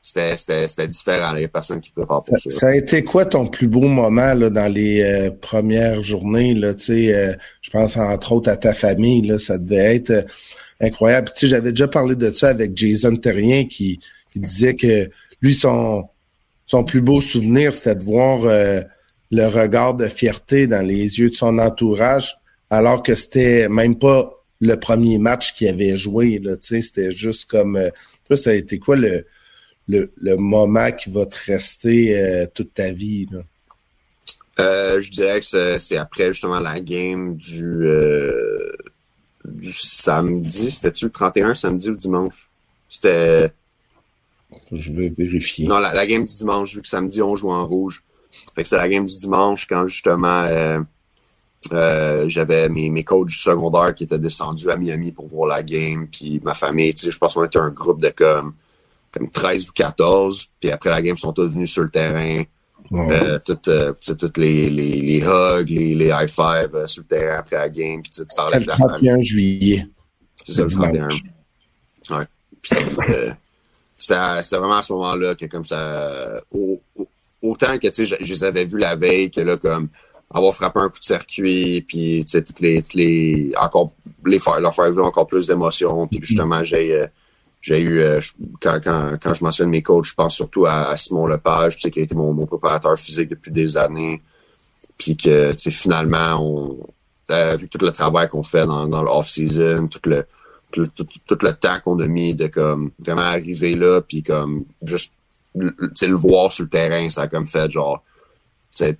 c'était 0.02 0.88
différent. 0.88 1.32
Il 1.36 1.42
y 1.42 1.44
a 1.44 1.48
personne 1.48 1.80
qui 1.80 1.90
prépare 1.92 2.24
pour 2.24 2.36
ça. 2.36 2.50
Ça, 2.50 2.68
a 2.68 2.74
été 2.74 3.04
quoi 3.04 3.24
ton 3.24 3.46
plus 3.46 3.68
beau 3.68 3.86
moment 3.86 4.34
là, 4.34 4.50
dans 4.50 4.70
les 4.70 5.00
euh, 5.02 5.30
premières 5.30 6.02
journées? 6.02 6.54
Là, 6.54 6.74
euh, 6.90 7.34
je 7.60 7.70
pense 7.70 7.96
entre 7.96 8.32
autres 8.32 8.50
à 8.50 8.56
ta 8.56 8.74
famille. 8.74 9.22
Là, 9.22 9.38
ça 9.38 9.58
devait 9.58 9.96
être 9.96 10.10
euh, 10.10 10.22
incroyable. 10.80 11.28
J'avais 11.40 11.70
déjà 11.70 11.86
parlé 11.86 12.16
de 12.16 12.32
ça 12.32 12.48
avec 12.48 12.76
Jason 12.76 13.16
Terrien 13.16 13.64
qui, 13.64 14.00
qui 14.32 14.40
disait 14.40 14.74
que 14.74 15.08
lui, 15.40 15.54
son, 15.54 16.08
son 16.66 16.82
plus 16.82 17.00
beau 17.00 17.20
souvenir, 17.20 17.72
c'était 17.72 17.94
de 17.94 18.02
voir 18.02 18.40
le 18.40 19.46
regard 19.46 19.94
de 19.94 20.08
fierté 20.08 20.66
dans 20.66 20.84
les 20.84 21.20
yeux 21.20 21.30
de 21.30 21.34
son 21.34 21.58
entourage, 21.58 22.36
alors 22.70 23.02
que 23.02 23.14
c'était 23.14 23.68
même 23.68 23.96
pas 23.96 24.32
le 24.60 24.74
premier 24.76 25.18
match 25.18 25.54
qu'il 25.54 25.68
avait 25.68 25.96
joué. 25.96 26.40
C'était 26.60 27.12
juste 27.12 27.48
comme... 27.48 27.80
Toi, 28.26 28.36
ça 28.36 28.50
a 28.50 28.54
été 28.54 28.78
quoi 28.78 28.96
le 28.96 29.26
le, 29.88 30.12
le, 30.16 30.36
moment 30.36 30.90
qui 30.92 31.10
va 31.10 31.26
te 31.26 31.36
rester 31.46 32.16
euh, 32.18 32.46
toute 32.52 32.74
ta 32.74 32.92
vie? 32.92 33.26
Là? 33.30 33.40
Euh, 34.60 35.00
je 35.00 35.10
dirais 35.10 35.40
que 35.40 35.78
c'est 35.78 35.96
après 35.96 36.32
justement 36.32 36.60
la 36.60 36.80
game 36.80 37.36
du, 37.36 37.86
euh, 37.86 38.72
du 39.44 39.72
samedi. 39.72 40.70
C'était-tu 40.70 41.06
le 41.06 41.10
31 41.10 41.54
samedi 41.54 41.90
ou 41.90 41.96
dimanche? 41.96 42.50
C'était. 42.88 43.50
Je 44.70 44.92
vais 44.92 45.08
vérifier. 45.08 45.66
Non, 45.66 45.78
la, 45.78 46.06
game 46.06 46.24
du 46.24 46.36
dimanche, 46.36 46.74
vu 46.74 46.82
que 46.82 46.88
samedi, 46.88 47.22
on 47.22 47.36
joue 47.36 47.50
en 47.50 47.66
rouge. 47.66 48.02
Fait 48.54 48.62
que 48.62 48.68
c'est 48.68 48.76
la 48.76 48.88
game 48.88 49.06
du 49.06 49.16
dimanche 49.18 49.66
quand 49.66 49.86
justement 49.86 50.46
euh, 51.72 52.28
j'avais 52.28 52.68
mes, 52.68 52.90
mes 52.90 53.04
coachs 53.04 53.28
du 53.28 53.34
secondaire 53.34 53.94
qui 53.94 54.04
étaient 54.04 54.18
descendus 54.18 54.70
à 54.70 54.76
Miami 54.76 55.12
pour 55.12 55.26
voir 55.28 55.48
la 55.48 55.62
game. 55.62 56.06
Puis 56.08 56.40
ma 56.42 56.54
famille, 56.54 56.92
tu 56.92 57.06
sais, 57.06 57.12
je 57.12 57.18
pense 57.18 57.34
qu'on 57.34 57.44
était 57.44 57.58
un 57.58 57.70
groupe 57.70 58.00
de 58.00 58.10
comme, 58.10 58.54
comme 59.12 59.30
13 59.30 59.68
ou 59.68 59.72
14. 59.72 60.48
Puis 60.60 60.70
après 60.70 60.90
la 60.90 61.02
game, 61.02 61.14
ils 61.16 61.20
sont 61.20 61.32
tous 61.32 61.52
venus 61.52 61.70
sur 61.70 61.82
le 61.82 61.90
terrain. 61.90 62.44
Euh, 62.92 63.38
toutes, 63.44 63.68
euh, 63.68 63.94
toutes 64.04 64.36
les, 64.36 64.68
les, 64.68 65.00
les 65.00 65.22
hugs, 65.22 65.68
les, 65.70 65.94
les 65.94 66.08
high 66.08 66.28
five 66.28 66.74
euh, 66.74 66.86
sur 66.86 67.02
le 67.02 67.06
terrain 67.08 67.38
après 67.38 67.56
la 67.56 67.68
game. 67.70 68.02
Puis 68.02 68.12
tu 68.12 68.22
parlais 68.36 68.60
de 68.60 68.66
la 68.66 68.74
31 68.74 69.20
juillet. 69.20 69.86
C'est 70.44 70.52
ça, 70.52 70.62
le 70.62 70.70
31. 70.70 71.08
Ouais. 72.10 72.24
C'était 73.96 74.56
vraiment 74.56 74.76
à 74.76 74.82
ce 74.82 74.92
moment-là 74.92 75.34
que 75.34 75.46
comme 75.46 75.64
ça, 75.64 76.42
autant 77.40 77.78
que 77.78 77.88
tu 77.88 78.06
sais, 78.06 78.18
je, 78.20 78.32
les 78.32 78.44
avais 78.44 78.64
vus 78.64 78.78
la 78.78 78.96
veille 78.96 79.30
que 79.30 79.40
là 79.40 79.56
comme 79.56 79.88
avoir 80.34 80.54
frappé 80.54 80.80
un 80.80 80.88
coup 80.88 80.98
de 80.98 81.04
circuit, 81.04 81.84
puis 81.86 82.24
tu 82.24 82.32
sais 82.32 82.42
toutes 82.42 82.60
les, 82.60 82.82
toutes 82.82 82.94
les 82.94 83.52
encore 83.58 83.92
les 84.26 84.38
faire 84.38 84.60
leur 84.60 84.74
faire 84.74 84.90
vivre 84.90 85.04
encore 85.04 85.26
plus 85.26 85.46
d'émotions, 85.46 86.06
puis 86.08 86.18
justement 86.22 86.64
j'ai 86.64 87.06
j'ai 87.62 87.80
eu, 87.80 88.00
euh, 88.00 88.20
quand, 88.60 88.80
quand, 88.82 89.16
quand 89.22 89.34
je 89.34 89.44
mentionne 89.44 89.70
mes 89.70 89.82
coachs, 89.82 90.04
je 90.04 90.14
pense 90.14 90.34
surtout 90.34 90.66
à, 90.66 90.96
Simon 90.96 91.26
Lepage, 91.26 91.76
tu 91.76 91.82
sais, 91.82 91.90
qui 91.90 92.00
a 92.00 92.02
été 92.02 92.14
mon, 92.14 92.34
mon 92.34 92.44
préparateur 92.44 92.98
physique 92.98 93.28
depuis 93.28 93.52
des 93.52 93.76
années. 93.76 94.20
Puis 94.98 95.16
que, 95.16 95.52
tu 95.52 95.58
sais, 95.58 95.70
finalement, 95.70 96.38
on, 96.40 96.78
euh, 97.30 97.56
vu 97.56 97.68
tout 97.68 97.78
le 97.78 97.92
travail 97.92 98.28
qu'on 98.28 98.42
fait 98.42 98.66
dans, 98.66 98.88
dans 98.88 99.02
l'off-season, 99.02 99.86
tout 99.86 100.00
le, 100.06 100.26
tout, 100.72 100.88
tout, 100.88 101.38
le 101.40 101.52
temps 101.52 101.78
qu'on 101.84 102.00
a 102.00 102.06
mis 102.08 102.34
de 102.34 102.48
comme 102.48 102.90
vraiment 102.98 103.22
arriver 103.22 103.76
là, 103.76 104.00
puis 104.00 104.22
comme 104.22 104.64
juste 104.82 105.12
le 105.54 106.16
voir 106.16 106.50
sur 106.50 106.64
le 106.64 106.70
terrain, 106.70 107.08
ça 107.10 107.22
a 107.22 107.28
comme 107.28 107.46
fait 107.46 107.70
genre, 107.70 108.02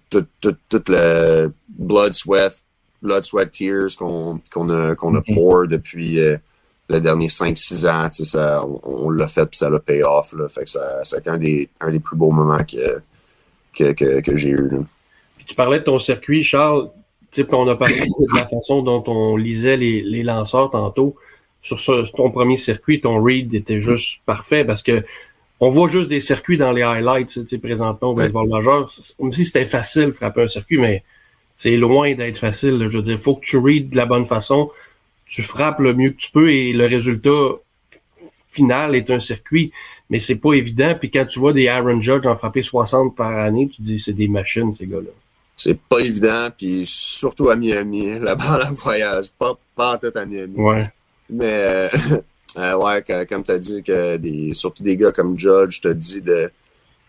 tout, 0.09 0.27
tout, 0.40 0.57
tout 0.68 0.83
le 0.87 1.53
blood, 1.68 2.12
sweat, 2.12 2.53
blood, 3.03 3.25
sweat, 3.25 3.51
tears 3.51 3.96
qu'on 3.98 4.40
qu'on 4.53 4.68
a, 4.68 4.94
qu'on 4.94 5.16
a 5.16 5.20
mm-hmm. 5.20 5.35
pour 5.35 5.66
depuis. 5.66 6.20
Euh, 6.20 6.37
les 6.92 7.00
derniers 7.00 7.28
5-6 7.28 7.88
ans, 7.88 8.09
ça, 8.11 8.64
on, 8.85 9.11
l'a 9.11 9.26
fait 9.26 9.46
puis 9.46 9.57
ça 9.57 9.70
l'a 9.70 9.81
pay 9.81 10.02
off. 10.02 10.33
Là. 10.35 10.48
Fait 10.48 10.64
que 10.64 10.70
ça, 10.70 11.05
ça 11.05 11.16
a 11.16 11.18
été 11.18 11.31
un 11.31 11.38
des, 11.38 11.68
un 11.81 11.90
des 11.90 12.00
plus 12.00 12.16
beaux 12.16 12.31
moments 12.31 12.64
que, 12.64 13.00
que, 13.74 13.92
que, 13.92 14.20
que 14.20 14.37
j'ai 14.37 14.50
eu. 14.50 14.70
tu 15.46 15.55
parlais 15.55 15.81
de 15.81 15.85
ton 15.85 15.98
circuit, 15.98 16.44
Charles. 16.44 16.90
On 17.50 17.66
a 17.66 17.76
parlé 17.76 17.94
de 17.94 18.37
la 18.37 18.46
façon 18.46 18.83
dont 18.83 19.02
on 19.07 19.37
lisait 19.37 19.78
les, 19.78 20.02
les 20.02 20.22
lanceurs 20.22 20.70
tantôt. 20.70 21.16
Sur, 21.62 22.12
ton 22.12 22.31
premier 22.31 22.59
circuit, 22.59 23.00
ton 23.00 23.22
read 23.22 23.55
était 23.55 23.81
juste 23.81 24.20
parfait 24.26 24.64
parce 24.64 24.83
que 24.83 25.02
on 25.61 25.70
voit 25.70 25.88
juste 25.88 26.09
des 26.09 26.20
circuits 26.20 26.59
dans 26.59 26.72
les 26.72 26.83
highlights 26.83 27.57
présentement 27.59 28.11
au 28.11 28.14
baseball 28.14 28.48
majeur. 28.48 28.92
Comme 29.18 29.33
si 29.33 29.44
c'était 29.44 29.64
facile 29.64 30.07
de 30.07 30.11
frapper 30.11 30.42
un 30.42 30.48
circuit, 30.48 30.76
mais 30.76 31.05
c'est 31.57 31.76
loin 31.76 32.14
d'être 32.14 32.37
facile. 32.37 32.88
Je 32.90 32.96
veux 32.96 33.02
dire, 33.02 33.14
il 33.14 33.18
faut 33.18 33.37
que 33.37 33.46
tu 33.46 33.57
read 33.57 33.90
de 33.90 33.96
la 33.96 34.05
bonne 34.05 34.26
façon 34.26 34.70
tu 35.32 35.42
frappes 35.42 35.80
le 35.80 35.94
mieux 35.94 36.10
que 36.10 36.18
tu 36.18 36.30
peux 36.30 36.52
et 36.52 36.74
le 36.74 36.86
résultat 36.86 37.56
final 38.50 38.94
est 38.94 39.08
un 39.08 39.18
circuit. 39.18 39.72
Mais 40.10 40.20
c'est 40.20 40.36
pas 40.36 40.52
évident. 40.52 40.94
Puis 40.98 41.10
quand 41.10 41.24
tu 41.24 41.38
vois 41.38 41.54
des 41.54 41.68
Aaron 41.68 42.02
Judge 42.02 42.26
en 42.26 42.36
frapper 42.36 42.62
60 42.62 43.16
par 43.16 43.34
année, 43.38 43.70
tu 43.74 43.80
dis 43.80 43.98
c'est 43.98 44.12
des 44.12 44.28
machines, 44.28 44.74
ces 44.78 44.86
gars-là. 44.86 45.10
C'est 45.56 45.78
pas 45.78 46.00
évident, 46.00 46.48
puis 46.56 46.82
surtout 46.84 47.48
à 47.48 47.56
Miami, 47.56 48.18
là-bas, 48.18 48.58
la 48.58 48.70
voyage. 48.72 49.30
Pas, 49.38 49.54
pas 49.74 49.94
en 49.94 49.98
tête 49.98 50.16
à 50.16 50.26
Miami. 50.26 50.54
Ouais. 50.58 50.86
Mais 51.30 51.44
euh, 51.46 51.88
euh, 52.58 52.76
ouais, 52.76 53.02
comme 53.26 53.42
tu 53.42 53.52
as 53.52 53.58
dit, 53.58 53.82
que 53.82 54.18
des, 54.18 54.52
surtout 54.52 54.82
des 54.82 54.98
gars 54.98 55.12
comme 55.12 55.38
Judge, 55.38 55.80
te 55.80 55.88
dit 55.88 56.20
de, 56.20 56.50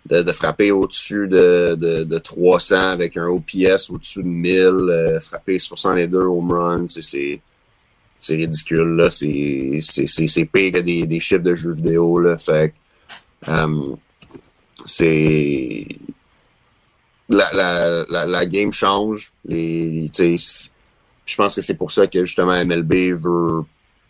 de, 0.06 0.32
frapper 0.32 0.72
au-dessus 0.72 1.28
de, 1.28 1.76
de, 1.76 2.04
de, 2.04 2.18
300 2.20 2.78
avec 2.78 3.18
un 3.18 3.28
OPS 3.28 3.90
au-dessus 3.90 4.24
de 4.24 4.28
1000, 4.28 4.60
euh, 4.60 5.20
frapper 5.20 5.60
62 5.60 6.20
home 6.20 6.52
runs, 6.54 6.88
c'est 6.88 7.42
c'est 8.24 8.36
ridicule, 8.36 8.96
là. 8.96 9.12
C'est, 9.12 9.80
c'est, 9.82 10.46
pire 10.46 10.72
que 10.72 10.80
des, 10.80 11.06
des 11.06 11.20
chiffres 11.20 11.42
de 11.42 11.56
jeux 11.56 11.74
vidéo, 11.74 12.20
là. 12.20 12.38
Fait 12.38 12.74
um, 13.46 13.98
c'est. 14.86 15.86
La, 17.28 18.06
la, 18.26 18.46
game 18.46 18.72
change. 18.72 19.32
Les, 19.46 20.10
je 20.16 21.36
pense 21.36 21.56
que 21.56 21.62
c'est 21.62 21.74
pour 21.76 21.92
ça 21.92 22.08
que 22.08 22.24
justement 22.24 22.64
MLB 22.64 22.94
veut 23.14 23.64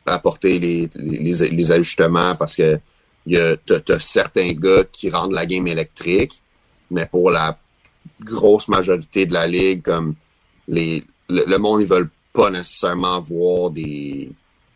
apporter 0.06 0.60
les, 0.60 0.90
les, 0.96 1.72
ajustements 1.72 2.36
parce 2.36 2.56
que 2.56 2.80
y 3.26 3.38
a, 3.38 3.56
t'as, 3.56 4.00
certains 4.00 4.52
gars 4.54 4.84
qui 4.92 5.10
rendent 5.10 5.32
la 5.32 5.46
game 5.46 5.68
électrique, 5.68 6.34
mais 6.92 7.06
pour 7.06 7.32
la 7.32 7.58
grosse 8.20 8.68
majorité 8.68 9.26
de 9.26 9.34
la 9.34 9.48
ligue, 9.48 9.84
comme 9.84 10.16
les, 10.68 11.04
le, 11.30 11.46
le 11.48 11.58
monde, 11.58 11.82
ils 11.82 11.88
veulent 11.88 12.10
pas 12.34 12.50
nécessairement 12.50 13.20
voir 13.20 13.70
des, 13.70 14.32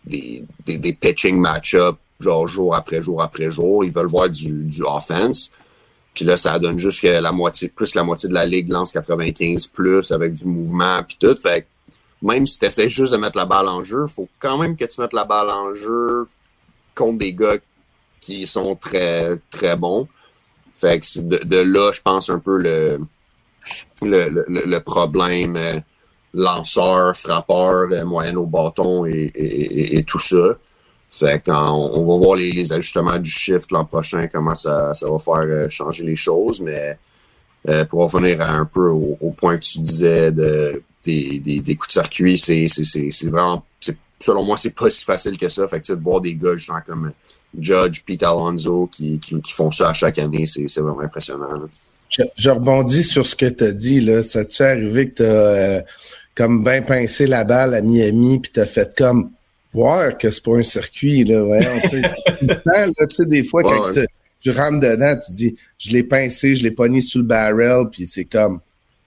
des, 0.05 0.43
des, 0.65 0.77
des 0.77 0.93
pitching 0.93 1.37
match-up 1.37 1.97
genre 2.19 2.47
jour 2.47 2.75
après 2.75 3.01
jour 3.01 3.21
après 3.21 3.51
jour. 3.51 3.83
Ils 3.83 3.91
veulent 3.91 4.07
voir 4.07 4.29
du, 4.29 4.63
du 4.63 4.83
offense. 4.83 5.51
Puis 6.13 6.25
là, 6.25 6.37
ça 6.37 6.57
donne 6.57 6.79
juste 6.79 7.01
que 7.01 7.07
la 7.07 7.31
moitié, 7.31 7.67
plus 7.67 7.93
la 7.93 8.03
moitié 8.03 8.29
de 8.29 8.33
la 8.33 8.45
ligue 8.45 8.69
lance 8.69 8.91
95 8.91 9.67
plus 9.67 10.11
avec 10.11 10.33
du 10.33 10.45
mouvement 10.45 11.03
puis 11.03 11.17
tout. 11.19 11.35
Fait 11.35 11.61
que 11.61 11.67
même 12.21 12.47
si 12.47 12.57
tu 12.57 12.65
essaies 12.65 12.89
juste 12.89 13.13
de 13.13 13.17
mettre 13.17 13.37
la 13.37 13.45
balle 13.45 13.67
en 13.67 13.83
jeu, 13.83 14.07
faut 14.07 14.27
quand 14.39 14.57
même 14.57 14.75
que 14.75 14.85
tu 14.85 14.99
mettes 14.99 15.13
la 15.13 15.25
balle 15.25 15.49
en 15.49 15.75
jeu 15.75 16.27
contre 16.95 17.19
des 17.19 17.33
gars 17.33 17.57
qui 18.19 18.47
sont 18.47 18.75
très, 18.75 19.37
très 19.51 19.75
bons. 19.75 20.07
Fait 20.73 20.99
que 20.99 21.19
de, 21.19 21.43
de 21.43 21.57
là, 21.57 21.91
je 21.91 22.01
pense 22.01 22.29
un 22.29 22.39
peu 22.39 22.57
le, 22.57 22.99
le, 24.01 24.29
le, 24.47 24.63
le 24.65 24.79
problème. 24.79 25.55
Euh, 26.35 26.41
lanceur, 26.41 27.15
frappeur, 27.15 27.87
moyenne 28.05 28.37
au 28.37 28.45
bâton 28.45 29.05
et, 29.05 30.03
tout 30.05 30.19
ça. 30.19 30.57
Fait 31.09 31.41
quand 31.45 31.73
on, 31.73 32.05
va 32.05 32.25
voir 32.25 32.35
les, 32.35 32.73
ajustements 32.73 33.17
du 33.17 33.29
shift 33.29 33.71
l'an 33.71 33.85
prochain, 33.85 34.27
comment 34.27 34.55
ça, 34.55 34.93
ça 34.93 35.09
va 35.09 35.17
faire 35.19 35.35
euh, 35.35 35.69
changer 35.69 36.03
les 36.03 36.15
choses, 36.15 36.61
mais 36.61 36.97
euh, 37.69 37.85
pour 37.85 38.01
revenir 38.01 38.41
un 38.41 38.65
peu 38.65 38.89
au, 38.89 39.33
point 39.35 39.57
que 39.57 39.63
tu 39.63 39.79
disais 39.79 40.31
de, 40.31 40.83
des, 41.05 41.39
des, 41.39 41.75
coups 41.75 41.87
de 41.87 41.93
circuit, 41.93 42.37
c'est, 42.37 42.67
vraiment, 43.29 43.63
selon 44.19 44.43
moi, 44.43 44.57
c'est 44.57 44.75
pas 44.75 44.89
si 44.89 45.03
facile 45.03 45.37
que 45.37 45.47
ça. 45.47 45.67
Fait 45.67 45.81
que 45.81 45.93
de 45.93 46.03
voir 46.03 46.19
des 46.19 46.35
gars 46.35 46.55
justement 46.55 46.81
comme 46.85 47.11
Judge, 47.57 48.03
Pete 48.05 48.23
Alonso 48.23 48.89
qui, 48.91 49.19
qui, 49.19 49.51
font 49.51 49.71
ça 49.71 49.89
à 49.89 49.93
chaque 49.93 50.19
année, 50.19 50.45
c'est, 50.45 50.65
vraiment 50.77 51.01
impressionnant. 51.01 51.67
Je, 52.09 52.49
rebondis 52.49 53.03
sur 53.03 53.25
ce 53.25 53.35
que 53.35 53.45
tu 53.45 53.63
as 53.63 53.71
dit. 53.71 53.99
Là. 53.99 54.23
Ça 54.23 54.45
t'est 54.45 54.63
arrivé 54.63 55.09
que 55.09 55.15
tu 55.15 55.23
as 55.23 55.25
euh, 55.25 55.81
comme 56.35 56.63
bien 56.63 56.81
pincé 56.81 57.25
la 57.25 57.43
balle 57.43 57.73
à 57.73 57.81
Miami, 57.81 58.39
puis 58.39 58.51
t'as 58.53 58.65
fait 58.65 58.95
comme 58.95 59.31
voir 59.73 60.17
que 60.17 60.29
c'est 60.29 60.43
pas 60.43 60.55
un 60.55 60.63
circuit, 60.63 61.23
là, 61.23 61.43
voyons, 61.43 61.79
tu 61.83 62.01
sais, 62.01 63.25
des 63.25 63.43
fois, 63.43 63.63
quand 63.63 63.91
tu, 64.39 64.51
rentres 64.51 64.79
dedans, 64.79 65.19
tu 65.25 65.31
dis, 65.31 65.55
je 65.77 65.91
l'ai 65.91 66.03
pincé, 66.03 66.55
je 66.55 66.63
l'ai 66.63 66.71
pogné 66.71 67.01
sous 67.01 67.19
le 67.19 67.25
barrel, 67.25 67.85
puis 67.91 68.07
c'est 68.07 68.25
comme, 68.25 68.59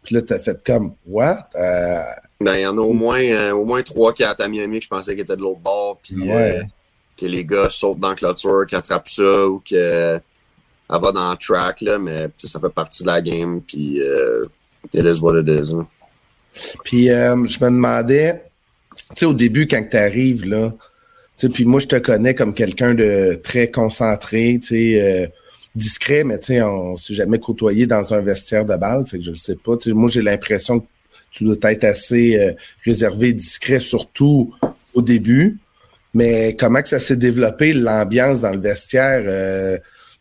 puis 0.03 0.15
là, 0.15 0.23
t'as 0.23 0.39
fait 0.39 0.63
comme, 0.65 0.95
what? 1.07 1.49
Euh, 1.55 2.03
ben, 2.41 2.57
il 2.57 2.63
y 2.63 2.67
en 2.67 2.79
a 2.79 2.81
au 2.81 2.93
moins, 2.93 3.21
euh, 3.21 3.53
au 3.53 3.65
moins 3.65 3.83
trois 3.83 4.13
qui 4.13 4.25
à 4.25 4.35
Miami 4.49 4.79
que 4.79 4.85
je 4.85 4.89
pensais 4.89 5.13
qu'ils 5.13 5.23
étaient 5.23 5.37
de 5.37 5.43
l'autre 5.43 5.61
bord, 5.61 5.99
puis 6.03 6.31
euh, 6.31 6.63
que 7.17 7.27
les 7.27 7.45
gars 7.45 7.69
sautent 7.71 8.01
dans 8.01 8.11
la 8.11 8.15
clôture, 8.15 8.65
qu'ils 8.67 8.79
attrapent 8.79 9.09
ça, 9.09 9.47
ou 9.47 9.61
que 9.61 10.21
elle 10.93 11.01
va 11.01 11.13
dans 11.13 11.31
le 11.31 11.37
track, 11.37 11.83
là, 11.83 11.99
mais 11.99 12.29
ça 12.39 12.59
fait 12.59 12.69
partie 12.69 13.03
de 13.03 13.09
la 13.09 13.23
game, 13.23 13.61
puis 13.61 14.01
it 14.93 15.05
is 15.05 15.21
what 15.21 15.39
it 15.39 15.49
is. 15.49 15.73
Hein. 15.73 15.87
Puis 16.85 17.11
euh, 17.11 17.45
je 17.47 17.65
me 17.65 17.71
demandais, 17.71 18.43
tu 19.11 19.17
sais, 19.17 19.27
au 19.27 19.35
début, 19.35 19.67
quand 19.67 19.85
tu 19.89 19.97
arrives, 19.97 20.45
là, 20.45 20.71
tu 21.37 21.47
sais, 21.47 21.49
puis 21.49 21.65
moi, 21.65 21.81
je 21.81 21.87
te 21.87 21.97
connais 21.97 22.35
comme 22.35 22.55
quelqu'un 22.55 22.95
de 22.95 23.41
très 23.43 23.71
concentré, 23.71 24.59
tu 24.61 24.69
sais, 24.69 25.01
euh, 25.01 25.27
discret, 25.75 26.25
mais 26.25 26.39
tu 26.39 26.47
sais, 26.47 26.63
on 26.63 26.97
s'est 26.97 27.15
jamais 27.15 27.39
côtoyé 27.39 27.87
dans 27.87 28.13
un 28.13 28.21
vestiaire 28.21 28.65
de 28.67 28.77
balle, 28.77 29.07
fait 29.07 29.19
que 29.19 29.25
je 29.25 29.31
ne 29.31 29.37
sais 29.37 29.57
pas. 29.57 29.77
Tu 29.77 29.91
sais, 29.91 29.95
moi, 29.95 30.11
j'ai 30.11 30.23
l'impression 30.23 30.81
que 30.81 30.87
tu 31.31 31.45
dois 31.45 31.57
être 31.71 31.85
assez 31.85 32.37
euh, 32.37 32.53
réservé, 32.85 33.33
discret, 33.33 33.81
surtout 33.81 34.53
au 34.95 35.03
début. 35.03 35.59
Mais 36.13 36.57
comment 36.59 36.83
que 36.83 36.89
ça 36.89 36.99
s'est 36.99 37.17
développé, 37.17 37.73
l'ambiance 37.73 38.41
dans 38.41 38.51
le 38.51 38.59
vestiaire? 38.59 39.23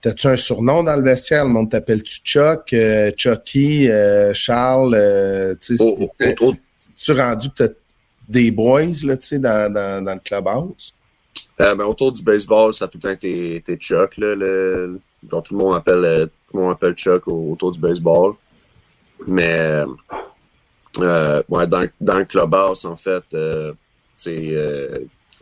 T'as-tu 0.01 0.27
un 0.27 0.37
surnom 0.37 0.83
dans 0.83 0.95
le 0.95 1.03
vestiaire? 1.03 1.45
Le 1.45 1.51
monde 1.51 1.69
t'appelle-tu 1.69 2.21
Chuck, 2.23 2.71
euh, 2.71 3.11
Chucky, 3.17 3.89
euh, 3.89 4.33
Charles? 4.33 4.95
Euh, 4.95 5.55
tu 5.59 5.75
sais, 5.75 6.35
tu 6.95 7.11
rendu 7.11 7.49
que 7.49 7.63
t'as 7.65 7.73
des 8.27 8.51
boys 8.51 8.85
là, 9.03 9.15
dans, 9.31 9.73
dans, 9.73 10.05
dans 10.05 10.13
le 10.13 10.19
clubhouse? 10.19 10.93
Euh, 11.59 11.75
ben, 11.75 11.83
autour 11.83 12.13
du 12.13 12.23
baseball, 12.23 12.73
ça 12.73 12.85
a 12.85 12.87
tout 12.87 12.97
le 12.97 13.09
temps 13.09 13.27
été, 13.27 13.75
Chuck. 13.75 14.17
Là, 14.17 14.35
le, 14.35 15.01
genre, 15.29 15.43
tout 15.43 15.53
le 15.53 15.59
monde 15.59 15.75
appelle, 15.75 16.29
tout 16.49 16.57
le 16.57 16.63
monde 16.63 16.71
appelle 16.71 16.93
Chuck 16.93 17.27
autour 17.27 17.71
du 17.71 17.79
baseball. 17.79 18.35
Mais 19.27 19.83
ouais, 20.97 21.67
dans, 21.67 21.87
dans 21.99 22.19
le 22.19 22.25
clubhouse, 22.25 22.85
en 22.85 22.95
fait, 22.95 23.23
euh, 23.33 23.73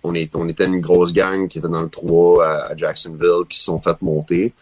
on, 0.07 0.47
était 0.47 0.65
une 0.65 0.79
grosse 0.79 1.13
gang 1.13 1.47
qui 1.47 1.59
était 1.59 1.69
dans 1.69 1.81
le 1.81 1.89
3 1.89 2.45
à, 2.45 2.75
Jacksonville, 2.75 3.45
qui 3.49 3.57
se 3.57 3.65
sont 3.65 3.79
fait 3.79 4.01
monter. 4.01 4.53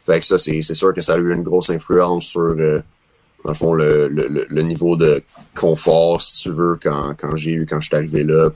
Fait 0.00 0.18
que 0.20 0.26
ça, 0.26 0.38
c'est 0.38 0.62
sûr 0.62 0.92
que 0.92 1.00
ça 1.00 1.14
a 1.14 1.18
eu 1.18 1.32
une 1.32 1.42
grosse 1.42 1.70
influence 1.70 2.26
sur, 2.26 2.40
euh, 2.40 2.82
le 3.44 4.62
niveau 4.62 4.96
de 4.96 5.22
confort, 5.54 6.20
si 6.20 6.42
tu 6.42 6.50
veux, 6.50 6.78
quand, 6.82 7.36
j'ai 7.36 7.52
eu, 7.52 7.66
quand 7.66 7.80
je 7.80 7.86
suis 7.88 7.96
arrivé 7.96 8.24
là, 8.24 8.50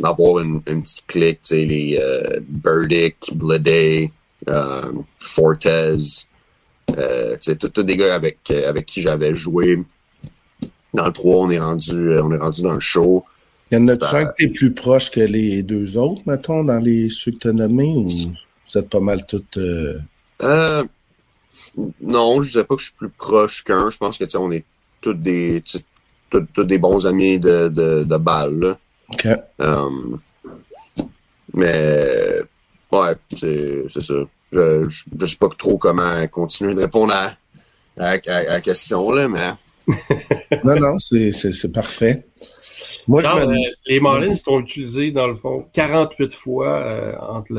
d'avoir 0.00 0.40
une, 0.40 0.60
petite 0.62 1.06
clique, 1.06 1.40
les 1.50 1.98
euh, 2.00 2.40
Burdick, 2.48 3.16
euh, 4.48 4.82
Fortez, 5.20 5.98
euh, 6.98 7.36
sais, 7.40 7.56
tous 7.56 7.82
des 7.82 7.96
gars 7.96 8.14
avec, 8.14 8.50
avec 8.50 8.86
qui 8.86 9.00
j'avais 9.00 9.34
joué. 9.34 9.82
Dans 10.92 11.06
le 11.06 11.12
3, 11.12 11.36
on 11.36 11.50
est 11.50 11.58
rendu, 11.58 12.18
on 12.18 12.32
est 12.32 12.38
rendu 12.38 12.62
dans 12.62 12.74
le 12.74 12.80
show. 12.80 13.24
Il 13.72 13.78
y 13.78 13.80
en 13.80 13.88
a-tu 13.88 14.04
un 14.16 14.26
que 14.26 14.34
tu 14.36 14.44
es 14.44 14.48
plus 14.48 14.72
proche 14.72 15.10
que 15.10 15.20
les 15.20 15.62
deux 15.62 15.96
autres, 15.96 16.20
mettons, 16.26 16.62
dans 16.62 16.78
les 16.78 17.08
ceux 17.08 17.32
que 17.32 17.38
tu 17.38 17.48
as 17.48 17.52
nommés, 17.52 17.94
ou 17.96 18.06
vous 18.06 18.78
êtes 18.78 18.90
pas 18.90 19.00
mal 19.00 19.24
toutes... 19.26 19.56
Euh, 19.56 19.98
non, 22.02 22.42
je 22.42 22.48
ne 22.48 22.52
dirais 22.52 22.64
pas 22.64 22.74
que 22.74 22.82
je 22.82 22.86
suis 22.86 22.94
plus 22.94 23.08
proche 23.08 23.64
qu'un. 23.64 23.88
Je 23.88 23.96
pense 23.96 24.18
que 24.18 24.36
on 24.36 24.52
est 24.52 24.64
tous 25.00 25.14
des 25.14 25.62
tous, 26.30 26.64
des 26.64 26.78
bons 26.78 27.06
amis 27.06 27.38
de, 27.38 27.68
de, 27.68 28.04
de 28.04 28.16
balle. 28.16 28.76
OK. 29.10 29.28
Um, 29.58 30.20
mais 31.54 32.40
ouais, 32.90 33.14
c'est 33.34 33.88
ça. 33.88 34.14
Je, 34.52 34.86
je, 35.18 35.26
sais 35.26 35.36
pas 35.36 35.48
trop 35.56 35.78
comment 35.78 36.26
continuer 36.28 36.74
de 36.74 36.80
répondre 36.80 37.14
à, 37.14 37.36
à, 37.96 38.18
à 38.26 38.42
la 38.44 38.60
question, 38.60 39.10
là, 39.12 39.28
mais. 39.28 39.52
non, 40.64 40.76
non, 40.78 40.98
c'est 40.98 41.72
parfait. 41.72 42.26
Moi, 43.08 43.22
euh, 43.24 43.54
les 43.86 44.00
Marlins 44.00 44.36
sont 44.36 44.60
utilisés, 44.60 45.10
dans 45.10 45.26
le 45.26 45.34
fond, 45.34 45.66
48 45.72 46.34
fois 46.34 46.78
euh, 46.78 47.12
entre 47.18 47.52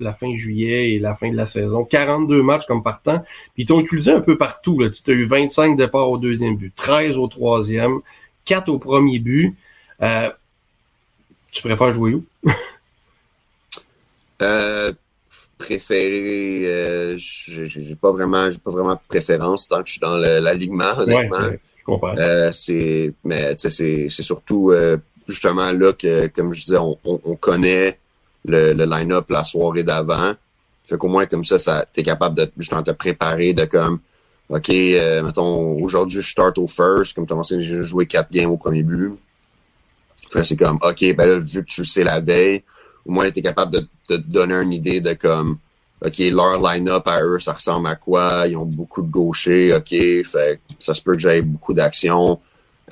la 0.00 0.12
fin 0.12 0.34
juillet 0.36 0.92
et 0.92 0.98
la 0.98 1.14
fin 1.16 1.30
de 1.30 1.36
la 1.36 1.46
saison. 1.46 1.84
42 1.84 2.42
matchs 2.42 2.66
comme 2.66 2.82
partant. 2.82 3.20
Puis 3.54 3.62
ils 3.62 3.66
t'ont 3.66 3.80
utilisé 3.80 4.12
un 4.12 4.20
peu 4.20 4.36
partout. 4.36 4.78
Tu 4.90 5.10
as 5.10 5.14
eu 5.14 5.24
25 5.24 5.76
départs 5.76 6.10
au 6.10 6.18
deuxième 6.18 6.56
but, 6.56 6.74
13 6.76 7.16
au 7.16 7.28
troisième, 7.28 8.00
4 8.44 8.68
au 8.68 8.78
premier 8.78 9.18
but. 9.18 9.56
Euh, 10.02 10.30
tu 11.50 11.62
préfères 11.62 11.94
jouer 11.94 12.14
où? 12.14 12.24
préféré, 15.58 17.16
j'ai 17.18 17.94
pas 17.94 18.10
vraiment, 18.10 18.48
j'ai 18.48 18.58
pas 18.58 18.70
vraiment 18.70 18.94
de 18.94 19.00
préférence 19.08 19.68
tant 19.68 19.82
que 19.82 19.88
je 19.88 19.92
suis 19.92 20.00
dans 20.00 20.16
l'alignement, 20.16 20.98
honnêtement. 20.98 21.50
Euh, 22.18 22.52
c'est, 22.52 23.12
mais 23.24 23.54
c'est, 23.58 24.08
surtout 24.08 24.70
euh, 24.70 24.96
justement 25.28 25.72
là 25.72 25.92
que, 25.92 26.28
comme 26.28 26.52
je 26.52 26.64
disais, 26.64 26.78
on, 26.78 26.98
on, 27.04 27.36
connaît 27.36 27.98
le, 28.44 28.72
line-up 28.72 29.28
la 29.30 29.44
soirée 29.44 29.82
d'avant. 29.82 30.34
Fait 30.84 30.96
qu'au 30.96 31.08
moins 31.08 31.26
comme 31.26 31.44
ça, 31.44 31.84
t'es 31.92 32.02
capable 32.02 32.36
de 32.36 32.44
te 32.44 32.90
préparer 32.90 33.54
de 33.54 33.64
comme 33.64 34.00
OK, 34.48 34.68
euh, 34.70 35.22
mettons, 35.22 35.80
aujourd'hui 35.80 36.20
je 36.20 36.28
start 36.28 36.58
au 36.58 36.66
first, 36.66 37.14
comme 37.14 37.26
tu 37.26 37.32
as 37.32 37.36
mentionné, 37.36 37.62
j'ai 37.62 37.82
joué 37.84 38.06
quatre 38.06 38.32
games 38.32 38.50
au 38.50 38.56
premier 38.56 38.82
but. 38.82 39.12
Fait 40.30 40.42
c'est 40.44 40.56
comme 40.56 40.78
OK, 40.82 41.14
ben 41.14 41.28
là, 41.28 41.38
vu 41.38 41.64
que 41.64 41.70
tu 41.70 41.82
le 41.82 41.86
sais 41.86 42.02
la 42.02 42.20
veille, 42.20 42.64
au 43.06 43.12
moins 43.12 43.30
tu 43.30 43.38
es 43.38 43.42
capable 43.42 43.72
de 43.72 43.88
te 44.08 44.14
donner 44.14 44.54
une 44.54 44.72
idée 44.72 45.00
de 45.00 45.12
comme 45.14 45.58
OK, 46.04 46.18
leur 46.18 46.60
line-up 46.60 47.06
à 47.06 47.22
eux, 47.22 47.38
ça 47.38 47.52
ressemble 47.52 47.88
à 47.88 47.94
quoi? 47.94 48.46
Ils 48.46 48.56
ont 48.56 48.64
beaucoup 48.64 49.02
de 49.02 49.10
gauchers, 49.10 49.74
OK, 49.74 49.90
fait 49.90 50.60
ça 50.78 50.94
se 50.94 51.02
peut 51.02 51.14
que 51.14 51.20
j'aille 51.20 51.42
beaucoup 51.42 51.74
d'actions. 51.74 52.40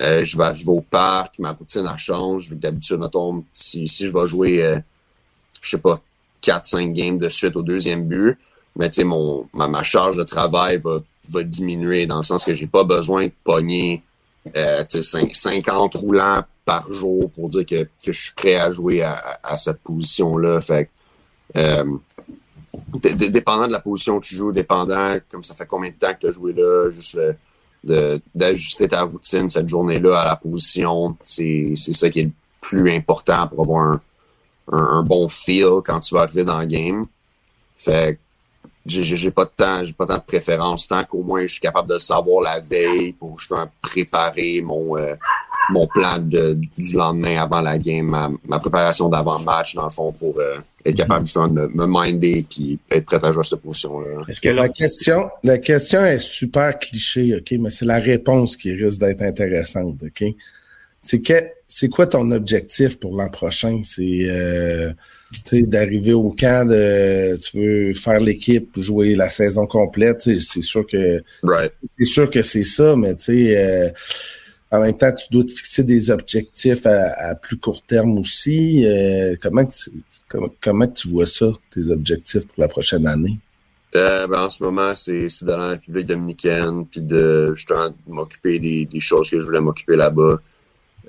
Euh, 0.01 0.23
je 0.23 0.37
vais 0.37 0.43
arriver 0.43 0.69
au 0.69 0.81
parc, 0.81 1.39
ma 1.39 1.51
routine 1.51 1.85
a 1.87 1.97
change. 1.97 2.49
Que 2.49 2.55
d'habitude, 2.55 2.99
mettons, 2.99 3.43
si, 3.51 3.87
si 3.87 4.05
je 4.05 4.11
vais 4.11 4.27
jouer, 4.27 4.63
euh, 4.63 4.79
je 5.61 5.71
sais 5.71 5.77
pas, 5.77 5.99
4-5 6.43 6.93
games 6.93 7.17
de 7.17 7.29
suite 7.29 7.55
au 7.55 7.63
deuxième 7.63 8.07
but, 8.07 8.37
mais 8.75 8.89
tu 8.89 9.01
sais, 9.01 9.07
ma, 9.53 9.67
ma, 9.67 9.83
charge 9.83 10.15
de 10.15 10.23
travail 10.23 10.77
va, 10.77 10.99
va 11.29 11.43
diminuer 11.43 12.05
dans 12.05 12.17
le 12.17 12.23
sens 12.23 12.45
que 12.45 12.55
j'ai 12.55 12.67
pas 12.67 12.83
besoin 12.83 13.25
de 13.25 13.31
pogner 13.43 14.03
euh, 14.55 14.83
50 14.87 15.95
roulants 15.95 16.43
par 16.63 16.91
jour 16.93 17.29
pour 17.31 17.49
dire 17.49 17.65
que, 17.65 17.83
que 17.83 18.13
je 18.13 18.21
suis 18.21 18.33
prêt 18.35 18.55
à 18.55 18.71
jouer 18.71 19.01
à, 19.01 19.39
à, 19.43 19.57
cette 19.57 19.81
position-là. 19.81 20.61
Fait 20.61 20.89
euh, 21.57 21.83
dépendant 23.29 23.67
de 23.67 23.71
la 23.71 23.79
position 23.79 24.19
que 24.19 24.25
tu 24.25 24.35
joues, 24.35 24.51
dépendant 24.51 25.15
comme 25.29 25.43
ça 25.43 25.55
fait 25.55 25.65
combien 25.65 25.89
de 25.89 25.95
temps 25.95 26.13
que 26.13 26.19
tu 26.19 26.27
as 26.27 26.31
joué 26.31 26.53
là, 26.53 26.89
juste 26.91 27.19
d'ajuster 28.35 28.87
ta 28.87 29.03
routine 29.03 29.49
cette 29.49 29.69
journée-là 29.69 30.19
à 30.19 30.25
la 30.25 30.35
position, 30.35 31.15
c'est 31.23 31.75
ça 31.77 32.09
qui 32.09 32.19
est 32.19 32.23
le 32.23 32.31
plus 32.61 32.91
important 32.91 33.47
pour 33.47 33.61
avoir 33.61 33.83
un, 33.83 34.01
un, 34.71 35.03
bon 35.03 35.29
feel 35.29 35.81
quand 35.85 35.99
tu 36.01 36.15
vas 36.15 36.21
arriver 36.21 36.43
dans 36.43 36.59
le 36.59 36.65
game. 36.65 37.05
Fait 37.77 38.19
j'ai 38.85 39.31
pas 39.31 39.45
de 39.45 39.51
temps, 39.55 39.83
j'ai 39.83 39.93
pas 39.93 40.05
tant 40.05 40.17
de 40.17 40.23
préférence, 40.23 40.87
tant 40.87 41.03
qu'au 41.03 41.21
moins 41.21 41.41
je 41.41 41.53
suis 41.53 41.61
capable 41.61 41.87
de 41.89 41.93
le 41.93 41.99
savoir 41.99 42.41
la 42.41 42.59
veille 42.59 43.13
pour 43.13 43.39
justement 43.39 43.69
préparer 43.81 44.61
mon 44.61 44.97
euh, 44.97 45.15
mon 45.71 45.87
plan 45.87 46.19
de, 46.19 46.57
du 46.77 46.95
lendemain 46.95 47.41
avant 47.41 47.61
la 47.61 47.77
game, 47.77 48.37
ma, 48.47 48.59
préparation 48.59 49.09
d'avant-match, 49.09 49.75
dans 49.75 49.85
le 49.85 49.89
fond, 49.89 50.11
pour 50.11 50.39
euh, 50.39 50.57
être 50.85 50.95
capable 50.95 51.25
justement 51.25 51.47
de 51.47 51.69
me, 51.73 51.85
minder 51.85 52.45
et 52.59 52.79
être 52.91 53.05
prêt 53.05 53.23
à 53.23 53.31
jouer 53.31 53.41
à 53.41 53.43
cette 53.43 53.61
position-là. 53.61 54.23
La 54.53 54.69
question, 54.69 55.29
la 55.43 55.57
question 55.57 56.03
est 56.05 56.19
super 56.19 56.77
cliché, 56.77 57.35
OK, 57.35 57.53
mais 57.59 57.69
c'est 57.69 57.85
la 57.85 57.99
réponse 57.99 58.57
qui 58.57 58.71
risque 58.73 58.99
d'être 58.99 59.21
intéressante, 59.21 59.97
OK? 60.03 60.23
C'est 61.01 61.21
que 61.21 61.33
c'est 61.67 61.87
quoi 61.87 62.07
ton 62.07 62.29
objectif 62.31 62.99
pour 62.99 63.15
l'an 63.15 63.29
prochain? 63.29 63.81
C'est 63.85 64.27
euh, 64.29 64.91
d'arriver 65.51 66.13
au 66.13 66.31
camp 66.31 66.67
de 66.67 67.37
tu 67.37 67.59
veux 67.59 67.93
faire 67.93 68.19
l'équipe, 68.19 68.69
jouer 68.75 69.15
la 69.15 69.29
saison 69.29 69.67
complète, 69.67 70.23
c'est 70.23 70.61
sûr 70.61 70.85
que 70.85 71.23
c'est 71.97 72.05
sûr 72.05 72.29
que 72.29 72.41
c'est 72.41 72.63
ça, 72.63 72.95
mais 72.95 73.15
tu 73.15 73.23
sais 73.23 73.57
euh, 73.57 73.89
en 74.71 74.81
même 74.81 74.97
temps, 74.97 75.11
tu 75.11 75.25
dois 75.31 75.43
te 75.43 75.51
fixer 75.51 75.83
des 75.83 76.11
objectifs 76.11 76.85
à, 76.85 77.33
plus 77.35 77.57
court 77.57 77.81
terme 77.81 78.19
aussi. 78.19 78.85
Euh, 78.85 79.35
comment, 79.41 79.65
tu, 79.65 79.91
comment, 80.61 80.87
tu 80.87 81.09
vois 81.09 81.25
ça, 81.25 81.47
tes 81.71 81.89
objectifs 81.89 82.45
pour 82.47 82.61
la 82.61 82.67
prochaine 82.67 83.07
année? 83.07 83.39
Euh, 83.95 84.27
ben, 84.27 84.43
en 84.43 84.49
ce 84.49 84.61
moment, 84.61 84.93
c'est 84.93 85.27
dans 85.41 85.57
la 85.57 85.69
République 85.69 86.05
dominicaine, 86.05 86.85
puis 86.85 87.01
de 87.01 87.53
justement 87.55 87.89
m'occuper 88.07 88.59
des, 88.59 88.99
choses 88.99 89.31
que 89.31 89.39
je 89.39 89.45
voulais 89.45 89.61
m'occuper 89.61 89.95
là-bas. 89.95 90.39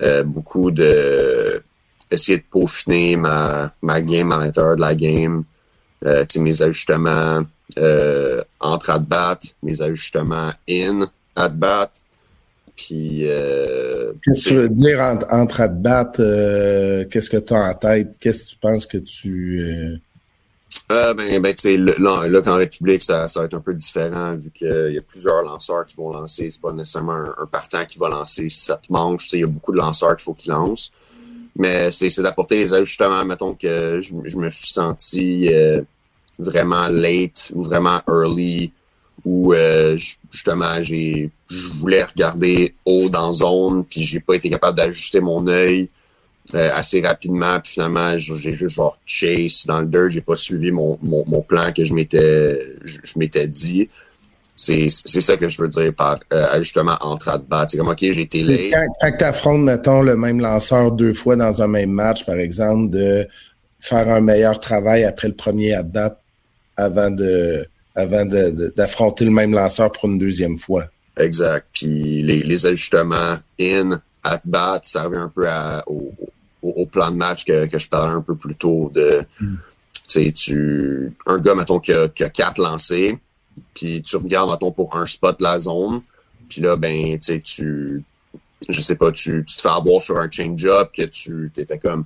Euh, 0.03 0.25
beaucoup 0.25 0.71
de 0.71 1.63
essayer 2.11 2.39
de 2.39 2.45
peaufiner 2.51 3.17
ma, 3.17 3.73
game 4.01 4.33
à 4.33 4.39
l'intérieur 4.39 4.77
de 4.77 4.81
la 4.81 4.95
game. 4.95 5.45
Mes 6.03 6.63
ajustements 6.63 7.43
entre 8.59 8.91
at-bat, 8.91 9.39
mes 9.63 9.83
ajustements 9.83 10.51
in 10.67 11.07
at-bat, 11.37 11.93
euh, 12.93 14.13
qu'est-ce 14.23 14.45
que 14.45 14.49
tu 14.49 14.55
veux 14.55 14.69
dire 14.69 15.01
entre, 15.31 15.61
at-bat? 15.61 16.13
Euh, 16.19 17.05
qu'est-ce 17.11 17.31
que 17.31 17.37
tu 17.37 17.55
as 17.55 17.71
en 17.71 17.75
tête? 17.75 18.17
Qu'est-ce 18.21 18.45
que 18.45 18.51
tu 18.51 18.57
penses 18.57 18.87
que 18.87 18.99
tu. 18.99 19.61
Euh... 19.61 19.97
euh 20.93 21.15
ben, 21.15 21.41
ben 21.41 21.55
tu 21.55 21.63
sais, 21.63 21.77
là, 21.77 22.29
là, 22.29 22.43
qu'en 22.43 22.57
République, 22.57 23.03
ça, 23.03 23.29
ça 23.29 23.41
va 23.41 23.47
être 23.47 23.55
un 23.55 23.61
peu 23.61 23.75
différent 23.75 24.35
vu 24.37 24.51
qu'il 24.51 24.93
y 24.93 24.99
a 24.99 25.03
plusieurs 25.03 25.43
lanceurs 25.43 25.87
qui 25.87 25.97
vont 25.97 26.13
lancer. 26.13 26.51
C'est 26.51 26.61
pas 26.61 26.73
nécessairement 26.73 27.25
un, 27.39 27.47
partant 27.47 27.85
qui 27.85 27.99
va 27.99 28.09
lancer 28.09 28.49
sept 28.51 28.89
manches. 28.89 29.29
Il 29.33 29.41
y 29.41 29.45
a 29.45 29.47
beaucoup 29.47 29.73
de 29.73 29.79
lanceurs 29.79 30.17
qu'il 30.17 30.25
faut 30.25 30.35
qu'ils 30.35 30.51
lancent. 30.51 30.91
Mais 31.57 31.91
c'est 31.91 32.23
d'apporter 32.23 32.59
les 32.59 32.73
ajustements. 32.73 33.25
Mettons 33.25 33.55
que 33.55 34.01
je, 34.01 34.15
je 34.25 34.37
me 34.37 34.49
suis 34.51 34.71
senti 34.71 35.51
vraiment 36.39 36.89
late 36.89 37.53
ou 37.55 37.63
vraiment 37.63 38.01
early 38.09 38.73
où 39.25 39.53
euh, 39.53 39.97
justement 40.31 40.81
j'ai 40.81 41.31
je 41.49 41.69
voulais 41.75 42.05
regarder 42.05 42.75
haut 42.85 43.09
dans 43.09 43.33
zone 43.33 43.85
puis 43.85 44.03
j'ai 44.03 44.21
pas 44.21 44.35
été 44.35 44.49
capable 44.51 44.77
d'ajuster 44.77 45.21
mon 45.21 45.47
œil 45.47 45.89
euh, 46.55 46.71
assez 46.75 47.01
rapidement 47.01 47.61
puis 47.61 47.73
finalement 47.73 48.17
j'ai 48.17 48.53
juste 48.53 48.77
genre 48.77 48.99
chase 49.05 49.65
dans 49.67 49.81
le 49.81 49.87
dirt 49.87 50.11
j'ai 50.11 50.21
pas 50.21 50.37
suivi 50.37 50.71
mon, 50.71 50.99
mon, 51.03 51.25
mon, 51.27 51.43
plan 51.43 51.73
que 51.73 51.85
je 51.85 51.95
m'étais 51.95 52.59
je, 52.85 53.19
m'étais 53.19 53.47
dit. 53.47 53.89
C'est 54.57 54.89
c'est 54.91 55.21
ça 55.21 55.37
que 55.37 55.49
je 55.49 55.61
veux 55.61 55.69
dire 55.69 55.95
par 55.95 56.19
euh, 56.33 56.47
ajustement 56.51 56.97
entre 57.01 57.29
at 57.29 57.39
bat 57.39 57.67
c'est 57.69 57.79
comme 57.79 57.89
ok 57.89 57.99
j'ai 58.01 58.23
été 58.23 58.43
late 58.43 58.73
quand, 59.01 59.17
tu 59.17 59.25
affrontes 59.25 59.63
mettons 59.63 60.03
le 60.03 60.17
même 60.17 60.41
lanceur 60.41 60.93
deux 60.93 61.15
fois 61.15 61.37
dans 61.37 61.63
un 61.63 61.69
même 61.69 61.91
match 61.91 62.25
par 62.27 62.37
exemple 62.37 62.91
de 62.91 63.27
faire 63.79 64.09
un 64.09 64.21
meilleur 64.21 64.61
travail 64.61 65.05
après 65.05 65.29
le 65.29 65.35
premier 65.35 65.73
at 65.73 65.83
bat 65.83 66.21
avant 66.77 67.11
de 67.11 67.67
avant 67.95 68.25
d'affronter 68.25 69.25
le 69.25 69.31
même 69.31 69.53
lanceur 69.53 69.91
pour 69.93 70.09
une 70.09 70.19
deuxième 70.19 70.59
fois. 70.59 70.87
Exact. 71.17 71.67
Puis 71.73 72.23
les, 72.23 72.67
ajustements 72.67 73.39
in, 73.61 74.01
at 74.23 74.41
bat, 74.45 74.81
ça 74.85 75.05
revient 75.05 75.19
un 75.19 75.29
peu 75.29 75.47
au, 76.63 76.87
plan 76.87 77.11
de 77.11 77.17
match 77.17 77.45
que, 77.45 77.67
je 77.79 77.89
parlais 77.89 78.13
un 78.13 78.21
peu 78.21 78.35
plus 78.35 78.55
tôt 78.55 78.91
de 78.95 79.25
mm. 79.41 80.33
tu 80.33 81.13
un 81.27 81.39
gars, 81.39 81.55
mettons, 81.55 81.81
qui 81.81 81.93
a, 81.93 82.09
quatre 82.09 82.61
lancés, 82.61 83.19
puis 83.75 84.03
tu 84.03 84.17
regardes, 84.17 84.51
mettons, 84.51 84.73
pour 84.73 84.97
un 84.97 85.07
spot 85.07 85.41
la 85.41 85.59
zone, 85.59 86.03
puis 86.49 86.61
là, 86.61 86.77
ben, 86.77 87.19
tu 87.19 88.05
je 88.69 88.81
sais 88.81 88.97
pas, 88.97 89.11
tu, 89.11 89.45
te 89.45 89.61
fais 89.61 89.69
avoir 89.69 90.03
sur 90.03 90.19
un 90.19 90.31
change-up 90.31 90.91
que 90.93 91.03
tu 91.03 91.51
étais 91.57 91.79
comme 91.79 92.05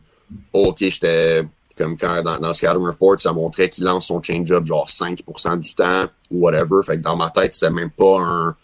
OK, 0.52 0.76
j'étais 0.78 1.42
comme 1.76 1.96
quand 1.96 2.22
dans, 2.22 2.38
dans 2.38 2.52
scouting 2.52 2.86
report, 2.86 3.20
ça 3.20 3.32
montrait 3.32 3.68
qu'il 3.68 3.84
lance 3.84 4.06
son 4.06 4.22
change-up 4.22 4.64
genre 4.64 4.88
5% 4.88 5.60
du 5.60 5.74
temps 5.74 6.06
ou 6.30 6.40
whatever. 6.40 6.82
Fait 6.84 6.96
que 6.96 7.02
dans 7.02 7.16
ma 7.16 7.30
tête, 7.30 7.54
c'était 7.54 7.70
même 7.70 7.90
pas 7.90 8.20
un. 8.20 8.56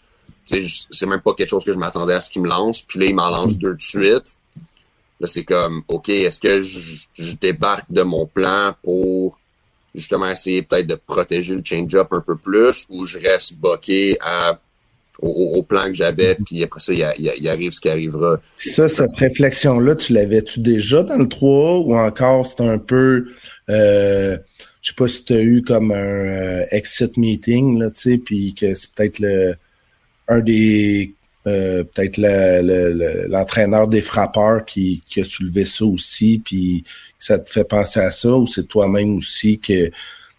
C'est 0.45 1.05
même 1.05 1.21
pas 1.21 1.33
quelque 1.33 1.49
chose 1.49 1.63
que 1.63 1.71
je 1.71 1.77
m'attendais 1.77 2.13
à 2.13 2.21
ce 2.21 2.29
qu'il 2.29 2.41
me 2.41 2.49
lance. 2.49 2.81
Puis 2.81 2.99
là, 2.99 3.05
il 3.05 3.15
m'en 3.15 3.29
lance 3.29 3.57
deux 3.57 3.75
de 3.75 3.81
suite. 3.81 4.35
Là, 5.19 5.27
c'est 5.27 5.43
comme 5.45 5.83
OK, 5.87 6.09
est-ce 6.09 6.39
que 6.39 6.61
je, 6.61 7.05
je, 7.13 7.35
débarque 7.35 7.89
de 7.89 8.01
mon 8.01 8.25
plan 8.25 8.73
pour 8.83 9.39
justement 9.93 10.27
essayer 10.27 10.63
peut-être 10.63 10.87
de 10.87 10.95
protéger 10.95 11.55
le 11.55 11.61
change-up 11.63 12.11
un 12.11 12.21
peu 12.21 12.35
plus 12.35 12.87
ou 12.89 13.05
je 13.05 13.19
reste 13.19 13.53
boqué 13.55 14.17
à 14.19 14.59
au, 15.21 15.63
plan 15.63 15.85
que 15.85 15.93
j'avais, 15.93 16.35
puis 16.45 16.63
après 16.63 16.79
ça, 16.79 16.93
il, 16.93 17.47
arrive 17.47 17.71
ce 17.71 17.79
qui 17.79 17.89
arrivera. 17.89 18.41
Ça, 18.57 18.89
cette 18.89 19.15
réflexion-là, 19.15 19.95
tu 19.95 20.13
l'avais-tu 20.13 20.59
déjà 20.59 21.03
dans 21.03 21.17
le 21.17 21.27
3 21.27 21.79
ou 21.79 21.95
encore 21.95 22.45
c'est 22.45 22.61
un 22.61 22.79
peu, 22.79 23.27
euh, 23.69 24.37
je 24.81 24.89
sais 24.89 24.95
pas 24.95 25.07
si 25.07 25.23
tu 25.23 25.33
as 25.33 25.41
eu 25.41 25.61
comme 25.61 25.91
un 25.91 25.95
euh, 25.95 26.65
exit 26.71 27.15
meeting, 27.17 27.79
là, 27.79 27.91
tu 27.91 28.11
sais, 28.11 28.17
puis 28.17 28.53
que 28.53 28.73
c'est 28.73 28.91
peut-être 28.93 29.19
le 29.19 29.55
un 30.27 30.39
des 30.39 31.13
euh, 31.47 31.83
peut-être 31.83 32.17
l'entraîneur 33.27 33.87
des 33.87 34.01
frappeurs 34.01 34.63
qui, 34.63 35.03
qui, 35.09 35.21
a 35.21 35.23
soulevé 35.23 35.65
ça 35.65 35.85
aussi, 35.85 36.39
puis 36.43 36.83
ça 37.17 37.39
te 37.39 37.49
fait 37.49 37.63
penser 37.63 37.99
à 37.99 38.11
ça, 38.11 38.35
ou 38.35 38.45
c'est 38.45 38.67
toi-même 38.67 39.17
aussi 39.17 39.59
que 39.59 39.89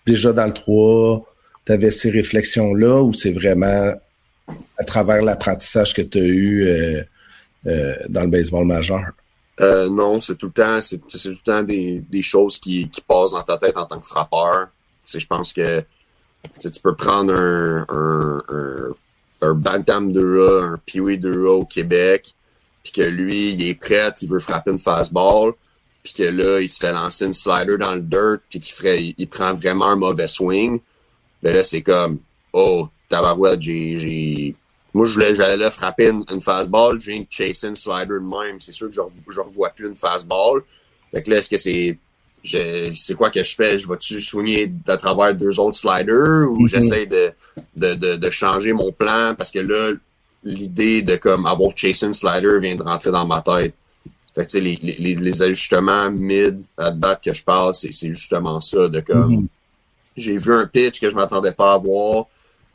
déjà 0.06 0.32
dans 0.32 0.46
le 0.46 0.52
3, 0.52 1.26
tu 1.66 1.72
avais 1.72 1.90
ces 1.90 2.10
réflexions-là, 2.10 3.02
ou 3.02 3.12
c'est 3.12 3.32
vraiment 3.32 3.92
à 4.78 4.84
travers 4.84 5.22
l'apprentissage 5.22 5.94
que 5.94 6.02
tu 6.02 6.18
as 6.18 6.22
eu 6.22 6.62
euh, 6.64 7.02
euh, 7.66 7.94
dans 8.08 8.22
le 8.22 8.28
baseball 8.28 8.66
majeur? 8.66 9.12
Euh, 9.60 9.88
non, 9.88 10.20
c'est 10.20 10.36
tout 10.36 10.46
le 10.46 10.52
temps, 10.52 10.80
c'est, 10.80 10.98
tout 10.98 11.28
le 11.28 11.44
temps 11.44 11.62
des, 11.62 12.22
choses 12.22 12.58
qui, 12.58 12.90
passent 13.06 13.32
dans 13.32 13.42
ta 13.42 13.58
tête 13.58 13.76
en 13.76 13.84
tant 13.84 14.00
que 14.00 14.06
frappeur. 14.06 14.68
je 15.06 15.26
pense 15.26 15.52
que 15.52 15.84
tu 16.60 16.80
peux 16.82 16.96
prendre 16.96 17.34
un, 17.34 17.86
un, 17.88 18.42
un, 19.42 19.54
Bantam 19.54 20.12
Dura, 20.12 20.64
un 20.64 20.80
Peewee 20.84 21.18
Dura 21.18 21.52
au 21.52 21.64
Québec, 21.64 22.34
puis 22.82 22.92
que 22.92 23.02
lui, 23.02 23.52
il 23.52 23.68
est 23.68 23.74
prêt, 23.74 24.12
il 24.22 24.28
veut 24.28 24.40
frapper 24.40 24.70
une 24.70 24.78
fastball, 24.78 25.52
puis 26.02 26.14
que 26.14 26.24
là, 26.24 26.60
il 26.60 26.68
se 26.68 26.78
fait 26.78 26.92
lancer 26.92 27.26
une 27.26 27.34
slider 27.34 27.78
dans 27.78 27.94
le 27.94 28.00
dirt, 28.00 28.40
puis 28.48 28.58
qu'il 28.58 28.72
ferait, 28.72 29.14
il, 29.16 29.28
prend 29.28 29.52
vraiment 29.52 29.86
un 29.86 29.96
mauvais 29.96 30.26
swing. 30.26 30.80
Ben 31.42 31.54
là, 31.54 31.62
c'est 31.62 31.82
comme, 31.82 32.18
oh, 32.52 32.88
tabarouette, 33.12 33.60
j'ai. 33.60 34.54
Moi, 34.94 35.06
je 35.06 35.12
voulais, 35.14 35.34
j'allais 35.34 35.70
frapper 35.70 36.10
une, 36.10 36.40
fastball, 36.40 37.00
je 37.00 37.10
viens 37.10 37.20
de 37.20 37.26
chasser 37.30 37.68
une 37.68 37.76
slider 37.76 38.14
de 38.14 38.18
même. 38.18 38.60
C'est 38.60 38.72
sûr 38.72 38.88
que 38.88 38.94
je, 38.94 39.00
je 39.30 39.40
revois 39.40 39.70
plus 39.70 39.86
une 39.86 39.94
fastball. 39.94 40.62
Fait 41.10 41.22
que 41.22 41.30
là, 41.30 41.38
est-ce 41.38 41.48
que 41.48 41.56
c'est. 41.56 41.98
C'est 42.44 43.14
quoi 43.14 43.30
que 43.30 43.42
je 43.42 43.54
fais? 43.54 43.78
Je 43.78 43.86
vais-tu 43.86 44.20
soigner 44.20 44.70
à 44.88 44.96
travers 44.96 45.32
deux 45.32 45.60
autres 45.60 45.76
sliders 45.76 46.50
ou 46.50 46.64
mm-hmm. 46.64 46.68
j'essaie 46.68 47.06
de, 47.06 47.30
de, 47.76 47.94
de, 47.94 48.16
de, 48.16 48.30
changer 48.30 48.72
mon 48.72 48.90
plan? 48.90 49.34
Parce 49.38 49.52
que 49.52 49.60
là, 49.60 49.92
l'idée 50.42 51.02
de 51.02 51.14
comme 51.14 51.46
avoir 51.46 51.70
chasé 51.76 52.04
une 52.04 52.12
slider 52.12 52.58
vient 52.60 52.74
de 52.74 52.82
rentrer 52.82 53.12
dans 53.12 53.24
ma 53.24 53.42
tête. 53.42 53.74
Fait 54.34 54.44
que, 54.44 54.58
les, 54.58 54.76
les, 54.82 55.14
les 55.14 55.42
ajustements 55.42 56.10
mid 56.10 56.60
à 56.76 56.90
bat 56.90 57.14
que 57.14 57.32
je 57.32 57.44
parle, 57.44 57.74
c'est 57.74 57.92
justement 58.12 58.60
ça. 58.60 58.88
De 58.88 58.98
comme 58.98 59.42
mm-hmm. 59.42 59.48
j'ai 60.16 60.36
vu 60.36 60.52
un 60.52 60.66
pitch 60.66 61.00
que 61.00 61.08
je 61.08 61.14
m'attendais 61.14 61.52
pas 61.52 61.74
à 61.74 61.78
voir 61.78 62.26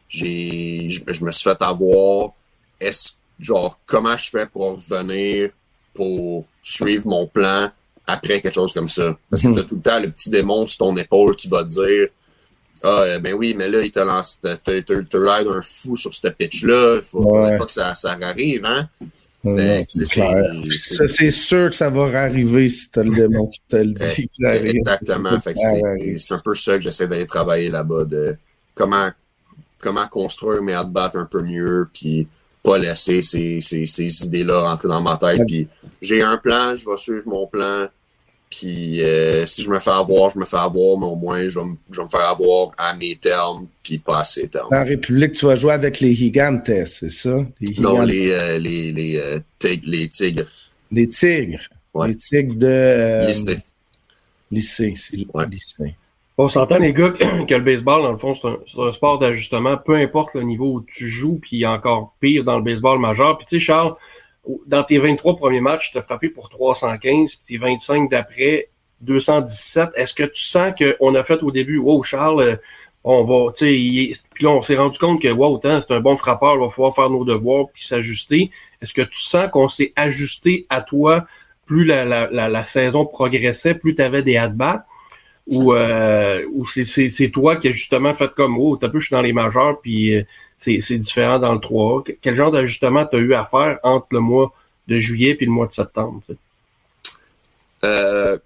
j'ai, 0.08 0.88
je, 0.90 1.24
me 1.24 1.32
suis 1.32 1.44
fait 1.44 1.62
avoir. 1.62 2.34
Est-ce, 2.80 3.10
genre, 3.40 3.80
comment 3.86 4.16
je 4.16 4.30
fais 4.30 4.46
pour 4.46 4.78
revenir, 4.78 5.50
pour 5.94 6.46
suivre 6.62 7.08
mon 7.08 7.28
plan 7.28 7.70
après 8.06 8.42
quelque 8.42 8.54
chose 8.54 8.74
comme 8.74 8.90
ça? 8.90 9.18
Parce 9.30 9.42
que 9.42 9.48
mhm. 9.48 9.56
tu 9.56 9.60
as 9.60 9.64
tout 9.64 9.76
le 9.76 9.82
temps 9.82 10.00
le 10.00 10.10
petit 10.12 10.30
démon 10.30 10.66
sur 10.66 10.80
ton 10.80 10.96
épaule 10.96 11.36
qui 11.36 11.48
va 11.48 11.64
dire, 11.64 12.08
ah, 12.84 13.02
euh, 13.02 13.20
ben 13.20 13.34
oui, 13.34 13.56
mais 13.58 13.68
là, 13.68 13.82
il 13.82 13.92
te 13.92 14.00
lance, 14.00 14.40
t'as, 14.42 14.58
l'air 14.66 15.46
d'un 15.46 15.62
fou 15.62 15.98
sur 15.98 16.14
ce 16.14 16.28
pitch-là. 16.28 16.98
Il 16.98 17.02
faut, 17.02 17.24
faudrait 17.24 17.58
pas 17.58 17.66
que 17.66 17.72
ça, 17.72 17.96
ça 17.96 18.18
arrive, 18.22 18.66
hein? 18.66 18.88
c'est, 19.44 21.32
sûr 21.32 21.70
que 21.70 21.76
ça 21.76 21.90
va 21.90 22.22
arriver 22.22 22.70
si 22.70 22.90
t'as 22.90 23.04
le 23.04 23.16
démon 23.16 23.48
qui 23.48 23.62
te 23.68 23.76
le 23.78 23.94
dit. 23.94 24.28
Exactement. 24.44 25.38
c'est, 25.40 26.32
un 26.32 26.40
peu 26.40 26.56
ça 26.56 26.76
que 26.76 26.82
j'essaie 26.82 27.08
d'aller 27.08 27.26
travailler 27.26 27.70
là-bas, 27.70 28.06
de 28.06 28.36
comment, 28.74 29.10
comment 29.80 30.08
construire 30.08 30.62
mes 30.62 30.74
at-bats 30.74 31.12
un 31.16 31.26
peu 31.26 31.42
mieux, 31.42 31.88
puis 31.94 32.28
pas 32.64 32.78
laisser 32.78 33.22
ces, 33.22 33.62
ces, 33.62 33.86
ces 33.86 34.26
idées-là 34.26 34.62
rentrer 34.62 34.88
dans 34.88 35.02
ma 35.02 35.18
tête. 35.18 35.42
Puis 35.48 35.68
j'ai 36.02 36.22
un 36.22 36.38
plan, 36.38 36.76
je 36.76 36.90
vais 36.90 36.98
suivre 36.98 37.28
mon 37.28 37.48
plan. 37.48 37.88
Puis 38.50 39.02
euh, 39.02 39.46
si 39.46 39.62
je 39.62 39.70
me 39.70 39.80
fais 39.80 39.92
avoir, 39.92 40.30
je 40.30 40.40
me 40.40 40.46
fais 40.46 40.58
avoir, 40.58 40.98
mais 40.98 41.06
au 41.06 41.16
moins 41.16 41.50
je 41.50 41.60
vais, 41.60 41.66
me 41.66 42.08
faire 42.10 42.30
avoir 42.30 42.72
à 42.78 42.94
mes 42.94 43.16
termes, 43.18 43.68
puis 43.84 43.98
pas 43.98 44.22
à 44.22 44.26
ses 44.26 44.48
termes. 44.48 44.70
En 44.74 44.86
République, 44.86 45.34
tu 45.34 45.46
vas 45.46 45.56
jouer 45.56 45.74
avec 45.74 46.00
les 46.00 46.14
Gigantes, 46.14 46.72
c'est 46.86 47.10
ça? 47.10 47.38
non, 47.80 48.04
les, 48.04 48.32
euh, 48.32 48.58
les, 48.58 48.92
les, 48.94 49.18
euh, 49.18 49.40
tigres, 49.60 49.90
les 49.90 50.08
Tigres. 50.08 50.48
Les 50.92 51.08
Tigres. 51.08 51.68
Les 52.06 52.16
Tigres 52.16 52.56
de. 52.56 53.28
lycée. 53.28 53.60
Lycée, 54.50 54.94
c'est 54.96 55.18
lycée. 55.18 55.96
On 56.40 56.48
s'entend, 56.48 56.78
les 56.78 56.94
gars, 56.94 57.10
que 57.48 57.56
le 57.56 57.62
baseball, 57.62 58.04
dans 58.04 58.12
le 58.12 58.18
fond, 58.18 58.36
c'est 58.36 58.48
un, 58.48 58.92
sport 58.92 59.18
d'ajustement, 59.20 59.78
peu 59.78 59.96
importe 59.96 60.36
le 60.36 60.44
niveau 60.44 60.74
où 60.74 60.82
tu 60.82 61.08
joues, 61.08 61.40
puis 61.42 61.66
encore 61.66 62.14
pire 62.20 62.44
dans 62.44 62.58
le 62.58 62.64
baseball 62.64 63.00
majeur. 63.00 63.38
Puis 63.38 63.48
tu 63.48 63.60
sais, 63.60 63.66
Charles, 63.66 63.96
dans 64.68 64.84
tes 64.84 65.00
23 65.00 65.36
premiers 65.36 65.62
matchs, 65.62 65.92
tu 65.92 65.98
as 65.98 66.04
frappé 66.04 66.30
pour 66.30 66.50
315, 66.50 67.36
puis 67.36 67.58
tes 67.58 67.58
25 67.58 68.10
d'après, 68.10 68.70
217. 69.02 69.90
Est-ce 69.96 70.14
que 70.14 70.24
tu 70.24 70.44
sens 70.44 70.74
qu'on 70.78 71.16
a 71.16 71.24
fait 71.24 71.42
au 71.42 71.52
début, 71.52 71.80
wow, 71.80 72.04
Charles, 72.04 72.42
euh, 72.42 72.56
on 73.04 73.24
va, 73.24 73.52
tu 73.54 73.66
sais, 73.66 74.22
puis 74.34 74.44
là, 74.44 74.52
on 74.52 74.62
s'est 74.62 74.76
rendu 74.76 75.00
compte 75.00 75.22
que, 75.22 75.30
wow, 75.30 75.60
c'est 75.64 75.92
un 75.92 76.02
bon 76.02 76.18
frappeur, 76.18 76.56
il 76.56 76.60
va 76.60 76.70
falloir 76.70 76.94
faire 76.94 77.10
nos 77.10 77.24
devoirs, 77.24 77.68
puis 77.74 77.84
s'ajuster. 77.84 78.52
Est-ce 78.82 78.94
que 78.94 79.02
tu 79.02 79.22
sens 79.22 79.50
qu'on 79.50 79.70
s'est 79.70 79.94
ajusté 79.96 80.68
à 80.70 80.82
toi 80.82 81.26
plus 81.66 81.86
la, 81.86 82.66
saison 82.66 83.06
progressait, 83.06 83.76
plus 83.76 83.96
tu 83.96 84.02
avais 84.02 84.24
des 84.24 84.38
at-bats? 84.38 84.86
Ou, 85.48 85.74
euh, 85.74 86.46
c'est 86.86 87.30
toi 87.32 87.56
qui 87.56 87.70
as 87.70 87.72
justement 87.72 88.14
fait 88.14 88.34
comme 88.36 88.58
oh, 88.58 88.78
t'as 88.78 88.90
peu, 88.90 89.00
je 89.00 89.08
suis 89.08 89.16
dans 89.16 89.22
les 89.22 89.34
majeurs, 89.34 89.80
puis 89.80 90.16
euh, 90.16 90.24
c'est 90.58 90.98
différent 90.98 91.40
dans 91.40 91.54
le 91.54 91.60
3 91.60 92.04
Quel 92.22 92.36
genre 92.36 92.52
d'ajustement 92.52 93.06
tu 93.06 93.16
as 93.16 93.20
eu 93.20 93.34
à 93.34 93.46
faire 93.46 93.80
entre 93.84 94.08
le 94.12 94.20
mois 94.20 94.54
de 94.88 94.98
juillet 95.00 95.38
et 95.40 95.46
le 95.46 95.52
mois 95.52 95.68
de 95.68 95.74
septembre? 95.74 96.22
Euh, 97.84 98.38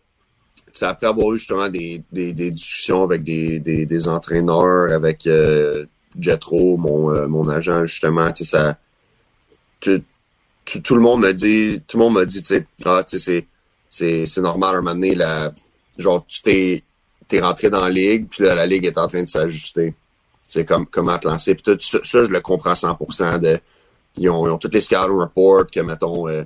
après 0.81 1.07
avoir 1.07 1.33
eu 1.33 1.37
justement 1.37 1.69
des, 1.69 2.03
des, 2.11 2.33
des 2.33 2.51
discussions 2.51 3.03
avec 3.03 3.23
des, 3.23 3.59
des, 3.59 4.07
entraîneurs, 4.07 4.91
avec 4.91 5.27
euh, 5.27 5.85
Jetro, 6.19 6.77
mon, 6.77 7.11
euh, 7.11 7.27
mon 7.27 7.47
agent, 7.49 7.85
justement, 7.85 8.33
ça. 8.33 8.77
Tout, 9.79 10.01
tout, 10.83 10.95
le 10.95 11.01
monde 11.01 11.21
m'a 11.21 11.33
dit, 11.33 11.81
tout 11.87 11.97
le 11.97 12.03
monde 12.03 12.13
m'a 12.15 12.25
dit, 12.25 12.41
ah, 12.85 13.03
c'est 13.05 14.37
normal 14.37 14.75
à 14.75 14.77
un 14.77 14.81
moment 14.81 14.93
donné, 14.93 15.15
genre, 15.97 16.25
tu 16.27 16.41
t'es 16.41 16.83
t'es 17.31 17.39
rentré 17.39 17.69
dans 17.69 17.81
la 17.81 17.89
ligue, 17.89 18.27
puis 18.29 18.43
la 18.43 18.65
ligue 18.65 18.85
est 18.85 18.97
en 18.97 19.07
train 19.07 19.23
de 19.23 19.27
s'ajuster. 19.27 19.93
C'est 20.43 20.65
comme 20.65 20.85
comment 20.85 21.17
te 21.17 21.27
lancer. 21.27 21.55
Puis 21.55 21.63
tout 21.63 21.77
ça, 21.79 21.99
je 22.03 22.29
le 22.29 22.41
comprends 22.41 22.73
100%. 22.73 23.39
De, 23.39 23.59
ils, 24.17 24.29
ont, 24.29 24.45
ils 24.45 24.49
ont 24.51 24.57
toutes 24.57 24.73
les 24.73 24.81
scouting 24.81 25.15
reports 25.15 25.67
que, 25.71 25.79
mettons, 25.79 26.27
euh, 26.27 26.43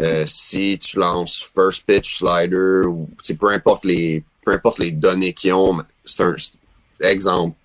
euh, 0.00 0.24
si 0.26 0.76
tu 0.80 0.98
lances 0.98 1.52
first 1.54 1.86
pitch 1.86 2.18
slider, 2.18 2.86
ou 2.86 3.08
peu 3.38 3.50
importe 3.50 3.84
les 3.84 4.24
peu 4.44 4.52
importe 4.52 4.80
les 4.80 4.90
données 4.90 5.32
qu'ils 5.32 5.52
ont, 5.52 5.84
c'est 6.04 6.24
un 6.24 6.34
exemple. 7.00 7.56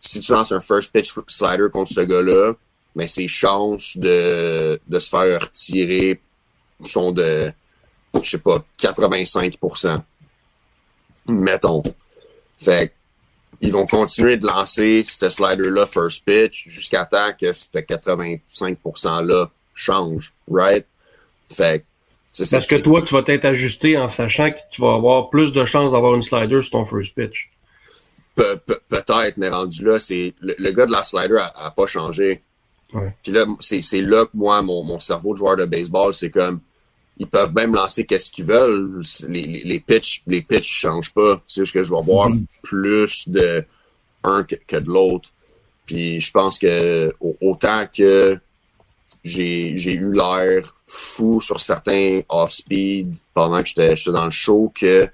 Si 0.00 0.18
tu 0.18 0.32
lances 0.32 0.50
un 0.50 0.58
first 0.58 0.92
pitch 0.92 1.12
slider 1.28 1.68
contre 1.72 1.92
ce 1.92 2.00
gars-là, 2.00 2.54
mais 2.96 3.06
ses 3.06 3.28
chances 3.28 3.96
de, 3.96 4.80
de 4.88 4.98
se 4.98 5.08
faire 5.08 5.40
retirer 5.40 6.20
sont 6.82 7.12
de, 7.12 7.52
je 8.20 8.28
sais 8.28 8.38
pas, 8.38 8.64
85% 8.80 9.98
mettons. 11.28 11.82
Fait 12.58 12.92
ils 13.60 13.72
vont 13.72 13.86
continuer 13.86 14.36
de 14.36 14.46
lancer 14.46 15.04
ce 15.08 15.28
slider-là 15.28 15.86
first 15.86 16.24
pitch 16.24 16.68
jusqu'à 16.68 17.04
temps 17.04 17.30
que 17.38 17.52
ce 17.52 17.66
85%-là 17.72 19.50
change, 19.74 20.32
right? 20.50 20.86
Fait 21.50 21.84
Parce 22.50 22.66
que 22.66 22.76
toi, 22.76 23.02
tu 23.02 23.14
vas 23.14 23.22
t'être 23.22 23.44
ajusté 23.46 23.96
en 23.96 24.08
sachant 24.08 24.50
que 24.50 24.58
tu 24.70 24.82
vas 24.82 24.94
avoir 24.94 25.30
plus 25.30 25.52
de 25.52 25.64
chances 25.64 25.92
d'avoir 25.92 26.14
une 26.14 26.22
slider 26.22 26.60
sur 26.62 26.72
ton 26.72 26.84
first 26.84 27.14
pitch. 27.14 27.50
peut-être, 28.34 29.36
mais 29.38 29.48
rendu 29.48 29.84
là, 29.84 29.98
c'est 29.98 30.34
le, 30.40 30.70
gars 30.72 30.86
de 30.86 30.92
la 30.92 31.02
slider 31.02 31.38
a, 31.54 31.70
pas 31.70 31.86
changé. 31.86 32.42
Puis 33.22 33.32
là, 33.32 33.46
c'est 33.60 34.00
là 34.00 34.26
que 34.26 34.30
moi, 34.34 34.60
mon, 34.62 34.82
mon 34.82 35.00
cerveau 35.00 35.32
de 35.32 35.38
joueur 35.38 35.56
de 35.56 35.64
baseball, 35.64 36.12
c'est 36.12 36.30
comme 36.30 36.60
ils 37.18 37.26
peuvent 37.26 37.54
même 37.54 37.74
lancer 37.74 38.04
qu'est-ce 38.04 38.30
qu'ils 38.30 38.44
veulent. 38.44 39.02
Les, 39.28 39.42
les, 39.42 39.62
les 39.64 39.80
pitchs, 39.80 40.22
les 40.26 40.42
pitchs 40.42 40.80
changent 40.80 41.12
pas. 41.12 41.42
C'est 41.46 41.62
juste 41.62 41.72
que 41.72 41.82
je 41.82 41.90
vais 41.90 42.02
voir 42.02 42.30
mhm. 42.30 42.46
plus 42.62 43.28
de 43.28 43.64
un 44.22 44.44
que, 44.44 44.76
de 44.76 44.88
l'autre. 44.88 45.30
Puis 45.86 46.20
je 46.20 46.30
pense 46.30 46.58
que 46.58 47.14
autant 47.40 47.86
que 47.86 48.38
j'ai, 49.24 49.76
j'ai 49.76 49.92
eu 49.92 50.12
l'air 50.12 50.74
fou 50.86 51.40
sur 51.40 51.60
certains 51.60 52.20
off-speed 52.28 53.16
pendant 53.34 53.62
que 53.62 53.68
j'étais, 53.68 53.94
dans 54.10 54.24
le 54.24 54.30
show 54.30 54.72
que 54.78 55.08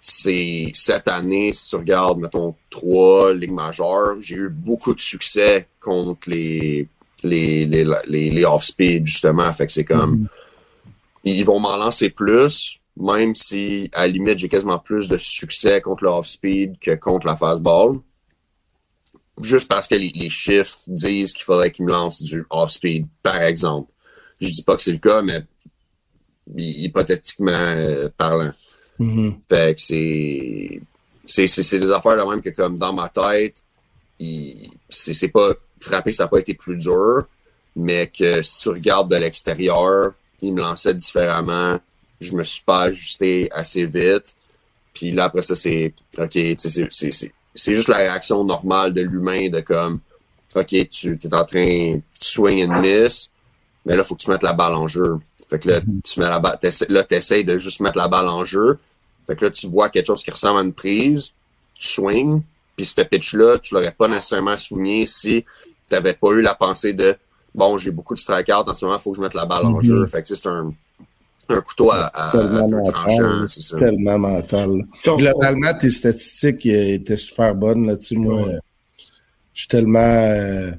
c'est 0.00 0.70
cette 0.74 1.08
année, 1.08 1.52
si 1.52 1.70
tu 1.70 1.76
regardes, 1.76 2.20
mettons, 2.20 2.54
trois 2.70 3.34
ligues 3.34 3.52
majeures, 3.52 4.16
j'ai 4.20 4.36
eu 4.36 4.48
beaucoup 4.48 4.94
de 4.94 5.00
succès 5.00 5.66
contre 5.80 6.30
les 6.30 6.88
les, 7.22 7.66
les, 7.66 7.84
les, 8.06 8.30
les 8.30 8.44
off-speed, 8.46 9.06
justement. 9.06 9.52
Fait 9.52 9.66
que 9.66 9.72
c'est 9.72 9.84
comme 9.84 10.22
mm-hmm. 10.22 10.39
Ils 11.24 11.44
vont 11.44 11.60
m'en 11.60 11.76
lancer 11.76 12.10
plus, 12.10 12.78
même 12.96 13.34
si 13.34 13.90
à 13.92 14.02
la 14.02 14.08
limite 14.08 14.38
j'ai 14.38 14.48
quasiment 14.48 14.78
plus 14.78 15.08
de 15.08 15.16
succès 15.16 15.80
contre 15.80 16.04
le 16.04 16.10
off-speed 16.10 16.78
que 16.78 16.94
contre 16.94 17.26
la 17.26 17.36
fastball. 17.36 17.98
Juste 19.42 19.68
parce 19.68 19.86
que 19.86 19.94
les, 19.94 20.10
les 20.14 20.28
chiffres 20.28 20.80
disent 20.86 21.32
qu'il 21.32 21.44
faudrait 21.44 21.70
qu'ils 21.70 21.86
me 21.86 21.92
lancent 21.92 22.22
du 22.22 22.44
off-speed, 22.50 23.06
par 23.22 23.40
exemple. 23.42 23.90
Je 24.40 24.48
dis 24.50 24.62
pas 24.62 24.76
que 24.76 24.82
c'est 24.82 24.92
le 24.92 24.98
cas, 24.98 25.22
mais 25.22 25.44
hypothétiquement 26.56 27.52
euh, 27.52 28.08
parlant. 28.16 28.52
Fait 29.48 29.74
que 29.74 29.80
c'est. 29.80 30.80
C'est 31.24 31.78
des 31.78 31.92
affaires 31.92 32.16
de 32.16 32.28
même 32.28 32.42
que, 32.42 32.50
comme 32.50 32.76
dans 32.76 32.92
ma 32.92 33.08
tête, 33.08 33.62
c'est 34.88 35.28
pas 35.28 35.52
frapper, 35.80 36.12
ça 36.12 36.24
n'a 36.24 36.28
pas 36.28 36.40
été 36.40 36.54
plus 36.54 36.76
dur, 36.76 37.24
mais 37.76 38.08
que 38.08 38.42
si 38.42 38.62
tu 38.62 38.68
regardes 38.70 39.10
de 39.10 39.16
l'extérieur, 39.16 40.12
il 40.42 40.54
me 40.54 40.60
lançait 40.60 40.94
différemment. 40.94 41.78
Je 42.20 42.32
me 42.32 42.42
suis 42.42 42.62
pas 42.62 42.82
ajusté 42.82 43.48
assez 43.52 43.84
vite. 43.84 44.34
Puis 44.92 45.12
là, 45.12 45.24
après 45.24 45.42
ça, 45.42 45.54
c'est 45.54 45.94
OK, 46.18 46.38
c'est 47.54 47.74
juste 47.74 47.88
la 47.88 47.98
réaction 47.98 48.44
normale 48.44 48.92
de 48.92 49.02
l'humain 49.02 49.48
de 49.48 49.60
comme 49.60 50.00
OK, 50.54 50.88
tu 50.88 51.18
es 51.22 51.34
en 51.34 51.44
train 51.44 51.94
de 51.96 52.02
swing 52.18 52.68
and 52.68 52.80
miss, 52.80 53.30
mais 53.86 53.94
là, 53.94 54.02
il 54.02 54.06
faut 54.06 54.16
que 54.16 54.22
tu 54.22 54.30
mettes 54.30 54.42
la 54.42 54.52
balle 54.52 54.74
en 54.74 54.88
jeu. 54.88 55.18
Fait 55.48 55.58
que 55.58 55.68
là, 55.68 55.80
mm-hmm. 55.80 56.02
tu 56.02 56.20
mets 56.20 56.28
la 56.28 56.40
balle, 56.40 56.58
là, 56.88 57.04
t'essayes 57.04 57.44
de 57.44 57.56
juste 57.56 57.80
mettre 57.80 57.98
la 57.98 58.08
balle 58.08 58.28
en 58.28 58.44
jeu. 58.44 58.78
Fait 59.26 59.36
que 59.36 59.44
là, 59.44 59.50
tu 59.50 59.68
vois 59.68 59.88
quelque 59.88 60.06
chose 60.06 60.22
qui 60.22 60.30
ressemble 60.30 60.58
à 60.58 60.62
une 60.62 60.72
prise, 60.72 61.32
tu 61.74 61.86
swings, 61.86 62.42
puis 62.76 62.86
ce 62.86 63.00
pitch-là, 63.00 63.58
tu 63.58 63.74
l'aurais 63.74 63.92
pas 63.92 64.08
nécessairement 64.08 64.56
swingé 64.56 65.06
si 65.06 65.44
tu 65.44 65.94
n'avais 65.94 66.14
pas 66.14 66.30
eu 66.30 66.40
la 66.40 66.54
pensée 66.54 66.92
de 66.92 67.16
bon, 67.54 67.78
j'ai 67.78 67.90
beaucoup 67.90 68.14
de 68.14 68.18
strikeouts 68.18 68.68
en 68.68 68.74
ce 68.74 68.84
moment, 68.84 68.98
il 68.98 69.02
faut 69.02 69.10
que 69.12 69.16
je 69.16 69.22
mette 69.22 69.34
la 69.34 69.46
balle 69.46 69.66
en 69.66 69.80
jeu. 69.80 70.04
Mm-hmm. 70.04 70.08
Fait 70.08 70.22
que 70.22 70.34
c'est 70.34 70.46
un, 70.46 70.72
un 71.48 71.60
couteau 71.60 71.90
à, 71.90 72.08
à, 72.14 72.32
tellement 72.32 72.68
mental, 72.68 73.46
c'est 73.48 73.78
Tellement 73.78 74.18
mental. 74.18 74.86
Globalement, 75.04 75.74
tes 75.74 75.90
statistiques 75.90 76.66
étaient 76.66 77.16
super 77.16 77.54
bonnes. 77.54 77.86
Là, 77.86 77.96
moi, 78.12 78.48
je 79.52 79.60
suis 79.60 79.68
tellement. 79.68 79.98
Euh, 80.00 80.72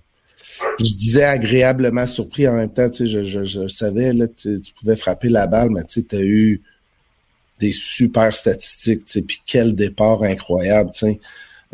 je 0.80 0.94
disais 0.94 1.24
agréablement 1.24 2.06
surpris 2.06 2.48
en 2.48 2.56
même 2.56 2.72
temps, 2.72 2.90
tu 2.90 2.98
sais, 2.98 3.08
je, 3.08 3.24
je, 3.24 3.44
je 3.44 3.68
savais 3.68 4.14
là, 4.14 4.28
tu, 4.28 4.62
tu 4.62 4.74
pouvais 4.74 4.96
frapper 4.96 5.30
la 5.30 5.48
balle, 5.48 5.72
mais 5.72 5.84
tu 5.84 6.06
as 6.12 6.22
eu 6.22 6.62
des 7.60 7.72
super 7.72 8.36
statistiques, 8.36 9.06
tu 9.06 9.12
sais, 9.14 9.22
puis 9.22 9.42
quel 9.46 9.76
départ 9.76 10.22
incroyable, 10.24 10.92
tu 10.94 11.08
sais. 11.08 11.20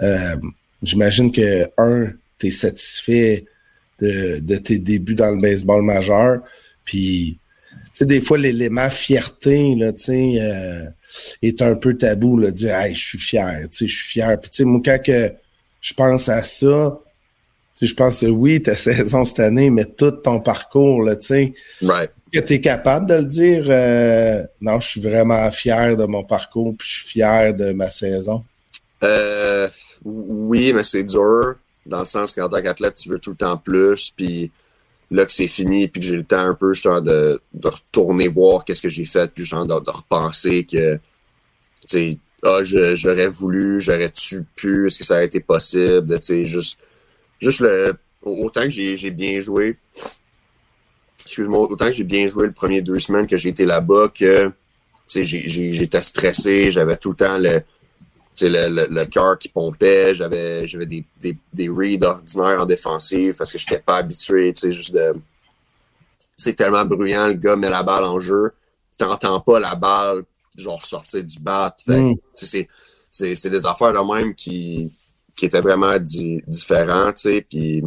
Euh, 0.01 0.35
J'imagine 0.83 1.31
que, 1.31 1.69
un, 1.77 2.11
tu 2.37 2.47
es 2.47 2.51
satisfait 2.51 3.45
de, 3.99 4.39
de, 4.39 4.57
tes 4.57 4.79
débuts 4.79 5.15
dans 5.15 5.31
le 5.31 5.41
baseball 5.41 5.81
majeur, 5.83 6.41
puis, 6.87 7.37
tu 7.71 7.89
sais, 7.93 8.05
des 8.05 8.21
fois, 8.21 8.37
l'élément 8.37 8.89
fierté, 8.89 9.75
là, 9.75 9.91
tu 9.91 10.03
sais, 10.05 10.35
euh, 10.39 10.85
est 11.41 11.61
un 11.61 11.75
peu 11.75 11.95
tabou, 11.97 12.37
là, 12.37 12.51
de 12.51 12.55
dire, 12.55 12.75
hey, 12.75 12.95
je 12.95 13.07
suis 13.07 13.17
fier, 13.17 13.67
tu 13.71 13.77
sais, 13.77 13.87
je 13.87 13.95
suis 13.95 14.07
fier. 14.07 14.39
Puis, 14.39 14.49
tu 14.49 14.57
sais, 14.57 14.63
moi, 14.63 14.81
quand 14.83 14.99
que 15.03 15.31
je 15.81 15.93
pense 15.93 16.29
à 16.29 16.43
ça, 16.43 16.99
je 17.81 17.93
pense 17.93 18.21
que 18.21 18.25
oui, 18.27 18.61
ta 18.61 18.75
saison 18.77 19.25
cette 19.25 19.39
année, 19.39 19.69
mais 19.69 19.85
tout 19.85 20.11
ton 20.11 20.39
parcours, 20.39 21.03
là, 21.03 21.15
tu 21.15 21.27
sais. 21.27 21.53
Right. 21.81 22.11
Que 22.31 22.39
tu 22.39 22.53
es 22.53 22.61
capable 22.61 23.07
de 23.07 23.15
le 23.15 23.25
dire, 23.25 23.65
euh, 23.69 24.43
non, 24.59 24.79
je 24.79 24.89
suis 24.89 25.01
vraiment 25.01 25.49
fier 25.51 25.95
de 25.95 26.05
mon 26.05 26.23
parcours, 26.23 26.75
puis 26.77 26.87
je 26.87 26.95
suis 26.95 27.07
fier 27.07 27.53
de 27.53 27.71
ma 27.71 27.89
saison? 27.89 28.43
Euh, 29.03 29.69
oui, 30.03 30.73
mais 30.73 30.83
c'est 30.83 31.03
dur, 31.03 31.55
dans 31.87 31.99
le 31.99 32.05
sens 32.05 32.33
qu'en 32.33 32.49
tant 32.49 32.61
qu'athlète, 32.61 32.95
tu 32.95 33.09
veux 33.09 33.19
tout 33.19 33.31
le 33.31 33.37
temps 33.37 33.57
plus, 33.57 34.11
puis 34.15 34.51
là 35.09 35.25
que 35.25 35.31
c'est 35.31 35.47
fini, 35.47 35.87
puis 35.87 36.01
que 36.01 36.07
j'ai 36.07 36.17
le 36.17 36.23
temps 36.23 36.39
un 36.39 36.53
peu 36.53 36.73
justement 36.73 37.01
de, 37.01 37.41
de 37.53 37.67
retourner 37.67 38.27
voir 38.27 38.65
qu'est-ce 38.65 38.81
que 38.81 38.89
j'ai 38.89 39.05
fait, 39.05 39.31
puis 39.33 39.45
genre 39.45 39.65
de, 39.65 39.83
de 39.83 39.89
repenser 39.89 40.65
que, 40.65 40.95
tu 40.95 40.99
sais, 41.87 42.17
ah, 42.43 42.59
j'aurais 42.63 43.27
voulu, 43.27 43.79
j'aurais-tu 43.79 44.43
pu, 44.55 44.87
est-ce 44.87 44.99
que 44.99 45.05
ça 45.05 45.15
aurait 45.15 45.25
été 45.25 45.39
possible, 45.39 46.19
tu 46.19 46.25
sais, 46.25 46.47
juste 46.47 46.77
juste 47.39 47.61
le 47.61 47.97
autant 48.21 48.63
que 48.63 48.69
j'ai 48.69 49.11
bien 49.11 49.39
joué. 49.39 49.77
Excuse-moi, 51.25 51.69
autant 51.69 51.85
que 51.85 51.91
j'ai 51.91 52.03
bien 52.03 52.27
joué 52.27 52.47
le 52.47 52.53
premier 52.53 52.81
deux 52.81 52.99
semaines 52.99 53.27
que 53.27 53.37
j'ai 53.37 53.49
été 53.49 53.65
là-bas 53.65 54.11
que 54.13 54.51
j'étais 55.07 56.01
stressé, 56.01 56.69
j'avais 56.71 56.97
tout 56.97 57.11
le 57.11 57.15
temps 57.15 57.37
le, 57.37 57.61
le, 58.41 58.87
le, 58.89 59.05
cœur 59.05 59.37
qui 59.37 59.49
pompait, 59.49 60.13
j'avais 60.15 60.67
j'avais 60.67 60.85
des, 60.85 61.05
des, 61.19 61.37
des 61.53 61.69
reads 61.69 62.05
ordinaires 62.05 62.61
en 62.61 62.65
défensive 62.65 63.35
parce 63.35 63.51
que 63.51 63.57
j'étais 63.57 63.79
pas 63.79 63.97
habitué, 63.97 64.53
tu 64.53 64.61
sais, 64.61 64.73
juste 64.73 64.93
de. 64.93 65.15
C'est 66.35 66.53
tellement 66.53 66.85
bruyant, 66.85 67.27
le 67.27 67.33
gars 67.33 67.55
met 67.55 67.69
la 67.69 67.81
balle 67.81 68.03
en 68.03 68.19
jeu, 68.19 68.51
t'entends 68.97 69.39
pas 69.39 69.59
la 69.59 69.75
balle 69.75 70.23
genre 70.57 70.83
sortir 70.83 71.23
du 71.23 71.39
bat. 71.39 71.75
Fait, 71.85 72.01
mm. 72.01 72.15
C'est 73.09 73.49
des 73.49 73.65
affaires 73.65 73.93
de 73.93 74.13
même 74.13 74.35
qui, 74.35 74.91
qui 75.35 75.45
était 75.45 75.61
vraiment 75.61 75.97
différent, 75.99 77.11
tu 77.13 77.21
sais, 77.21 77.45
puis 77.47 77.83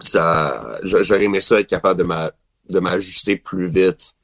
ça, 0.00 0.78
j'aurais 0.82 1.24
aimé 1.24 1.40
ça 1.40 1.60
être 1.60 1.68
capable 1.68 2.02
de 2.68 2.80
m'ajuster 2.80 3.36
plus 3.36 3.68
vite. 3.68 4.14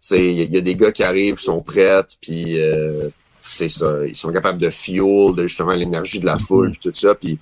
Tu 0.00 0.08
sais, 0.08 0.32
il 0.32 0.54
y, 0.54 0.56
a 0.56 0.60
des 0.60 0.76
gars 0.76 0.92
qui 0.92 1.02
arrivent, 1.02 1.38
sont 1.38 1.62
prêts, 1.62 2.02
puis 2.20 2.60
euh, 2.60 3.08
ça, 3.54 3.98
ils 4.06 4.16
sont 4.16 4.32
capables 4.32 4.58
de 4.58 4.70
fuel, 4.70 5.34
de 5.34 5.46
justement 5.46 5.74
l'énergie 5.74 6.20
de 6.20 6.26
la 6.26 6.38
foule, 6.38 6.72
puis 6.72 6.80
tout 6.82 6.92
ça, 6.94 7.14
puis 7.14 7.38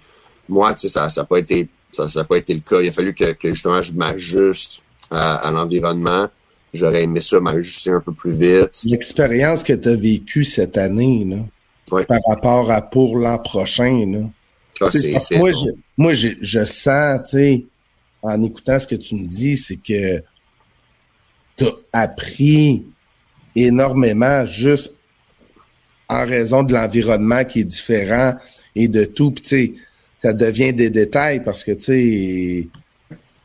moi, 0.49 0.75
tu 0.75 0.89
sais, 0.89 0.89
ça 0.89 1.09
n'a 1.17 1.25
pas 1.25 1.39
été 1.39 1.69
ça, 1.93 2.09
ça 2.09 2.25
pas 2.25 2.39
été 2.39 2.55
le 2.55 2.61
cas. 2.61 2.81
Il 2.81 2.89
a 2.89 2.93
fallu 2.93 3.15
que, 3.15 3.33
que 3.33 3.49
justement 3.51 3.83
je 3.83 3.93
m'ajuste 3.93 4.81
à, 5.11 5.37
à 5.37 5.51
l'environnement. 5.51 6.29
J'aurais 6.73 7.03
aimé 7.03 7.21
ça 7.21 7.39
m'ajuster 7.39 7.91
un 7.91 8.01
peu 8.01 8.13
plus 8.13 8.33
vite. 8.33 8.81
L'expérience 8.85 9.63
que 9.63 9.75
tu 9.75 9.89
as 9.91 9.95
vécue 9.95 10.43
cette 10.43 10.79
année, 10.79 11.27
là, 11.27 12.05
par 12.07 12.21
rapport 12.27 12.71
à 12.71 12.81
pour 12.81 13.19
l'an 13.19 13.39
prochain. 13.39 14.07
Là. 14.07 14.21
Ah, 14.81 14.89
moi, 15.37 15.53
je, 15.53 15.67
moi 15.99 16.15
je, 16.15 16.65
sens, 16.65 17.21
tu 17.25 17.37
sais, 17.37 17.67
en 18.23 18.43
écoutant 18.43 18.79
ce 18.79 18.87
que 18.87 18.95
tu 18.95 19.17
me 19.17 19.27
dis, 19.27 19.59
c'est 19.59 19.77
que 19.77 20.23
tu 21.59 21.65
as 21.67 21.73
appris 21.93 22.87
énormément 23.55 24.47
juste 24.47 24.95
en 26.13 26.27
raison 26.27 26.63
de 26.63 26.73
l'environnement 26.73 27.45
qui 27.45 27.61
est 27.61 27.65
différent 27.65 28.35
et 28.75 28.89
de 28.89 29.05
tout. 29.05 29.31
Puis, 29.31 29.43
tu 29.43 29.49
sais, 29.49 29.73
ça 30.19 30.33
devient 30.33 30.73
des 30.73 30.91
détails 30.91 31.43
parce 31.43 31.65
que, 31.65 31.73
tu 31.73 31.85
sais, 31.85 32.69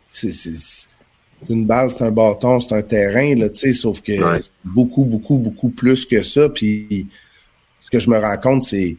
c'est 0.09 1.49
une 1.49 1.65
balle, 1.65 1.91
c'est 1.91 2.03
un 2.03 2.11
bâton, 2.11 2.59
c'est 2.59 2.73
un 2.73 2.81
terrain, 2.81 3.35
là, 3.35 3.49
tu 3.49 3.59
sais, 3.59 3.73
sauf 3.73 4.01
que 4.01 4.13
c'est 4.41 4.51
beaucoup, 4.63 5.05
beaucoup, 5.05 5.37
beaucoup 5.37 5.69
plus 5.69 6.05
que 6.05 6.23
ça. 6.23 6.49
Puis, 6.49 7.07
ce 7.79 7.89
que 7.89 7.99
je 7.99 8.09
me 8.09 8.17
rends 8.17 8.37
compte, 8.37 8.63
c'est 8.63 8.97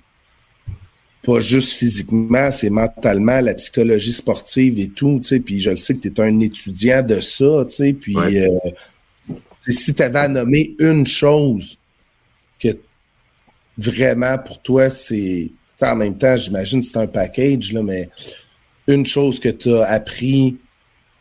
pas 1.22 1.40
juste 1.40 1.72
physiquement, 1.72 2.50
c'est 2.50 2.70
mentalement, 2.70 3.40
la 3.40 3.54
psychologie 3.54 4.12
sportive 4.12 4.78
et 4.78 4.88
tout, 4.88 5.18
tu 5.20 5.28
sais, 5.28 5.40
puis 5.40 5.60
je 5.60 5.70
le 5.70 5.76
sais 5.76 5.94
que 5.94 6.00
tu 6.00 6.08
es 6.08 6.20
un 6.20 6.40
étudiant 6.40 7.02
de 7.02 7.20
ça, 7.20 7.64
tu 7.68 7.74
sais, 7.74 7.92
puis 7.92 8.16
euh, 8.16 8.48
si 9.60 9.94
tu 9.94 10.02
avais 10.02 10.20
à 10.20 10.28
nommer 10.28 10.74
une 10.78 11.06
chose 11.06 11.78
vraiment 13.78 14.36
pour 14.38 14.60
toi, 14.60 14.90
c'est, 14.90 15.50
en 15.80 15.96
même 15.96 16.18
temps, 16.18 16.36
j'imagine 16.36 16.82
c'est 16.82 16.98
un 16.98 17.06
package, 17.06 17.72
là, 17.72 17.82
mais 17.82 18.10
une 18.88 19.06
chose 19.06 19.38
que 19.38 19.48
tu 19.48 19.72
as 19.74 19.86
appris 19.86 20.58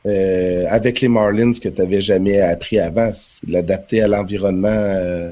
euh, 0.05 0.65
avec 0.69 1.01
les 1.01 1.07
Marlins 1.07 1.53
que 1.53 1.69
tu 1.69 1.81
n'avais 1.81 2.01
jamais 2.01 2.41
appris 2.41 2.79
avant, 2.79 3.11
c'est 3.13 3.47
l'adapter 3.47 4.01
à 4.01 4.07
l'environnement, 4.07 4.67
euh, 4.69 5.31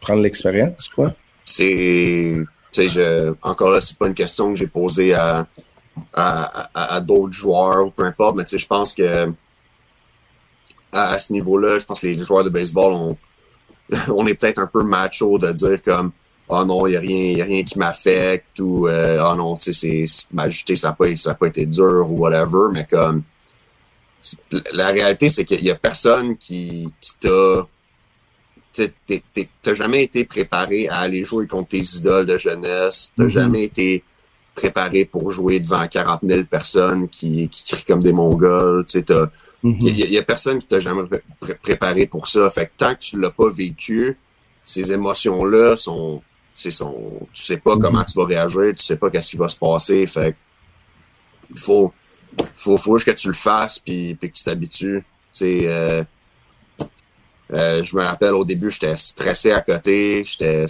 prendre 0.00 0.22
l'expérience, 0.22 0.88
quoi. 0.88 1.14
C'est, 1.44 2.34
je, 2.74 3.34
encore 3.42 3.70
là, 3.70 3.80
c'est 3.80 3.96
pas 3.96 4.08
une 4.08 4.14
question 4.14 4.50
que 4.50 4.56
j'ai 4.56 4.66
posée 4.66 5.14
à, 5.14 5.46
à, 6.12 7.00
d'autres 7.00 7.32
joueurs 7.32 7.86
ou 7.86 7.90
peu 7.90 8.04
importe, 8.04 8.36
mais 8.36 8.44
je 8.46 8.66
pense 8.66 8.92
que 8.92 9.32
à, 10.92 11.18
ce 11.18 11.32
niveau-là, 11.32 11.78
je 11.78 11.84
pense 11.84 12.00
que 12.00 12.06
les 12.06 12.18
joueurs 12.18 12.44
de 12.44 12.50
baseball, 12.50 12.92
on, 12.92 13.16
on 14.14 14.26
est 14.26 14.34
peut-être 14.34 14.58
un 14.58 14.66
peu 14.66 14.82
macho 14.82 15.38
de 15.38 15.52
dire 15.52 15.80
comme 15.82 16.12
oh 16.48 16.64
non, 16.64 16.86
il 16.86 16.90
n'y 16.90 16.96
a 16.96 17.00
rien, 17.00 17.42
a 17.42 17.44
rien 17.44 17.62
qui 17.62 17.78
m'affecte 17.78 18.60
ou 18.60 18.88
euh, 18.88 19.22
oh 19.24 19.36
non, 19.36 19.56
tu 19.56 19.74
sais, 19.74 20.04
m'ajuster, 20.32 20.76
ça 20.76 20.88
n'a 20.88 20.94
pas, 20.94 21.16
ça 21.16 21.34
pas 21.34 21.48
été 21.48 21.66
dur 21.66 22.06
ou 22.10 22.18
whatever, 22.18 22.68
mais 22.72 22.86
comme 22.88 23.22
la 24.72 24.88
réalité, 24.88 25.28
c'est 25.28 25.44
qu'il 25.44 25.62
n'y 25.62 25.70
a 25.70 25.76
personne 25.76 26.36
qui, 26.36 26.92
qui 27.00 27.12
t'a 27.20 27.66
t'as 29.62 29.74
jamais 29.74 30.04
été 30.04 30.24
préparé 30.24 30.88
à 30.88 30.98
aller 30.98 31.24
jouer 31.24 31.46
contre 31.46 31.68
tes 31.68 31.82
idoles 31.96 32.26
de 32.26 32.36
jeunesse. 32.36 33.12
T'as 33.16 33.24
mm-hmm. 33.24 33.28
jamais 33.28 33.62
été 33.64 34.04
préparé 34.54 35.04
pour 35.04 35.32
jouer 35.32 35.60
devant 35.60 35.86
40 35.86 36.20
000 36.26 36.44
personnes 36.44 37.08
qui, 37.08 37.48
qui 37.48 37.64
crient 37.64 37.84
comme 37.84 38.02
des 38.02 38.12
Mongols. 38.12 38.84
Il 38.94 39.02
mm-hmm. 39.02 40.10
y, 40.10 40.18
a 40.18 40.22
personne 40.22 40.58
qui 40.58 40.66
t'a 40.66 40.80
jamais 40.80 41.02
préparé 41.62 42.06
pour 42.06 42.26
ça. 42.26 42.50
Fait 42.50 42.66
que 42.66 42.72
tant 42.76 42.94
que 42.94 43.00
tu 43.00 43.18
l'as 43.18 43.30
pas 43.30 43.48
vécu, 43.48 44.18
ces 44.64 44.92
émotions-là 44.92 45.76
sont, 45.76 46.22
sont, 46.56 47.28
tu 47.32 47.42
sais 47.42 47.58
pas 47.58 47.76
comment 47.76 48.02
tu 48.04 48.18
vas 48.18 48.24
réagir, 48.24 48.74
tu 48.76 48.84
sais 48.84 48.96
pas 48.96 49.10
qu'est-ce 49.10 49.30
qui 49.30 49.36
va 49.36 49.48
se 49.48 49.58
passer. 49.58 50.06
Fait 50.06 50.34
il 51.50 51.58
faut, 51.58 51.92
faut, 52.54 52.76
faut 52.76 52.98
juste 52.98 53.08
que 53.08 53.14
tu 53.16 53.28
le 53.28 53.34
fasses 53.34 53.78
puis, 53.78 54.14
puis 54.14 54.30
que 54.30 54.36
tu 54.36 54.44
t'habitues. 54.44 55.04
Euh, 55.42 56.04
euh, 57.52 57.82
je 57.82 57.96
me 57.96 58.02
rappelle 58.02 58.34
au 58.34 58.44
début, 58.44 58.70
j'étais 58.70 58.96
stressé 58.96 59.52
à 59.52 59.60
côté, 59.60 60.24
j'étais 60.24 60.66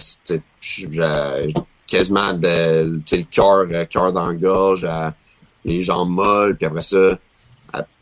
quasiment 1.87 2.33
de, 2.33 3.01
le 3.11 3.23
cœur, 3.23 3.65
euh, 3.71 3.85
cœur 3.85 4.13
dans 4.13 4.27
la 4.27 4.33
gorge, 4.33 4.87
les 5.65 5.81
jambes 5.81 6.09
molles, 6.09 6.55
puis 6.55 6.65
après 6.65 6.81
ça, 6.81 7.17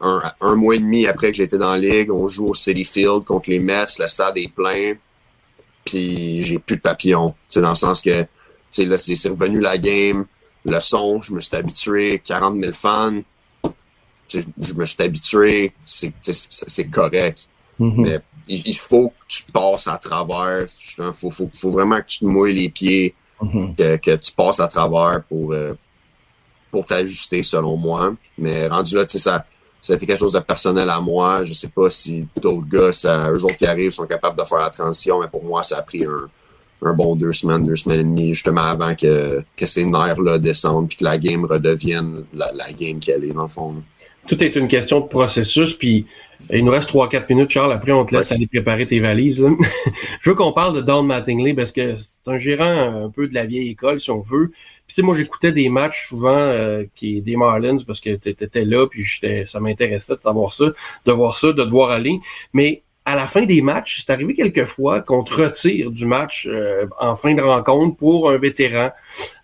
un, 0.02 0.22
un, 0.42 0.56
mois 0.56 0.76
et 0.76 0.80
demi 0.80 1.08
après 1.08 1.32
que 1.32 1.38
j'étais 1.38 1.58
dans 1.58 1.72
la 1.72 1.78
ligue, 1.78 2.12
on 2.12 2.28
joue 2.28 2.48
au 2.48 2.54
City 2.54 2.84
Field 2.84 3.24
contre 3.24 3.50
les 3.50 3.60
Mets, 3.60 3.86
le 4.00 4.08
stade 4.08 4.38
est 4.38 4.52
plein, 4.54 4.94
puis 5.86 6.42
j'ai 6.42 6.60
plus 6.60 6.78
de 6.78 6.82
papillons. 6.82 7.34
C'est 7.48 7.62
dans 7.62 7.70
le 7.70 7.76
sens 7.76 8.02
que 8.02 8.26
là, 8.78 8.98
c'est 8.98 9.30
revenu 9.30 9.62
la 9.62 9.78
game, 9.78 10.26
le 10.66 10.80
son, 10.80 11.22
je 11.22 11.34
me 11.34 11.40
suis 11.40 11.56
habitué, 11.56 12.22
40 12.26 12.60
000 12.60 12.74
fans, 12.74 13.22
je 14.34 14.74
me 14.74 14.86
suis 14.86 15.02
habitué, 15.02 15.72
c'est 15.86 16.90
correct. 16.90 17.48
Mm-hmm. 17.80 18.02
Mais 18.02 18.20
il, 18.48 18.76
faut 18.76 19.10
que 19.10 19.14
tu 19.28 19.44
passes 19.52 19.88
à 19.88 19.98
travers. 19.98 20.66
Il 20.98 21.14
faut, 21.14 21.30
faut, 21.30 21.50
faut, 21.54 21.72
vraiment 21.72 22.00
que 22.00 22.06
tu 22.08 22.20
te 22.20 22.26
mouilles 22.26 22.54
les 22.54 22.70
pieds, 22.70 23.16
mm-hmm. 23.42 23.76
que, 23.76 23.98
que, 23.98 24.16
tu 24.16 24.32
passes 24.32 24.60
à 24.60 24.68
travers 24.68 25.24
pour, 25.28 25.54
euh, 25.54 25.74
pour 26.72 26.86
t'ajuster, 26.86 27.44
selon 27.44 27.78
moi. 27.78 28.16
Mais 28.38 28.68
rendu 28.68 28.96
là, 28.96 29.06
tu 29.06 29.18
sais, 29.18 29.24
ça, 29.24 29.46
ça 29.86 29.94
a 29.94 29.98
été 29.98 30.08
quelque 30.08 30.18
chose 30.18 30.32
de 30.32 30.40
personnel 30.40 30.90
à 30.90 31.00
moi. 31.00 31.44
Je 31.44 31.54
sais 31.54 31.68
pas 31.68 31.92
si 31.92 32.28
d'autres 32.42 32.68
gars, 32.68 32.92
ça, 32.92 33.30
eux 33.32 33.44
autres 33.44 33.56
qui 33.56 33.68
arrivent, 33.68 33.92
sont 33.92 34.08
capables 34.08 34.36
de 34.36 34.44
faire 34.44 34.58
la 34.58 34.72
transition, 34.72 35.22
mais 35.22 35.28
pour 35.28 35.44
moi, 35.44 35.62
ça 35.62 35.78
a 35.78 35.84
pris 35.84 36.04
un, 36.04 36.28
un 36.88 36.94
bon 36.94 37.16
deux 37.16 37.32
semaines, 37.32 37.64
deux 37.64 37.76
semaines 37.76 38.00
et 38.00 38.04
demie, 38.04 38.34
justement 38.34 38.64
avant 38.64 38.96
que, 38.96 39.44
que 39.56 39.66
ces 39.68 39.86
nerfs-là 39.86 40.40
descendent 40.40 40.88
puis 40.88 40.98
que 40.98 41.04
la 41.04 41.20
game 41.20 41.46
redevienne 41.46 42.24
la, 42.34 42.52
la 42.54 42.72
game 42.72 43.00
qu'elle 43.00 43.26
est, 43.26 43.34
dans 43.34 43.44
le 43.44 43.48
fond. 43.48 43.76
Tout 44.28 44.44
est 44.44 44.56
une 44.56 44.68
question 44.68 45.02
de 45.02 45.06
processus, 45.06 45.76
puis 45.76 46.08
il 46.50 46.66
nous 46.66 46.72
reste 46.72 46.90
3-4 46.90 47.26
minutes, 47.30 47.52
Charles. 47.52 47.72
Après, 47.72 47.92
on 47.92 48.06
te 48.06 48.16
laisse 48.16 48.32
aller 48.32 48.48
préparer 48.48 48.88
tes 48.88 49.00
valises. 49.00 49.46
Je 50.22 50.30
veux 50.32 50.36
qu'on 50.36 50.52
parle 50.52 50.76
de 50.78 50.82
Don 50.82 51.04
Mattingly 51.04 51.54
parce 51.54 51.72
que 51.72 51.96
c'est 51.98 52.32
un 52.32 52.40
gérant 52.40 53.06
un 53.06 53.12
peu 53.12 53.28
de 53.28 53.36
la 53.36 53.46
vieille 53.46 53.70
école, 53.70 54.02
si 54.02 54.10
on 54.10 54.22
veut. 54.22 54.52
Puis, 54.88 55.02
moi, 55.02 55.16
j'écoutais 55.16 55.52
des 55.52 55.70
matchs 55.70 56.08
souvent 56.10 56.38
euh, 56.38 56.84
qui 56.96 57.22
des 57.22 57.36
Marlins 57.36 57.78
parce 57.86 58.00
que 58.00 58.16
tu 58.16 58.30
étais 58.30 58.66
là, 58.66 58.88
puis 58.88 59.06
ça 59.48 59.60
m'intéressait 59.60 60.16
de 60.16 60.22
savoir 60.22 60.54
ça, 60.54 60.66
de 61.06 61.12
voir 61.12 61.36
ça, 61.36 61.48
de 61.54 61.64
te 61.64 61.70
voir 61.70 61.90
aller. 61.90 62.20
Mais 62.54 62.84
à 63.08 63.16
la 63.16 63.28
fin 63.28 63.44
des 63.44 63.62
matchs, 63.62 64.02
c'est 64.04 64.12
arrivé 64.12 64.34
quelquefois 64.34 65.00
qu'on 65.00 65.24
te 65.24 65.36
retire 65.36 65.92
du 65.92 66.08
match 66.08 66.48
euh, 66.50 66.88
en 67.00 67.16
fin 67.16 67.36
de 67.36 67.42
rencontre 67.42 67.96
pour 67.96 68.32
un 68.32 68.38
vétéran. 68.38 68.90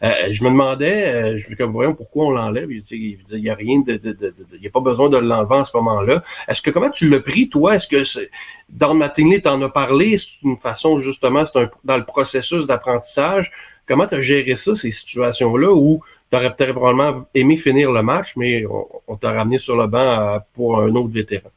Euh, 0.01 0.29
je 0.31 0.43
me 0.43 0.49
demandais, 0.49 1.05
euh, 1.05 1.37
je 1.37 1.53
comme 1.55 1.71
voyons 1.71 1.93
pourquoi 1.93 2.25
on 2.25 2.31
l'enlève? 2.31 2.71
Il 2.71 3.15
n'y 3.31 3.49
a 3.51 3.53
rien 3.53 3.81
de, 3.81 3.97
de, 3.97 4.13
de, 4.13 4.33
il 4.55 4.63
y 4.63 4.67
a 4.67 4.71
pas 4.71 4.79
besoin 4.79 5.09
de 5.09 5.17
l'enlever 5.17 5.55
en 5.55 5.65
ce 5.65 5.77
moment-là. 5.77 6.23
Est-ce 6.47 6.63
que 6.63 6.71
comment 6.71 6.89
tu 6.89 7.07
l'as 7.07 7.19
pris 7.19 7.49
toi? 7.49 7.75
Est-ce 7.75 7.87
que 7.87 8.03
c'est, 8.03 8.31
dans 8.67 8.93
le 8.93 8.99
matinée 8.99 9.41
t'en 9.41 9.61
as 9.61 9.69
parlé? 9.69 10.17
C'est 10.17 10.41
une 10.41 10.57
façon 10.57 10.99
justement, 10.99 11.45
c'est 11.45 11.69
dans 11.83 11.97
le 11.97 12.05
processus 12.05 12.65
d'apprentissage? 12.65 13.51
Comment 13.91 14.07
tu 14.07 14.15
as 14.15 14.21
géré 14.21 14.55
ça 14.55 14.73
ces 14.73 14.89
situations-là 14.89 15.69
où 15.69 16.01
tu 16.31 16.37
aurais 16.37 16.55
peut-être 16.55 16.71
probablement 16.71 17.27
aimé 17.35 17.57
finir 17.57 17.91
le 17.91 18.01
match, 18.01 18.37
mais 18.37 18.63
on, 19.05 19.17
t'a 19.17 19.33
ramené 19.33 19.59
sur 19.59 19.75
le 19.75 19.85
banc 19.87 20.39
pour 20.53 20.79
un 20.79 20.95
autre 20.95 21.13
vétéran? 21.13 21.51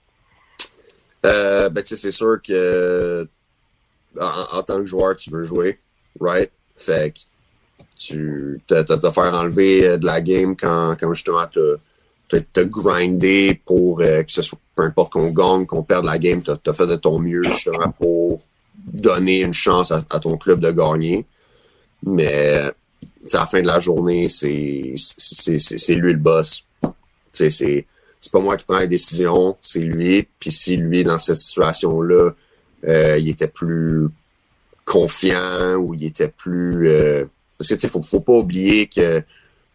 Euh, 1.25 1.69
ben, 1.69 1.85
c'est 1.87 2.11
sûr 2.11 2.43
que 2.43 3.29
en, 4.21 4.63
tant 4.65 4.81
que 4.81 4.87
joueur, 4.87 5.15
tu 5.15 5.31
veux 5.31 5.45
jouer, 5.45 5.79
right? 6.21 6.51
Fait 6.77 7.15
que 7.15 7.21
tu 7.97 8.61
te, 8.67 8.83
te, 8.83 9.11
faire 9.11 9.33
enlever 9.33 9.87
euh, 9.87 9.97
de 9.97 10.05
la 10.05 10.21
game 10.21 10.57
quand, 10.57 10.97
quand 10.99 11.15
justement 11.15 11.47
tu 11.47 12.43
te 12.43 12.61
grindé 12.63 13.61
pour 13.65 14.01
euh, 14.01 14.25
que 14.25 14.33
ce 14.33 14.43
soit 14.43 14.59
peu 14.75 14.83
importe 14.83 15.13
qu'on 15.13 15.31
gagne, 15.31 15.67
qu'on 15.67 15.85
perde 15.85 16.05
la 16.05 16.19
game, 16.19 16.43
tu 16.43 16.51
as, 16.51 16.73
fait 16.73 16.89
de 16.89 16.97
ton 16.97 17.21
mieux 17.21 17.45
justement 17.45 17.93
pour 17.93 18.41
donner 18.75 19.43
une 19.43 19.55
chance 19.55 19.93
à, 19.93 20.03
ton 20.03 20.37
club 20.37 20.59
de 20.59 20.73
gagner. 20.73 21.25
Mais 22.07 22.71
à 23.33 23.39
la 23.39 23.47
fin 23.47 23.61
de 23.61 23.67
la 23.67 23.81
journée, 23.81 24.29
c'est 24.29 24.51
lui 24.51 26.13
le 26.13 26.19
boss. 26.19 26.65
C'est 27.33 27.87
pas 28.33 28.41
moi 28.41 28.57
qui 28.57 28.65
prends 28.65 28.79
les 28.79 28.89
décisions, 28.89 29.57
c'est 29.61 29.81
lui. 29.81 30.27
Puis 30.39 30.53
si 30.53 30.77
lui, 30.77 31.05
dans 31.05 31.19
cette 31.19 31.39
situation-là, 31.39 32.31
euh, 32.87 33.19
il 33.19 33.29
était 33.29 33.49
plus 33.49 34.09
confiant 34.85 35.75
ou 35.77 35.95
il 35.95 36.05
était 36.05 36.29
plus... 36.29 36.89
Euh, 36.89 37.25
parce 37.59 37.71
que, 37.71 37.75
tu 37.75 37.89
faut, 37.89 38.03
faut 38.03 38.21
pas 38.21 38.35
oublier 38.35 38.87
que 38.87 39.23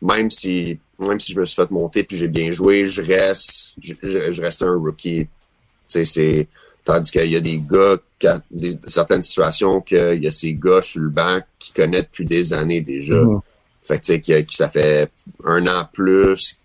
même 0.01 0.29
si 0.29 0.79
même 0.99 1.19
si 1.19 1.31
je 1.33 1.39
me 1.39 1.45
suis 1.45 1.55
fait 1.55 1.71
monter 1.71 2.03
puis 2.03 2.17
j'ai 2.17 2.27
bien 2.27 2.51
joué, 2.51 2.87
je 2.87 3.01
reste 3.01 3.73
je, 3.81 4.41
reste 4.41 4.61
un 4.61 4.75
rookie. 4.75 5.27
C'est... 5.87 6.47
Tandis 6.89 7.11
qu'il 7.11 7.31
y 7.31 7.35
a 7.35 7.39
des 7.39 7.59
gars, 7.59 8.39
des, 8.49 8.75
certaines 8.87 9.21
situations 9.21 9.79
qu'il 9.79 10.23
y 10.23 10.27
a 10.27 10.31
ces 10.31 10.55
gars 10.55 10.81
sur 10.81 11.01
le 11.01 11.09
banc 11.09 11.39
qui 11.59 11.71
connaissent 11.71 12.05
depuis 12.05 12.25
des 12.25 12.51
années 12.51 12.81
déjà. 12.81 13.13
Mm-hmm. 13.13 13.41
Fait 13.79 13.99
que, 13.99 14.05
tu 14.05 14.23
sais, 14.23 14.43
que, 14.43 14.51
ça 14.51 14.69
fait 14.69 15.11
un 15.45 15.67
an 15.67 15.87
plus, 15.93 16.57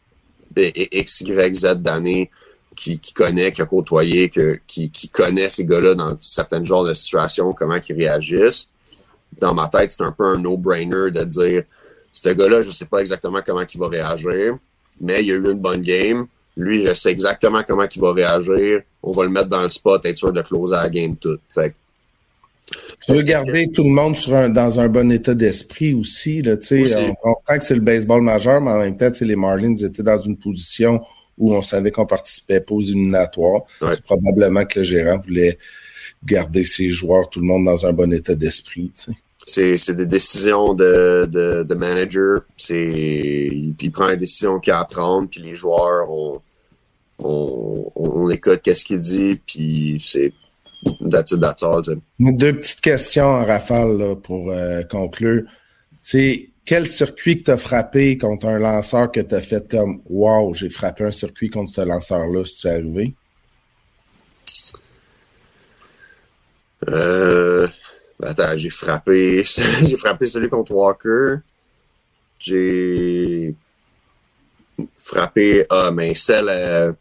X, 0.57 1.21
Y, 1.21 1.55
Z 1.55 1.75
d'années 1.75 2.31
qui, 2.75 2.99
qui 2.99 3.13
connaît, 3.13 3.53
qui 3.53 3.61
a 3.61 3.67
côtoyé, 3.67 4.31
qui, 4.67 4.91
qui 4.91 5.09
connaît 5.11 5.51
ces 5.51 5.67
gars-là 5.67 5.95
dans 5.95 6.17
certains 6.23 6.65
genres 6.65 6.85
de 6.85 6.95
situations, 6.95 7.53
comment 7.53 7.77
ils 7.87 7.95
réagissent. 7.95 8.67
Dans 9.39 9.53
ma 9.53 9.69
tête, 9.69 9.93
c'est 9.93 10.05
un 10.05 10.13
peu 10.13 10.25
un 10.25 10.39
no-brainer 10.39 11.11
de 11.11 11.25
dire 11.25 11.65
ce 12.15 12.31
gars-là, 12.31 12.63
je 12.63 12.71
sais 12.71 12.87
pas 12.87 13.03
exactement 13.03 13.43
comment 13.45 13.61
il 13.61 13.79
va 13.79 13.89
réagir, 13.89 14.57
mais 15.03 15.23
il 15.23 15.33
a 15.33 15.35
eu 15.35 15.51
une 15.51 15.61
bonne 15.61 15.83
game. 15.83 16.27
Lui, 16.57 16.87
je 16.87 16.95
sais 16.95 17.11
exactement 17.11 17.63
comment 17.67 17.87
il 17.93 18.01
va 18.01 18.13
réagir. 18.13 18.83
On 19.03 19.11
va 19.11 19.25
le 19.25 19.31
mettre 19.31 19.49
dans 19.49 19.63
le 19.63 19.69
spot, 19.69 20.05
être 20.05 20.17
sûr 20.17 20.33
de 20.33 20.43
closer 20.43 20.75
la 20.75 20.89
game 20.89 21.17
toute. 21.17 21.41
Fait 21.49 21.75
tu 23.07 23.13
veux 23.13 23.23
garder 23.23 23.69
tout 23.71 23.85
le 23.85 23.91
monde 23.91 24.17
sur 24.17 24.35
un, 24.35 24.49
dans 24.49 24.81
un 24.81 24.89
bon 24.89 25.13
état 25.13 25.35
d'esprit 25.35 25.95
aussi. 25.95 26.41
Là, 26.41 26.55
aussi. 26.55 26.95
On 26.97 27.15
comprend 27.15 27.59
que 27.59 27.65
c'est 27.65 27.75
le 27.75 27.83
baseball 27.83 28.23
majeur, 28.23 28.61
mais 28.61 28.71
en 28.71 28.79
même 28.79 28.97
temps, 28.97 29.11
les 29.21 29.37
Marlins 29.37 29.77
étaient 29.77 30.03
dans 30.03 30.21
une 30.21 30.37
position 30.37 31.03
où 31.37 31.55
on 31.55 31.63
savait 31.63 31.91
qu'on 31.91 32.07
participait 32.07 32.61
pas 32.61 32.75
aux 32.75 32.81
éliminatoires. 32.81 33.63
C'est 33.81 34.03
probablement 34.03 34.65
que 34.65 34.81
le 34.81 34.85
gérant 34.85 35.19
voulait 35.19 35.59
garder 36.25 36.65
ses 36.65 36.91
joueurs, 36.91 37.29
tout 37.29 37.41
le 37.41 37.47
monde 37.47 37.67
dans 37.67 37.85
un 37.85 37.93
bon 37.93 38.13
état 38.13 38.35
d'esprit. 38.35 38.91
C'est, 39.47 39.91
des 39.91 40.07
décisions 40.07 40.73
de, 40.75 41.29
de, 41.31 41.63
de 41.63 41.75
manager. 41.75 42.43
C'est, 42.57 42.87
il 42.87 43.93
prend 43.93 44.09
une 44.09 44.17
décision 44.17 44.59
qu'il 44.59 44.73
a 44.73 44.81
à 44.81 44.85
prendre, 44.85 45.29
puis 45.29 45.41
les 45.43 45.55
joueurs, 45.55 46.11
on, 46.11 46.41
on, 47.19 47.93
on 47.95 48.31
écoute 48.31 48.61
qu'est-ce 48.63 48.85
qu'il 48.85 48.99
dit, 48.99 49.41
puis 49.47 50.03
c'est 50.05 50.33
That's 51.11 51.33
it, 51.33 51.41
that's 51.41 51.63
all. 51.63 51.83
Deux 52.19 52.53
petites 52.57 52.81
questions 52.81 53.27
en 53.27 53.45
rafale 53.45 54.17
pour 54.23 54.51
euh, 54.51 54.83
conclure. 54.83 55.45
C'est 56.03 56.51
quel 56.65 56.87
circuit 56.87 57.41
que 57.41 57.45
tu 57.45 57.51
as 57.51 57.57
frappé 57.57 58.19
contre 58.19 58.47
un 58.47 58.59
lanceur 58.59 59.11
que 59.11 59.21
tu 59.21 59.35
as 59.35 59.41
fait 59.41 59.69
comme 59.69 60.03
Wow, 60.09 60.55
j'ai 60.55 60.69
frappé 60.69 61.05
un 61.05 61.13
circuit 61.13 61.51
contre 61.51 61.75
ce 61.75 61.81
lanceur-là, 61.83 62.45
si 62.45 62.57
tu 62.59 62.67
es 62.67 62.71
arrivé? 62.71 63.15
Euh, 66.89 67.67
attends, 68.25 68.57
j'ai 68.57 68.71
frappé. 68.71 69.45
j'ai 69.87 69.97
frappé 69.97 70.27
celui 70.27 70.49
contre 70.49 70.73
Walker. 70.73 71.37
J'ai 72.39 73.55
frappé. 74.99 75.65
Ah, 75.71 75.91
mais 75.93 76.15
celle. 76.15 76.49
Euh, 76.49 76.93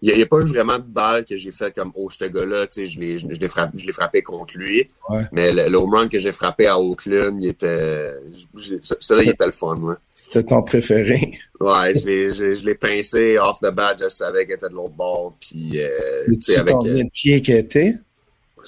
il 0.00 0.14
n'y 0.14 0.22
a, 0.22 0.26
pas 0.26 0.38
eu 0.38 0.44
vraiment 0.44 0.78
de 0.78 0.84
balle 0.84 1.24
que 1.24 1.36
j'ai 1.36 1.50
fait 1.50 1.74
comme 1.74 1.90
oh 1.96 2.08
ce 2.08 2.24
gars-là, 2.24 2.68
tu 2.68 2.82
sais, 2.82 2.86
je 2.86 3.00
l'ai, 3.00 3.18
je, 3.18 3.26
l'ai 3.26 3.48
frappé, 3.48 3.78
je 3.78 3.84
l'ai 3.84 3.92
frappé 3.92 4.22
contre 4.22 4.56
lui. 4.56 4.88
Mais 5.32 5.50
le, 5.50 5.76
home 5.76 5.92
run 5.92 6.08
que 6.08 6.20
j'ai 6.20 6.30
frappé 6.30 6.68
à 6.68 6.78
Oakland, 6.78 7.36
il 7.40 7.48
était. 7.48 8.14
Celui-là, 8.54 9.24
il 9.24 9.30
était 9.30 9.46
le 9.46 9.52
fun. 9.52 9.96
C'était 10.14 10.44
ton 10.44 10.62
préféré. 10.62 11.32
Ouais, 11.58 11.94
je 11.94 12.06
l'ai, 12.06 12.32
je, 12.32 12.64
l'ai 12.64 12.76
pincé 12.76 13.38
off 13.38 13.58
the 13.60 13.70
bat, 13.70 13.96
je 14.00 14.08
savais 14.08 14.44
qu'il 14.44 14.54
était 14.54 14.68
de 14.68 14.74
l'autre 14.74 14.94
bord. 14.94 15.36
Puis, 15.40 15.72
euh, 15.80 16.26
tu 16.26 16.42
sais, 16.42 16.58
avec. 16.58 16.74
Combien 16.74 17.04
de 17.04 17.10
pieds 17.10 17.42
qu'il 17.42 17.56
était? 17.56 17.94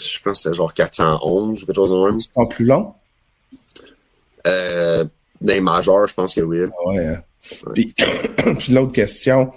Je 0.01 0.19
pense 0.21 0.39
que 0.39 0.43
c'était 0.43 0.57
genre 0.57 0.73
411 0.73 1.63
ou 1.63 1.67
quelque 1.67 1.77
chose 1.77 1.93
de 1.93 1.99
même. 1.99 2.19
C'est 2.19 2.31
plus 2.49 2.65
long? 2.65 2.95
Euh, 4.47 5.05
dans 5.41 5.53
les 5.53 5.61
majeurs, 5.61 6.07
je 6.07 6.15
pense 6.15 6.35
que 6.35 6.41
oui. 6.41 6.59
Ouais. 6.87 7.07
Hein. 7.07 7.23
Puis, 7.75 7.95
puis 8.59 8.73
l'autre 8.73 8.93
question, 8.93 9.53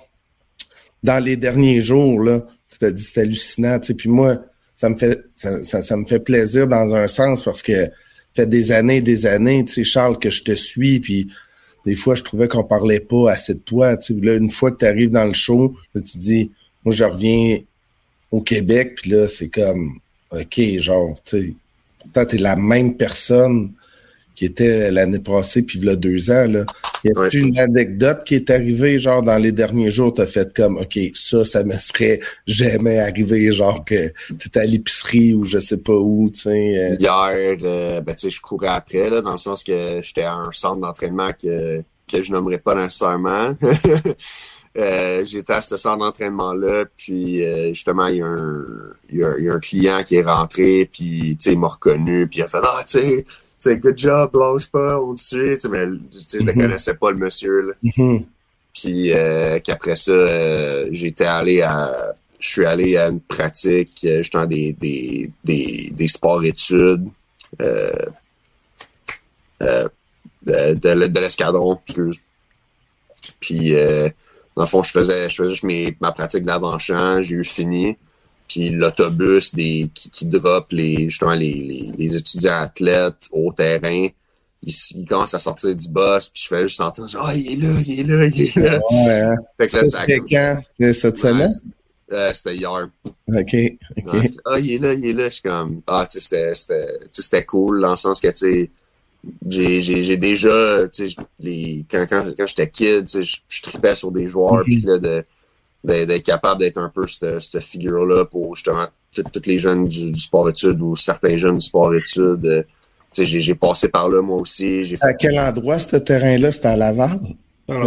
dans 1.02 1.24
les 1.24 1.38
derniers 1.38 1.82
jours, 1.82 2.22
là, 2.22 2.42
tu 2.68 2.92
dit, 2.92 3.04
c'est 3.04 3.22
hallucinant. 3.22 3.80
Tu 3.80 3.88
sais, 3.88 3.94
puis 3.94 4.10
moi, 4.10 4.38
ça 4.76 4.90
me 4.90 4.96
fait 4.96 5.24
ça, 5.36 5.82
ça, 5.82 5.98
me 5.98 6.06
fait 6.06 6.20
plaisir 6.20 6.68
dans 6.68 6.96
un 6.96 7.08
sens 7.08 7.44
parce 7.44 7.62
que 7.62 7.90
fait 8.34 8.48
des 8.48 8.72
années 8.72 8.98
et 8.98 9.02
des 9.02 9.26
années, 9.26 9.64
tu 9.66 9.74
sais, 9.74 9.84
Charles, 9.84 10.18
que 10.18 10.30
je 10.30 10.44
te 10.44 10.54
suis, 10.54 11.00
puis 11.00 11.30
des 11.86 11.96
fois, 11.96 12.16
je 12.16 12.24
trouvais 12.24 12.48
qu'on 12.48 12.64
parlait 12.64 13.00
pas 13.00 13.32
assez 13.32 13.54
de 13.54 13.60
toi. 13.60 13.96
Tu 13.98 14.14
sais, 14.14 14.20
là, 14.22 14.36
une 14.36 14.50
fois 14.50 14.72
que 14.72 14.78
tu 14.78 14.86
arrives 14.86 15.12
dans 15.12 15.26
le 15.26 15.34
show, 15.34 15.76
là, 15.94 16.02
tu 16.02 16.18
dis, 16.18 16.52
moi, 16.84 16.94
je 16.94 17.04
reviens 17.04 17.60
au 18.32 18.42
Québec, 18.42 18.96
puis 18.96 19.12
là, 19.12 19.28
c'est 19.28 19.50
comme, 19.50 20.00
OK, 20.34 20.62
genre, 20.80 21.16
tu 21.24 21.38
sais, 21.38 21.54
pourtant, 22.00 22.26
tu 22.26 22.36
es 22.36 22.40
la 22.40 22.56
même 22.56 22.96
personne 22.96 23.72
qui 24.36 24.46
était 24.46 24.90
l'année 24.92 25.20
passée, 25.20 25.62
puis 25.62 25.80
il 25.80 25.86
y 25.86 25.90
a 25.90 25.96
deux 25.96 26.32
ans. 26.32 26.48
Là. 26.48 26.66
Y 27.04 27.12
a 27.18 27.30
une 27.34 27.60
anecdote 27.60 28.24
qui 28.24 28.36
est 28.36 28.50
arrivée, 28.50 28.98
genre, 28.98 29.22
dans 29.22 29.38
les 29.38 29.52
derniers 29.52 29.92
jours, 29.92 30.14
t'as 30.14 30.26
fait 30.26 30.54
comme, 30.54 30.78
OK, 30.78 30.98
ça, 31.14 31.44
ça 31.44 31.64
me 31.64 31.78
serait 31.78 32.20
jamais 32.48 33.00
arrivé, 33.00 33.52
genre, 33.52 33.84
que 33.86 34.12
t'étais 34.40 34.62
à 34.62 34.66
l'épicerie 34.66 35.34
ou 35.34 35.44
je 35.44 35.60
sais 35.60 35.78
pas 35.78 35.94
où, 35.94 36.30
tu 36.34 36.42
sais. 36.42 36.78
Euh. 36.78 36.96
Hier, 37.00 37.58
euh, 37.64 38.02
ben, 38.02 38.16
tu 38.16 38.28
sais, 38.28 38.32
je 38.32 38.42
courais 38.42 38.70
après, 38.70 39.10
là, 39.10 39.22
dans 39.22 39.34
le 39.34 39.38
sens 39.38 39.64
que 39.64 40.00
j'étais 40.02 40.24
à 40.24 40.34
un 40.34 40.52
centre 40.52 40.82
d'entraînement 40.82 41.32
que, 41.34 41.82
que 42.10 42.22
je 42.22 42.32
nommerais 42.32 42.60
pas 42.60 42.74
nécessairement. 42.74 43.56
Euh, 44.76 45.24
j'étais 45.24 45.54
à 45.54 45.62
ce 45.62 45.78
centre 45.78 46.00
d'entraînement-là, 46.00 46.86
puis 46.98 47.44
justement, 47.70 48.08
il 48.08 48.18
y, 48.18 48.22
a 48.22 48.26
un, 48.26 48.66
il, 49.10 49.20
y 49.20 49.24
a, 49.24 49.38
il 49.38 49.46
y, 49.46 49.50
a 49.50 49.54
un 49.54 49.60
client 49.60 50.02
qui 50.04 50.16
est 50.16 50.24
rentré, 50.24 50.90
puis 50.92 51.38
il 51.46 51.60
m'a 51.60 51.68
reconnu, 51.68 52.28
puis 52.28 52.40
il 52.40 52.44
a 52.44 52.48
fait 52.48 52.58
Ah, 52.64 52.84
tu 52.86 53.00
sais, 53.00 53.26
c'est 53.64 53.78
good 53.78 53.98
job, 53.98 54.36
lâche 54.36 54.68
pas, 54.68 55.00
on 55.00 55.16
te 55.16 55.22
suit. 55.22 55.58
mais 55.70 55.86
je 55.86 56.40
ne 56.40 56.52
mhm. 56.52 56.62
connaissais 56.62 56.96
pas 56.96 57.12
le 57.12 57.18
monsieur. 57.18 57.62
Là. 57.62 57.74
Mhm. 57.98 58.26
Puis 58.74 59.14
euh, 59.14 59.60
qu'après 59.60 59.96
ça, 59.96 60.12
euh, 60.12 60.90
j'étais 60.92 61.26
allé 61.26 61.62
à. 61.62 62.14
Je 62.40 62.50
suis 62.50 62.66
allé 62.66 62.98
à 62.98 63.08
une 63.08 63.22
pratique, 63.22 64.02
euh, 64.04 64.18
justement, 64.18 64.46
des, 64.46 64.74
des, 64.74 65.32
des, 65.46 65.92
des 65.94 66.08
sports-études 66.10 67.08
de, 67.58 67.94
de, 70.42 71.20
l'escadron, 71.22 71.80
excuse. 71.88 72.20
Puis, 73.40 73.74
dans 74.56 74.64
le 74.64 74.68
fond, 74.68 74.84
je 74.84 74.92
faisais, 74.92 75.30
je 75.30 75.36
faisais 75.36 75.50
juste 75.50 75.64
mes, 75.64 75.96
ma 76.00 76.12
pratique 76.12 76.44
d'avant-champ, 76.44 77.22
j'ai 77.22 77.36
eu 77.36 77.44
fini. 77.44 77.98
Puis 78.48 78.70
l'autobus 78.70 79.56
des 79.56 79.90
qui, 79.94 80.10
qui 80.10 80.26
drop 80.26 80.72
les 80.72 81.10
justement 81.10 81.34
les, 81.34 81.94
les, 81.98 82.18
étudiants 82.18 82.62
athlètes 82.62 83.30
au 83.32 83.52
terrain 83.54 84.08
il, 84.62 85.06
commence 85.08 85.34
à 85.34 85.40
sortir 85.40 85.76
du 85.76 85.88
boss 85.88 86.30
puis 86.30 86.44
je 86.44 86.48
fais 86.50 86.64
juste 86.64 86.82
entendre 86.82 87.10
ah 87.16 87.30
oh, 87.30 87.32
il 87.34 87.54
est 87.54 87.66
là 87.66 87.80
il 87.86 88.00
est 88.00 88.04
là 88.04 88.26
il 88.26 88.42
est 88.42 88.56
là 88.56 88.80
ouais, 88.92 89.36
fait 89.58 89.68
que 89.68 89.78
là, 89.78 89.86
c'était 89.86 90.20
quand? 90.20 90.60
C'était 90.62 90.94
cette 90.94 91.18
semaine? 91.20 91.52
euh, 92.12 92.32
c'était 92.34 92.56
hier. 92.56 92.90
Ok 93.28 93.56
ah 94.46 94.60
il 94.60 94.74
est 94.74 94.78
là 94.78 94.94
il 94.94 95.06
est 95.06 95.14
là 95.14 95.30
je 95.30 95.34
suis 95.34 95.42
comme 95.42 95.82
ah 95.88 96.06
tu 96.10 96.20
sais 96.20 96.54
c'était 96.54 96.86
c'était 97.12 97.46
cool 97.46 97.82
dans 97.82 97.92
le 97.92 97.96
sens 97.96 98.20
que 98.20 98.28
tu 98.28 98.36
sais 98.36 98.72
j'ai 99.48 99.80
j'ai 99.80 100.18
déjà 100.18 100.88
tu 100.90 101.10
sais 101.10 101.16
les 101.40 101.86
quand 101.90 102.06
quand 102.10 102.26
quand 102.38 102.46
j'étais 102.46 102.70
kid 102.70 103.06
tu 103.06 103.20
sais 103.20 103.24
je, 103.24 103.38
je 103.48 103.62
tripais 103.62 103.96
sur 103.96 104.12
des 104.12 104.28
joueurs 104.28 104.62
mm-hmm. 104.62 104.64
puis 104.64 104.82
là 104.82 105.00
de 105.00 105.26
d'être 105.84 106.24
capable 106.24 106.62
d'être 106.62 106.78
un 106.78 106.90
peu 106.90 107.06
cette, 107.08 107.40
cette 107.40 107.64
figure-là 107.64 108.26
pour 108.26 108.56
justement 108.56 108.88
tous 109.14 109.46
les 109.46 109.58
jeunes 109.58 109.86
du, 109.86 110.16
sport-études 110.16 110.82
ou 110.82 110.96
certains 110.96 111.36
jeunes 111.36 111.58
du 111.58 111.66
sport-études. 111.66 112.46
Euh, 112.46 112.64
j'ai 113.16 113.56
passé 113.56 113.90
par 113.90 114.10
là, 114.10 114.22
moi 114.22 114.38
aussi. 114.38 114.84
Fait... 114.84 114.98
À 115.02 115.14
quel 115.14 115.38
endroit, 115.40 115.80
ce 115.80 115.98
terrain-là? 115.98 116.52
C'était 116.52 116.70
à 116.70 116.78
Laval? 116.78 117.20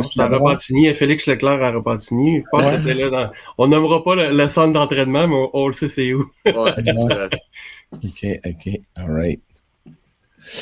C'était 0.03 0.21
à 0.21 0.29
Repentigny, 0.29 0.95
Félix 0.95 1.27
Leclerc 1.27 1.63
à 1.63 1.71
Repentigny. 1.73 2.39
Je 2.39 2.45
pense 2.51 2.71
que 2.71 2.79
c'était 2.79 3.01
là 3.03 3.11
dans... 3.11 3.33
On 3.59 3.69
nommera 3.69 4.05
pas 4.05 4.15
le, 4.15 4.49
centre 4.49 4.73
d'entraînement, 4.73 5.27
mais 5.27 5.49
on, 5.53 5.69
le 5.69 5.75
sait 5.75 5.89
c'est 5.89 6.13
où. 6.15 6.27
ouais, 6.47 6.73
c'est 6.79 6.97
ça. 6.97 7.29
OK, 7.93 8.27
OK. 8.47 8.81
All 8.97 9.11
right. 9.11 9.41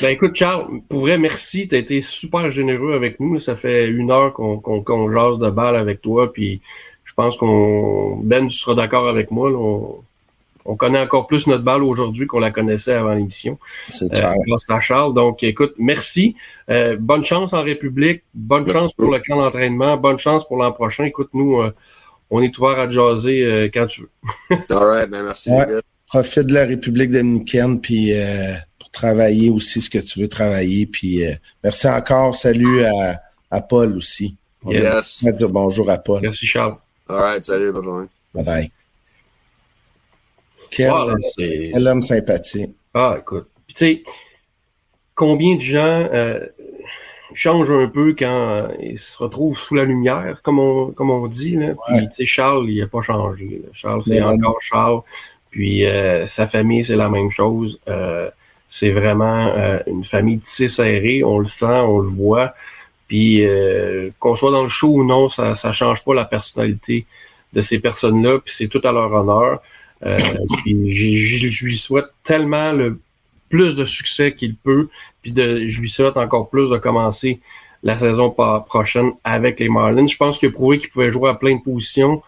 Ben 0.01 0.11
écoute, 0.11 0.35
Charles, 0.35 0.81
pour 0.89 1.01
vrai, 1.01 1.17
merci. 1.17 1.67
Tu 1.67 1.75
as 1.75 1.77
été 1.77 2.01
super 2.01 2.49
généreux 2.51 2.93
avec 2.93 3.19
nous. 3.19 3.39
Ça 3.39 3.55
fait 3.55 3.87
une 3.87 4.11
heure 4.11 4.33
qu'on 4.33 4.59
qu'on 4.59 5.11
jase 5.11 5.37
de 5.39 5.49
balle 5.49 5.75
avec 5.75 6.01
toi. 6.01 6.33
Puis 6.33 6.61
je 7.03 7.13
pense 7.13 7.37
qu'on 7.37 8.17
Ben 8.17 8.47
tu 8.47 8.57
seras 8.57 8.75
d'accord 8.75 9.07
avec 9.07 9.31
moi. 9.31 9.51
on, 9.51 10.75
connaît 10.75 10.99
encore 10.99 11.27
plus 11.27 11.45
notre 11.45 11.63
balle 11.63 11.83
aujourd'hui 11.83 12.25
qu'on 12.25 12.39
la 12.39 12.49
connaissait 12.51 12.93
avant 12.93 13.13
l'émission. 13.13 13.59
C'est 13.87 14.11
euh, 14.17 14.33
grâce 14.47 14.63
à 14.67 14.81
Charles. 14.81 15.13
Donc, 15.13 15.43
écoute, 15.43 15.75
merci. 15.77 16.35
Euh, 16.71 16.97
bonne 16.99 17.23
chance 17.23 17.53
en 17.53 17.61
République. 17.61 18.23
Bonne 18.33 18.67
chance 18.67 18.91
pour 18.93 19.11
le 19.11 19.19
camp 19.19 19.37
d'entraînement. 19.37 19.95
Bonne 19.97 20.17
chance 20.17 20.47
pour 20.47 20.57
l'an 20.57 20.71
prochain. 20.71 21.05
Écoute, 21.05 21.29
nous, 21.33 21.61
euh, 21.61 21.71
on 22.31 22.41
est 22.41 22.57
ouvert 22.57 22.79
à 22.79 22.89
jaser 22.89 23.69
quand 23.71 23.85
tu 23.85 24.01
veux. 24.01 24.09
All 24.71 24.83
right, 24.83 25.09
ben 25.11 25.23
merci. 25.23 25.51
Profite 26.07 26.47
de 26.47 26.53
la 26.55 26.65
République 26.65 27.11
dominicaine 27.11 27.79
puis 27.79 28.13
pour 28.13 28.74
travailler 28.95 29.49
aussi 29.49 29.81
ce 29.81 29.89
que 29.89 29.99
tu 29.99 30.19
veux 30.19 30.27
travailler. 30.27 30.85
Puis 30.87 31.23
merci 31.63 31.87
encore. 31.87 32.35
Salut 32.35 32.83
à, 32.83 33.21
à 33.51 33.61
Paul 33.61 33.95
aussi. 33.95 34.35
Yes. 34.65 35.23
Dire 35.23 35.49
bonjour 35.49 35.89
à 35.89 35.97
Paul. 35.97 36.21
Merci 36.21 36.47
Charles. 36.47 36.77
All 37.07 37.17
right, 37.17 37.45
salut, 37.45 37.71
bonne 37.71 37.83
journée. 37.83 38.07
Bye 38.33 38.43
bye. 38.43 38.71
Quel, 40.71 41.87
homme 41.87 42.01
sympathique. 42.01 42.71
Ah, 42.93 43.17
écoute. 43.19 43.47
Tu 43.67 43.75
sais, 43.75 44.03
combien 45.13 45.55
de 45.55 45.61
gens 45.61 46.09
euh, 46.11 46.39
changent 47.33 47.71
un 47.71 47.87
peu 47.87 48.15
quand 48.17 48.25
euh, 48.25 48.67
ils 48.81 48.99
se 48.99 49.17
retrouvent 49.17 49.57
sous 49.57 49.75
la 49.75 49.85
lumière, 49.85 50.39
comme 50.43 50.59
on, 50.59 50.91
comme 50.91 51.11
on 51.11 51.27
dit. 51.27 51.55
Là. 51.55 51.75
Puis, 51.87 52.07
tu 52.09 52.15
sais, 52.15 52.25
Charles, 52.25 52.69
il 52.69 52.79
n'a 52.79 52.87
pas 52.87 53.03
changé. 53.03 53.61
Charles, 53.73 54.03
c'est 54.07 54.21
encore 54.21 54.61
Charles. 54.61 55.01
Puis, 55.51 55.85
euh, 55.85 56.27
sa 56.27 56.47
famille, 56.47 56.83
c'est 56.83 56.97
la 56.97 57.09
même 57.09 57.31
chose. 57.31 57.79
C'est 58.69 58.91
vraiment 58.91 59.53
une 59.87 60.03
famille 60.03 60.39
tissée 60.39 60.69
serrée. 60.69 61.23
On 61.23 61.39
le 61.39 61.47
sent, 61.47 61.65
on 61.65 61.99
le 61.99 62.07
voit. 62.07 62.53
Puis 63.07 63.45
euh, 63.45 64.09
qu'on 64.19 64.35
soit 64.35 64.51
dans 64.51 64.63
le 64.63 64.67
show 64.67 64.89
ou 64.89 65.03
non, 65.03 65.29
ça 65.29 65.55
ne 65.63 65.71
change 65.71 66.03
pas 66.03 66.13
la 66.13 66.25
personnalité 66.25 67.05
de 67.53 67.61
ces 67.61 67.79
personnes-là, 67.79 68.39
puis 68.39 68.53
c'est 68.55 68.67
tout 68.67 68.81
à 68.83 68.91
leur 68.91 69.11
honneur. 69.13 69.61
Euh, 70.05 70.17
je 70.65 71.65
lui 71.65 71.77
souhaite 71.77 72.07
tellement 72.23 72.71
le 72.71 72.99
plus 73.49 73.75
de 73.75 73.85
succès 73.85 74.33
qu'il 74.33 74.55
peut, 74.55 74.89
puis 75.21 75.31
de, 75.31 75.67
je 75.67 75.79
lui 75.79 75.89
souhaite 75.89 76.17
encore 76.17 76.49
plus 76.49 76.69
de 76.69 76.77
commencer 76.77 77.39
la 77.83 77.97
saison 77.97 78.31
prochaine 78.31 79.11
avec 79.23 79.59
les 79.59 79.69
Marlins. 79.69 80.07
Je 80.07 80.17
pense 80.17 80.39
qu'il 80.39 80.49
a 80.49 80.51
prouvé 80.51 80.79
qu'il 80.79 80.89
pouvait 80.89 81.11
jouer 81.11 81.29
à 81.29 81.35
plein 81.35 81.55
de 81.55 81.61
positions. 81.61 82.23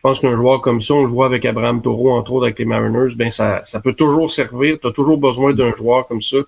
Je 0.00 0.08
pense 0.08 0.18
qu'un 0.18 0.34
joueur 0.34 0.62
comme 0.62 0.80
ça, 0.80 0.94
on 0.94 1.02
le 1.02 1.10
voit 1.10 1.26
avec 1.26 1.44
Abraham 1.44 1.82
Taureau, 1.82 2.12
entre 2.12 2.32
autres 2.32 2.46
avec 2.46 2.58
les 2.58 2.64
Mariners, 2.64 3.14
ben 3.16 3.30
ça, 3.30 3.62
ça 3.66 3.80
peut 3.80 3.92
toujours 3.92 4.32
servir. 4.32 4.78
Tu 4.80 4.88
as 4.88 4.92
toujours 4.92 5.18
besoin 5.18 5.52
d'un 5.52 5.74
joueur 5.74 6.08
comme 6.08 6.22
ça 6.22 6.38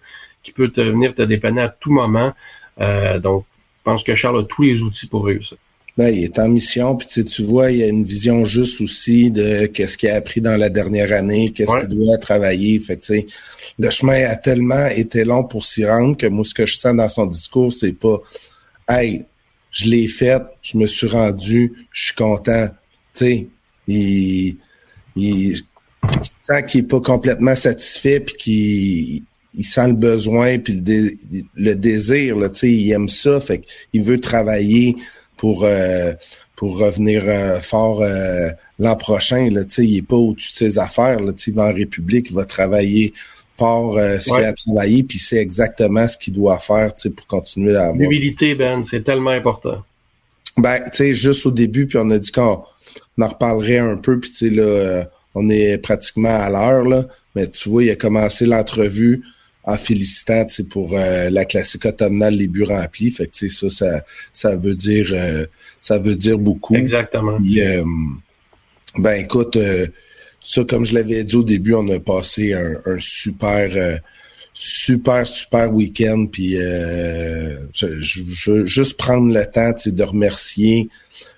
qui 0.43 0.53
peut 0.53 0.71
te 0.71 0.81
venir 0.81 1.15
te 1.15 1.21
dépanner 1.21 1.61
à 1.61 1.69
tout 1.69 1.93
moment. 1.93 2.33
Euh, 2.81 3.19
donc, 3.19 3.45
je 3.79 3.83
pense 3.85 4.05
que 4.05 4.15
Charles 4.15 4.41
a 4.41 4.45
tous 4.45 4.63
les 4.63 4.81
outils 4.81 5.07
pour 5.07 5.27
réussir. 5.27 5.59
Ben, 5.99 6.09
il 6.09 6.25
est 6.25 6.39
en 6.39 6.49
mission, 6.49 6.97
puis 6.97 7.25
tu, 7.25 7.45
vois, 7.45 7.71
il 7.71 7.79
y 7.81 7.83
a 7.83 7.89
une 7.89 8.05
vision 8.05 8.47
juste 8.47 8.81
aussi 8.81 9.31
de 9.31 9.67
qu'est-ce 9.67 9.99
qu'il 9.99 10.09
a 10.09 10.15
appris 10.15 10.41
dans 10.41 10.57
la 10.57 10.71
dernière 10.71 11.13
année, 11.13 11.51
qu'est-ce 11.51 11.77
qu'il 11.77 11.99
doit 11.99 12.17
travailler. 12.17 12.81
Fait 12.81 12.97
que, 12.97 13.13
le 13.79 13.91
chemin 13.91 14.25
a 14.25 14.37
tellement 14.37 14.87
été 14.87 15.27
long 15.27 15.45
pour 15.45 15.67
s'y 15.67 15.85
rendre 15.85 16.17
que 16.17 16.27
moi, 16.27 16.47
ce 16.47 16.55
que 16.55 16.65
je 16.65 16.77
sens 16.77 16.97
dans 16.97 17.09
son 17.09 17.27
discours, 17.27 17.71
c'est 17.71 17.93
pas 17.93 18.17
Hey, 18.89 19.27
je 19.71 19.85
l'ai 19.85 20.07
fait, 20.07 20.41
je 20.63 20.79
me 20.79 20.87
suis 20.87 21.07
rendu, 21.07 21.75
je 21.93 22.05
suis 22.05 22.15
content. 22.15 22.69
Tu 23.15 23.25
sais, 23.25 23.49
il, 23.89 24.57
il, 25.17 25.57
sent 26.41 26.67
qu'il 26.67 26.81
est 26.81 26.89
pas 26.89 27.01
complètement 27.01 27.55
satisfait 27.55 28.21
puis 28.21 28.35
qu'il 28.37 29.23
il 29.55 29.65
sent 29.65 29.89
le 29.89 29.95
besoin 29.95 30.59
puis 30.59 30.83
le, 30.85 31.11
le 31.57 31.75
désir 31.75 32.39
là, 32.39 32.49
il 32.63 32.91
aime 32.93 33.09
ça, 33.09 33.41
fait 33.41 33.63
qu'il 33.91 34.03
veut 34.03 34.21
travailler 34.21 34.97
pour 35.37 35.65
euh, 35.65 36.13
pour 36.57 36.79
revenir 36.79 37.25
euh, 37.27 37.59
fort 37.61 38.03
euh, 38.03 38.49
l'an 38.79 38.97
prochain 38.97 39.51
là, 39.51 39.63
il 39.79 39.99
est 39.99 40.03
pas 40.03 40.17
au-dessus 40.17 40.53
de 40.53 40.57
ses 40.57 40.79
affaires 40.79 41.21
là, 41.21 41.33
il 41.47 41.55
va 41.55 41.65
en 41.65 41.75
République, 41.75 42.31
il 42.31 42.37
va 42.37 42.45
travailler 42.45 43.13
fort 43.59 43.97
ce 43.97 44.33
qu'il 44.33 44.45
a 44.45 44.53
travaillé 44.53 45.03
puis 45.03 45.19
c'est 45.19 45.37
exactement 45.37 46.09
ce 46.09 46.17
qu'il 46.17 46.35
doit 46.35 46.59
faire 46.59 46.93
pour 47.17 47.27
continuer 47.27 47.77
à 47.77 47.93
L'humilité 47.93 48.55
Ben, 48.55 48.83
c'est 48.83 49.05
tellement 49.05 49.31
important. 49.31 49.83
Ben, 50.57 50.81
tu 50.85 50.97
sais 50.97 51.15
juste 51.15 51.45
au 51.47 51.51
début 51.51 51.87
puis 51.87 51.99
on 51.99 52.11
a 52.11 52.19
dit 52.19 52.33
qu'on 52.33 52.63
en 53.21 53.29
reparlerait 53.29 53.79
un 53.79 53.97
peu 53.97 54.19
puis 54.19 54.31
tu 54.31 54.49
sais 54.49 54.51
là 54.51 55.05
on 55.35 55.49
est 55.49 55.79
pratiquement 55.79 56.35
à 56.35 56.51
l'heure 56.51 56.85
là, 56.85 57.05
mais 57.35 57.49
tu 57.49 57.69
vois, 57.69 57.85
il 57.85 57.91
a 57.91 57.97
commencé 57.97 58.47
l'entrevue 58.47 59.23
en 59.65 59.77
félicitant 59.77 60.47
pour 60.71 60.93
euh, 60.95 61.31
la 61.31 61.45
classique 61.45 61.87
automnale 61.87 62.35
les 62.35 62.49
buts 62.49 62.65
remplis. 62.65 63.11
Fait 63.11 63.29
que 63.29 63.49
ça, 63.49 63.71
ça, 63.71 64.05
ça 64.33 64.57
veut 64.57 64.75
dire 64.75 65.09
euh, 65.13 65.47
ça 65.81 65.99
veut 65.99 66.17
dire 66.17 66.39
beaucoup. 66.39 66.75
Exactement. 66.75 67.39
Euh, 67.39 67.85
ben 68.99 69.21
écoute, 69.21 69.57
ça, 70.41 70.65
comme 70.65 70.85
je 70.85 70.95
l'avais 70.95 71.23
dit 71.25 71.37
au 71.37 71.45
début, 71.45 71.75
on 71.75 71.89
a 71.89 72.01
passé 72.01 72.53
un, 72.55 72.99
super 72.99 74.01
super, 74.53 75.27
super 75.27 75.73
week-end. 75.73 76.27
Puis 76.31 76.57
je, 76.57 77.99
je, 77.99 78.51
veux 78.51 78.67
juste 78.67 78.99
prendre 78.99 79.33
le 79.33 79.47
temps 79.47 79.73
de 79.87 80.03
remercier 80.03 80.91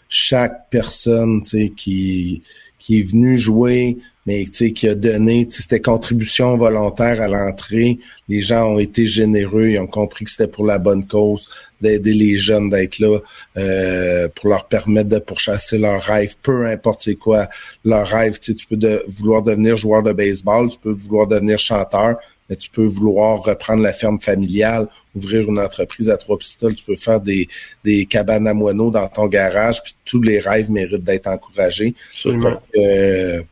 chaque 0.09 0.71
personne 0.71 1.43
qui, 1.43 2.43
qui 2.79 3.01
est 3.01 3.03
venue 3.03 3.39
jouer, 3.39 3.97
mais 4.27 4.45
qui 4.45 4.89
a 4.89 4.95
donné, 4.95 5.47
c'était 5.51 5.81
contribution 5.81 6.57
volontaire 6.57 7.21
à 7.21 7.29
l'entrée. 7.29 7.99
Les 8.29 8.41
gens 8.41 8.73
ont 8.73 8.79
été 8.79 9.07
généreux, 9.07 9.71
ils 9.71 9.79
ont 9.79 9.87
compris 9.87 10.25
que 10.25 10.31
c'était 10.31 10.49
pour 10.49 10.65
la 10.67 10.79
bonne 10.79 11.07
cause, 11.07 11.47
d'aider 11.81 12.15
les 12.15 12.39
jeunes, 12.39 12.71
d'être 12.71 12.99
là, 12.99 13.19
euh, 13.59 14.29
pour 14.35 14.49
leur 14.49 14.67
permettre 14.67 15.11
de 15.11 15.19
pourchasser 15.19 15.79
leurs 15.79 16.03
rêves, 16.03 16.37
peu 16.43 16.67
importe 16.67 17.03
c'est 17.03 17.17
quoi 17.17 17.49
leur 17.85 18.07
rêve. 18.07 18.39
Tu 18.39 18.55
peux 18.69 18.77
de, 18.77 19.03
vouloir 19.09 19.43
devenir 19.43 19.77
joueur 19.77 20.03
de 20.03 20.13
baseball, 20.13 20.71
tu 20.71 20.79
peux 20.79 20.93
vouloir 20.93 21.27
devenir 21.27 21.59
chanteur, 21.59 22.17
mais 22.49 22.57
tu 22.57 22.71
peux 22.71 22.87
vouloir 22.87 23.43
reprendre 23.43 23.83
la 23.83 23.93
ferme 23.93 24.21
familiale, 24.21 24.89
ouvrir 25.15 25.49
une 25.49 25.59
entreprise 25.59 26.11
à 26.11 26.17
trois 26.17 26.37
pistoles, 26.39 26.75
tu 26.75 26.85
peux 26.85 26.97
faire 26.97 27.21
des, 27.21 27.49
des 27.85 28.05
cabanes 28.07 28.47
à 28.47 28.55
moineaux 28.55 28.91
dans 28.91 29.09
ton 29.09 29.27
garage, 29.27 29.83
puis 29.83 29.95
tous 30.05 30.21
les 30.21 30.41
rêves 30.41 30.71
méritent 30.71 31.05
d'être 31.05 31.27
encouragés. 31.27 31.95
Absolument. 32.11 32.61
Euh, 32.77 33.43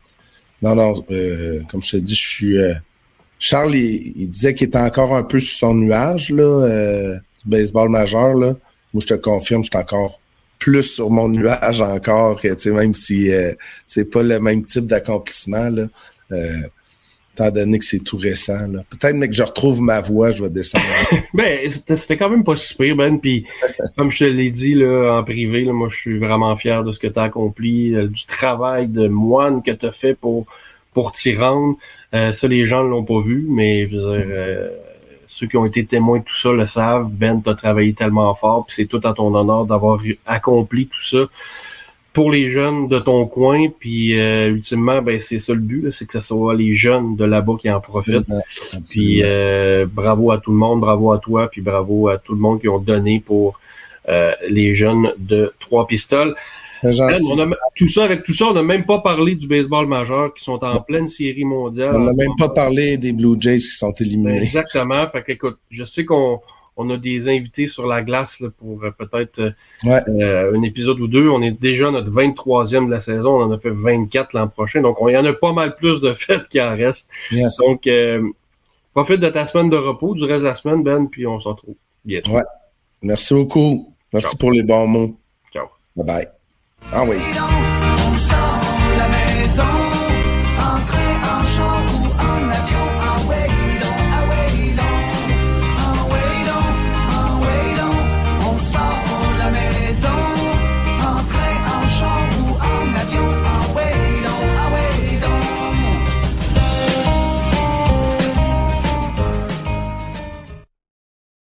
non, 0.61 0.75
non, 0.75 0.93
euh, 1.11 1.61
comme 1.69 1.81
je 1.81 1.91
te 1.91 1.97
dis, 1.97 2.15
je 2.15 2.27
suis... 2.27 2.57
Euh, 2.57 2.73
Charles, 3.39 3.75
il, 3.75 4.29
disait 4.29 4.53
qu'il 4.53 4.67
était 4.67 4.77
encore 4.77 5.15
un 5.15 5.23
peu 5.23 5.39
sur 5.39 5.57
son 5.57 5.75
nuage, 5.75 6.29
là, 6.29 7.17
du 7.43 7.49
baseball 7.49 7.89
majeur, 7.89 8.33
là. 8.33 8.53
Moi, 8.93 9.01
je 9.01 9.07
te 9.07 9.15
confirme, 9.15 9.63
je 9.63 9.69
suis 9.69 9.77
encore 9.77 10.21
plus 10.59 10.83
sur 10.83 11.09
mon 11.09 11.27
nuage 11.27 11.81
encore, 11.81 12.39
tu 12.39 12.53
sais, 12.57 12.71
même 12.71 12.93
si 12.93 13.31
c'est 13.85 14.05
pas 14.05 14.23
le 14.23 14.39
même 14.39 14.65
type 14.65 14.85
d'accomplissement, 14.85 15.69
là 15.69 15.87
étant 17.33 17.49
donné 17.49 17.79
que 17.79 17.85
c'est 17.85 17.99
tout 17.99 18.17
récent. 18.17 18.59
Peut-être 18.89 19.15
mais 19.15 19.27
que 19.27 19.33
je 19.33 19.43
retrouve 19.43 19.81
ma 19.81 20.01
voix, 20.01 20.31
je 20.31 20.43
vais 20.43 20.49
descendre. 20.49 20.85
ben, 21.33 21.71
c'était 21.71 22.17
quand 22.17 22.29
même 22.29 22.43
pas 22.43 22.55
si 22.57 22.75
pire, 22.75 22.95
Ben. 22.95 23.19
Puis, 23.19 23.45
comme 23.97 24.11
je 24.11 24.19
te 24.19 24.23
l'ai 24.25 24.51
dit 24.51 24.75
là, 24.75 25.17
en 25.19 25.23
privé, 25.23 25.65
là, 25.65 25.73
moi, 25.73 25.89
je 25.89 25.97
suis 25.97 26.19
vraiment 26.19 26.55
fier 26.55 26.83
de 26.83 26.91
ce 26.91 26.99
que 26.99 27.07
tu 27.07 27.19
as 27.19 27.23
accompli, 27.23 27.95
euh, 27.95 28.07
du 28.07 28.25
travail 28.25 28.87
de 28.87 29.07
moine 29.07 29.63
que 29.63 29.71
tu 29.71 29.85
as 29.85 29.91
fait 29.91 30.13
pour, 30.13 30.45
pour 30.93 31.11
t'y 31.11 31.35
rendre. 31.35 31.77
Euh, 32.13 32.33
ça, 32.33 32.47
les 32.47 32.67
gens 32.67 32.83
ne 32.83 32.89
l'ont 32.89 33.03
pas 33.03 33.19
vu, 33.19 33.45
mais 33.49 33.87
je 33.87 33.97
veux 33.97 34.17
dire, 34.19 34.27
euh, 34.31 34.69
ceux 35.27 35.47
qui 35.47 35.57
ont 35.57 35.65
été 35.65 35.83
témoins 35.85 36.19
de 36.19 36.23
tout 36.23 36.37
ça 36.37 36.51
le 36.51 36.67
savent. 36.67 37.09
Ben, 37.09 37.41
tu 37.43 37.49
as 37.49 37.55
travaillé 37.55 37.93
tellement 37.93 38.35
fort, 38.35 38.65
puis 38.67 38.75
c'est 38.75 38.85
tout 38.85 39.01
à 39.03 39.13
ton 39.13 39.33
honneur 39.33 39.65
d'avoir 39.65 39.99
accompli 40.27 40.85
tout 40.85 41.03
ça 41.03 41.27
pour 42.13 42.31
les 42.31 42.51
jeunes 42.51 42.87
de 42.87 42.99
ton 42.99 43.25
coin, 43.25 43.67
puis 43.79 44.19
euh, 44.19 44.49
ultimement, 44.49 45.01
ben 45.01 45.19
c'est 45.19 45.39
ça 45.39 45.53
le 45.53 45.59
but, 45.59 45.91
c'est 45.91 46.05
que 46.05 46.21
ce 46.21 46.27
soit 46.27 46.53
les 46.53 46.75
jeunes 46.75 47.15
de 47.15 47.25
là-bas 47.25 47.53
qui 47.59 47.69
en 47.71 47.81
profitent. 47.81 48.27
Puis 48.89 49.21
euh, 49.23 49.87
bravo 49.91 50.31
à 50.31 50.37
tout 50.37 50.51
le 50.51 50.57
monde, 50.57 50.79
bravo 50.79 51.11
à 51.11 51.17
toi, 51.17 51.49
puis 51.49 51.61
bravo 51.61 52.09
à 52.09 52.19
tout 52.19 52.33
le 52.33 52.39
monde 52.39 52.61
qui 52.61 52.69
ont 52.69 52.77
donné 52.77 53.19
pour 53.19 53.59
euh, 54.07 54.31
les 54.47 54.75
jeunes 54.75 55.11
de 55.17 55.53
Trois 55.59 55.87
Pistoles. 55.87 56.35
tout 57.75 57.87
ça, 57.87 58.03
avec 58.03 58.23
tout 58.23 58.33
ça, 58.33 58.45
on 58.45 58.53
n'a 58.53 58.61
même 58.61 58.85
pas 58.85 58.99
parlé 58.99 59.33
du 59.33 59.47
baseball 59.47 59.87
majeur 59.87 60.35
qui 60.35 60.43
sont 60.43 60.63
en 60.63 60.81
pleine 60.81 61.07
série 61.07 61.45
mondiale. 61.45 61.95
On 61.95 61.99
n'a 61.99 62.13
même 62.13 62.35
pas 62.37 62.49
parlé 62.49 62.97
des 62.97 63.11
Blue 63.11 63.35
Jays 63.39 63.57
qui 63.57 63.75
sont 63.75 63.93
éliminés. 63.93 64.43
Exactement. 64.43 65.01
Fait 65.11 65.23
qu'écoute, 65.23 65.57
je 65.71 65.83
sais 65.83 66.05
qu'on 66.05 66.41
on 66.77 66.89
a 66.89 66.97
des 66.97 67.27
invités 67.27 67.67
sur 67.67 67.85
la 67.87 68.01
glace 68.01 68.41
pour 68.57 68.83
euh, 68.83 68.91
peut-être 68.91 69.39
euh, 69.39 69.51
euh, 70.07 70.55
un 70.55 70.61
épisode 70.63 70.99
ou 70.99 71.07
deux. 71.07 71.29
On 71.29 71.41
est 71.41 71.51
déjà 71.51 71.91
notre 71.91 72.09
23e 72.09 72.87
de 72.87 72.91
la 72.91 73.01
saison. 73.01 73.41
On 73.41 73.43
en 73.43 73.51
a 73.51 73.59
fait 73.59 73.69
24 73.69 74.33
l'an 74.33 74.47
prochain. 74.47 74.81
Donc, 74.81 74.97
il 75.07 75.13
y 75.13 75.17
en 75.17 75.25
a 75.25 75.33
pas 75.33 75.53
mal 75.53 75.75
plus 75.75 76.01
de 76.01 76.13
fêtes 76.13 76.47
qui 76.49 76.61
en 76.61 76.75
restent. 76.75 77.09
Donc, 77.65 77.87
profite 78.93 79.19
de 79.19 79.29
ta 79.29 79.47
semaine 79.47 79.69
de 79.69 79.77
repos, 79.77 80.15
du 80.15 80.23
reste 80.23 80.43
de 80.43 80.47
la 80.47 80.55
semaine, 80.55 80.83
Ben, 80.83 81.07
puis 81.07 81.27
on 81.27 81.39
se 81.39 81.47
retrouve 81.47 81.75
bientôt. 82.05 82.31
Ouais. 82.31 82.43
Merci 83.01 83.33
beaucoup. 83.33 83.93
Merci 84.13 84.35
pour 84.37 84.51
les 84.51 84.63
bons 84.63 84.87
mots. 84.87 85.15
Ciao. 85.51 85.67
Bye 85.95 86.05
bye. 86.05 86.27
Ah 86.91 87.03
oui. 87.05 87.17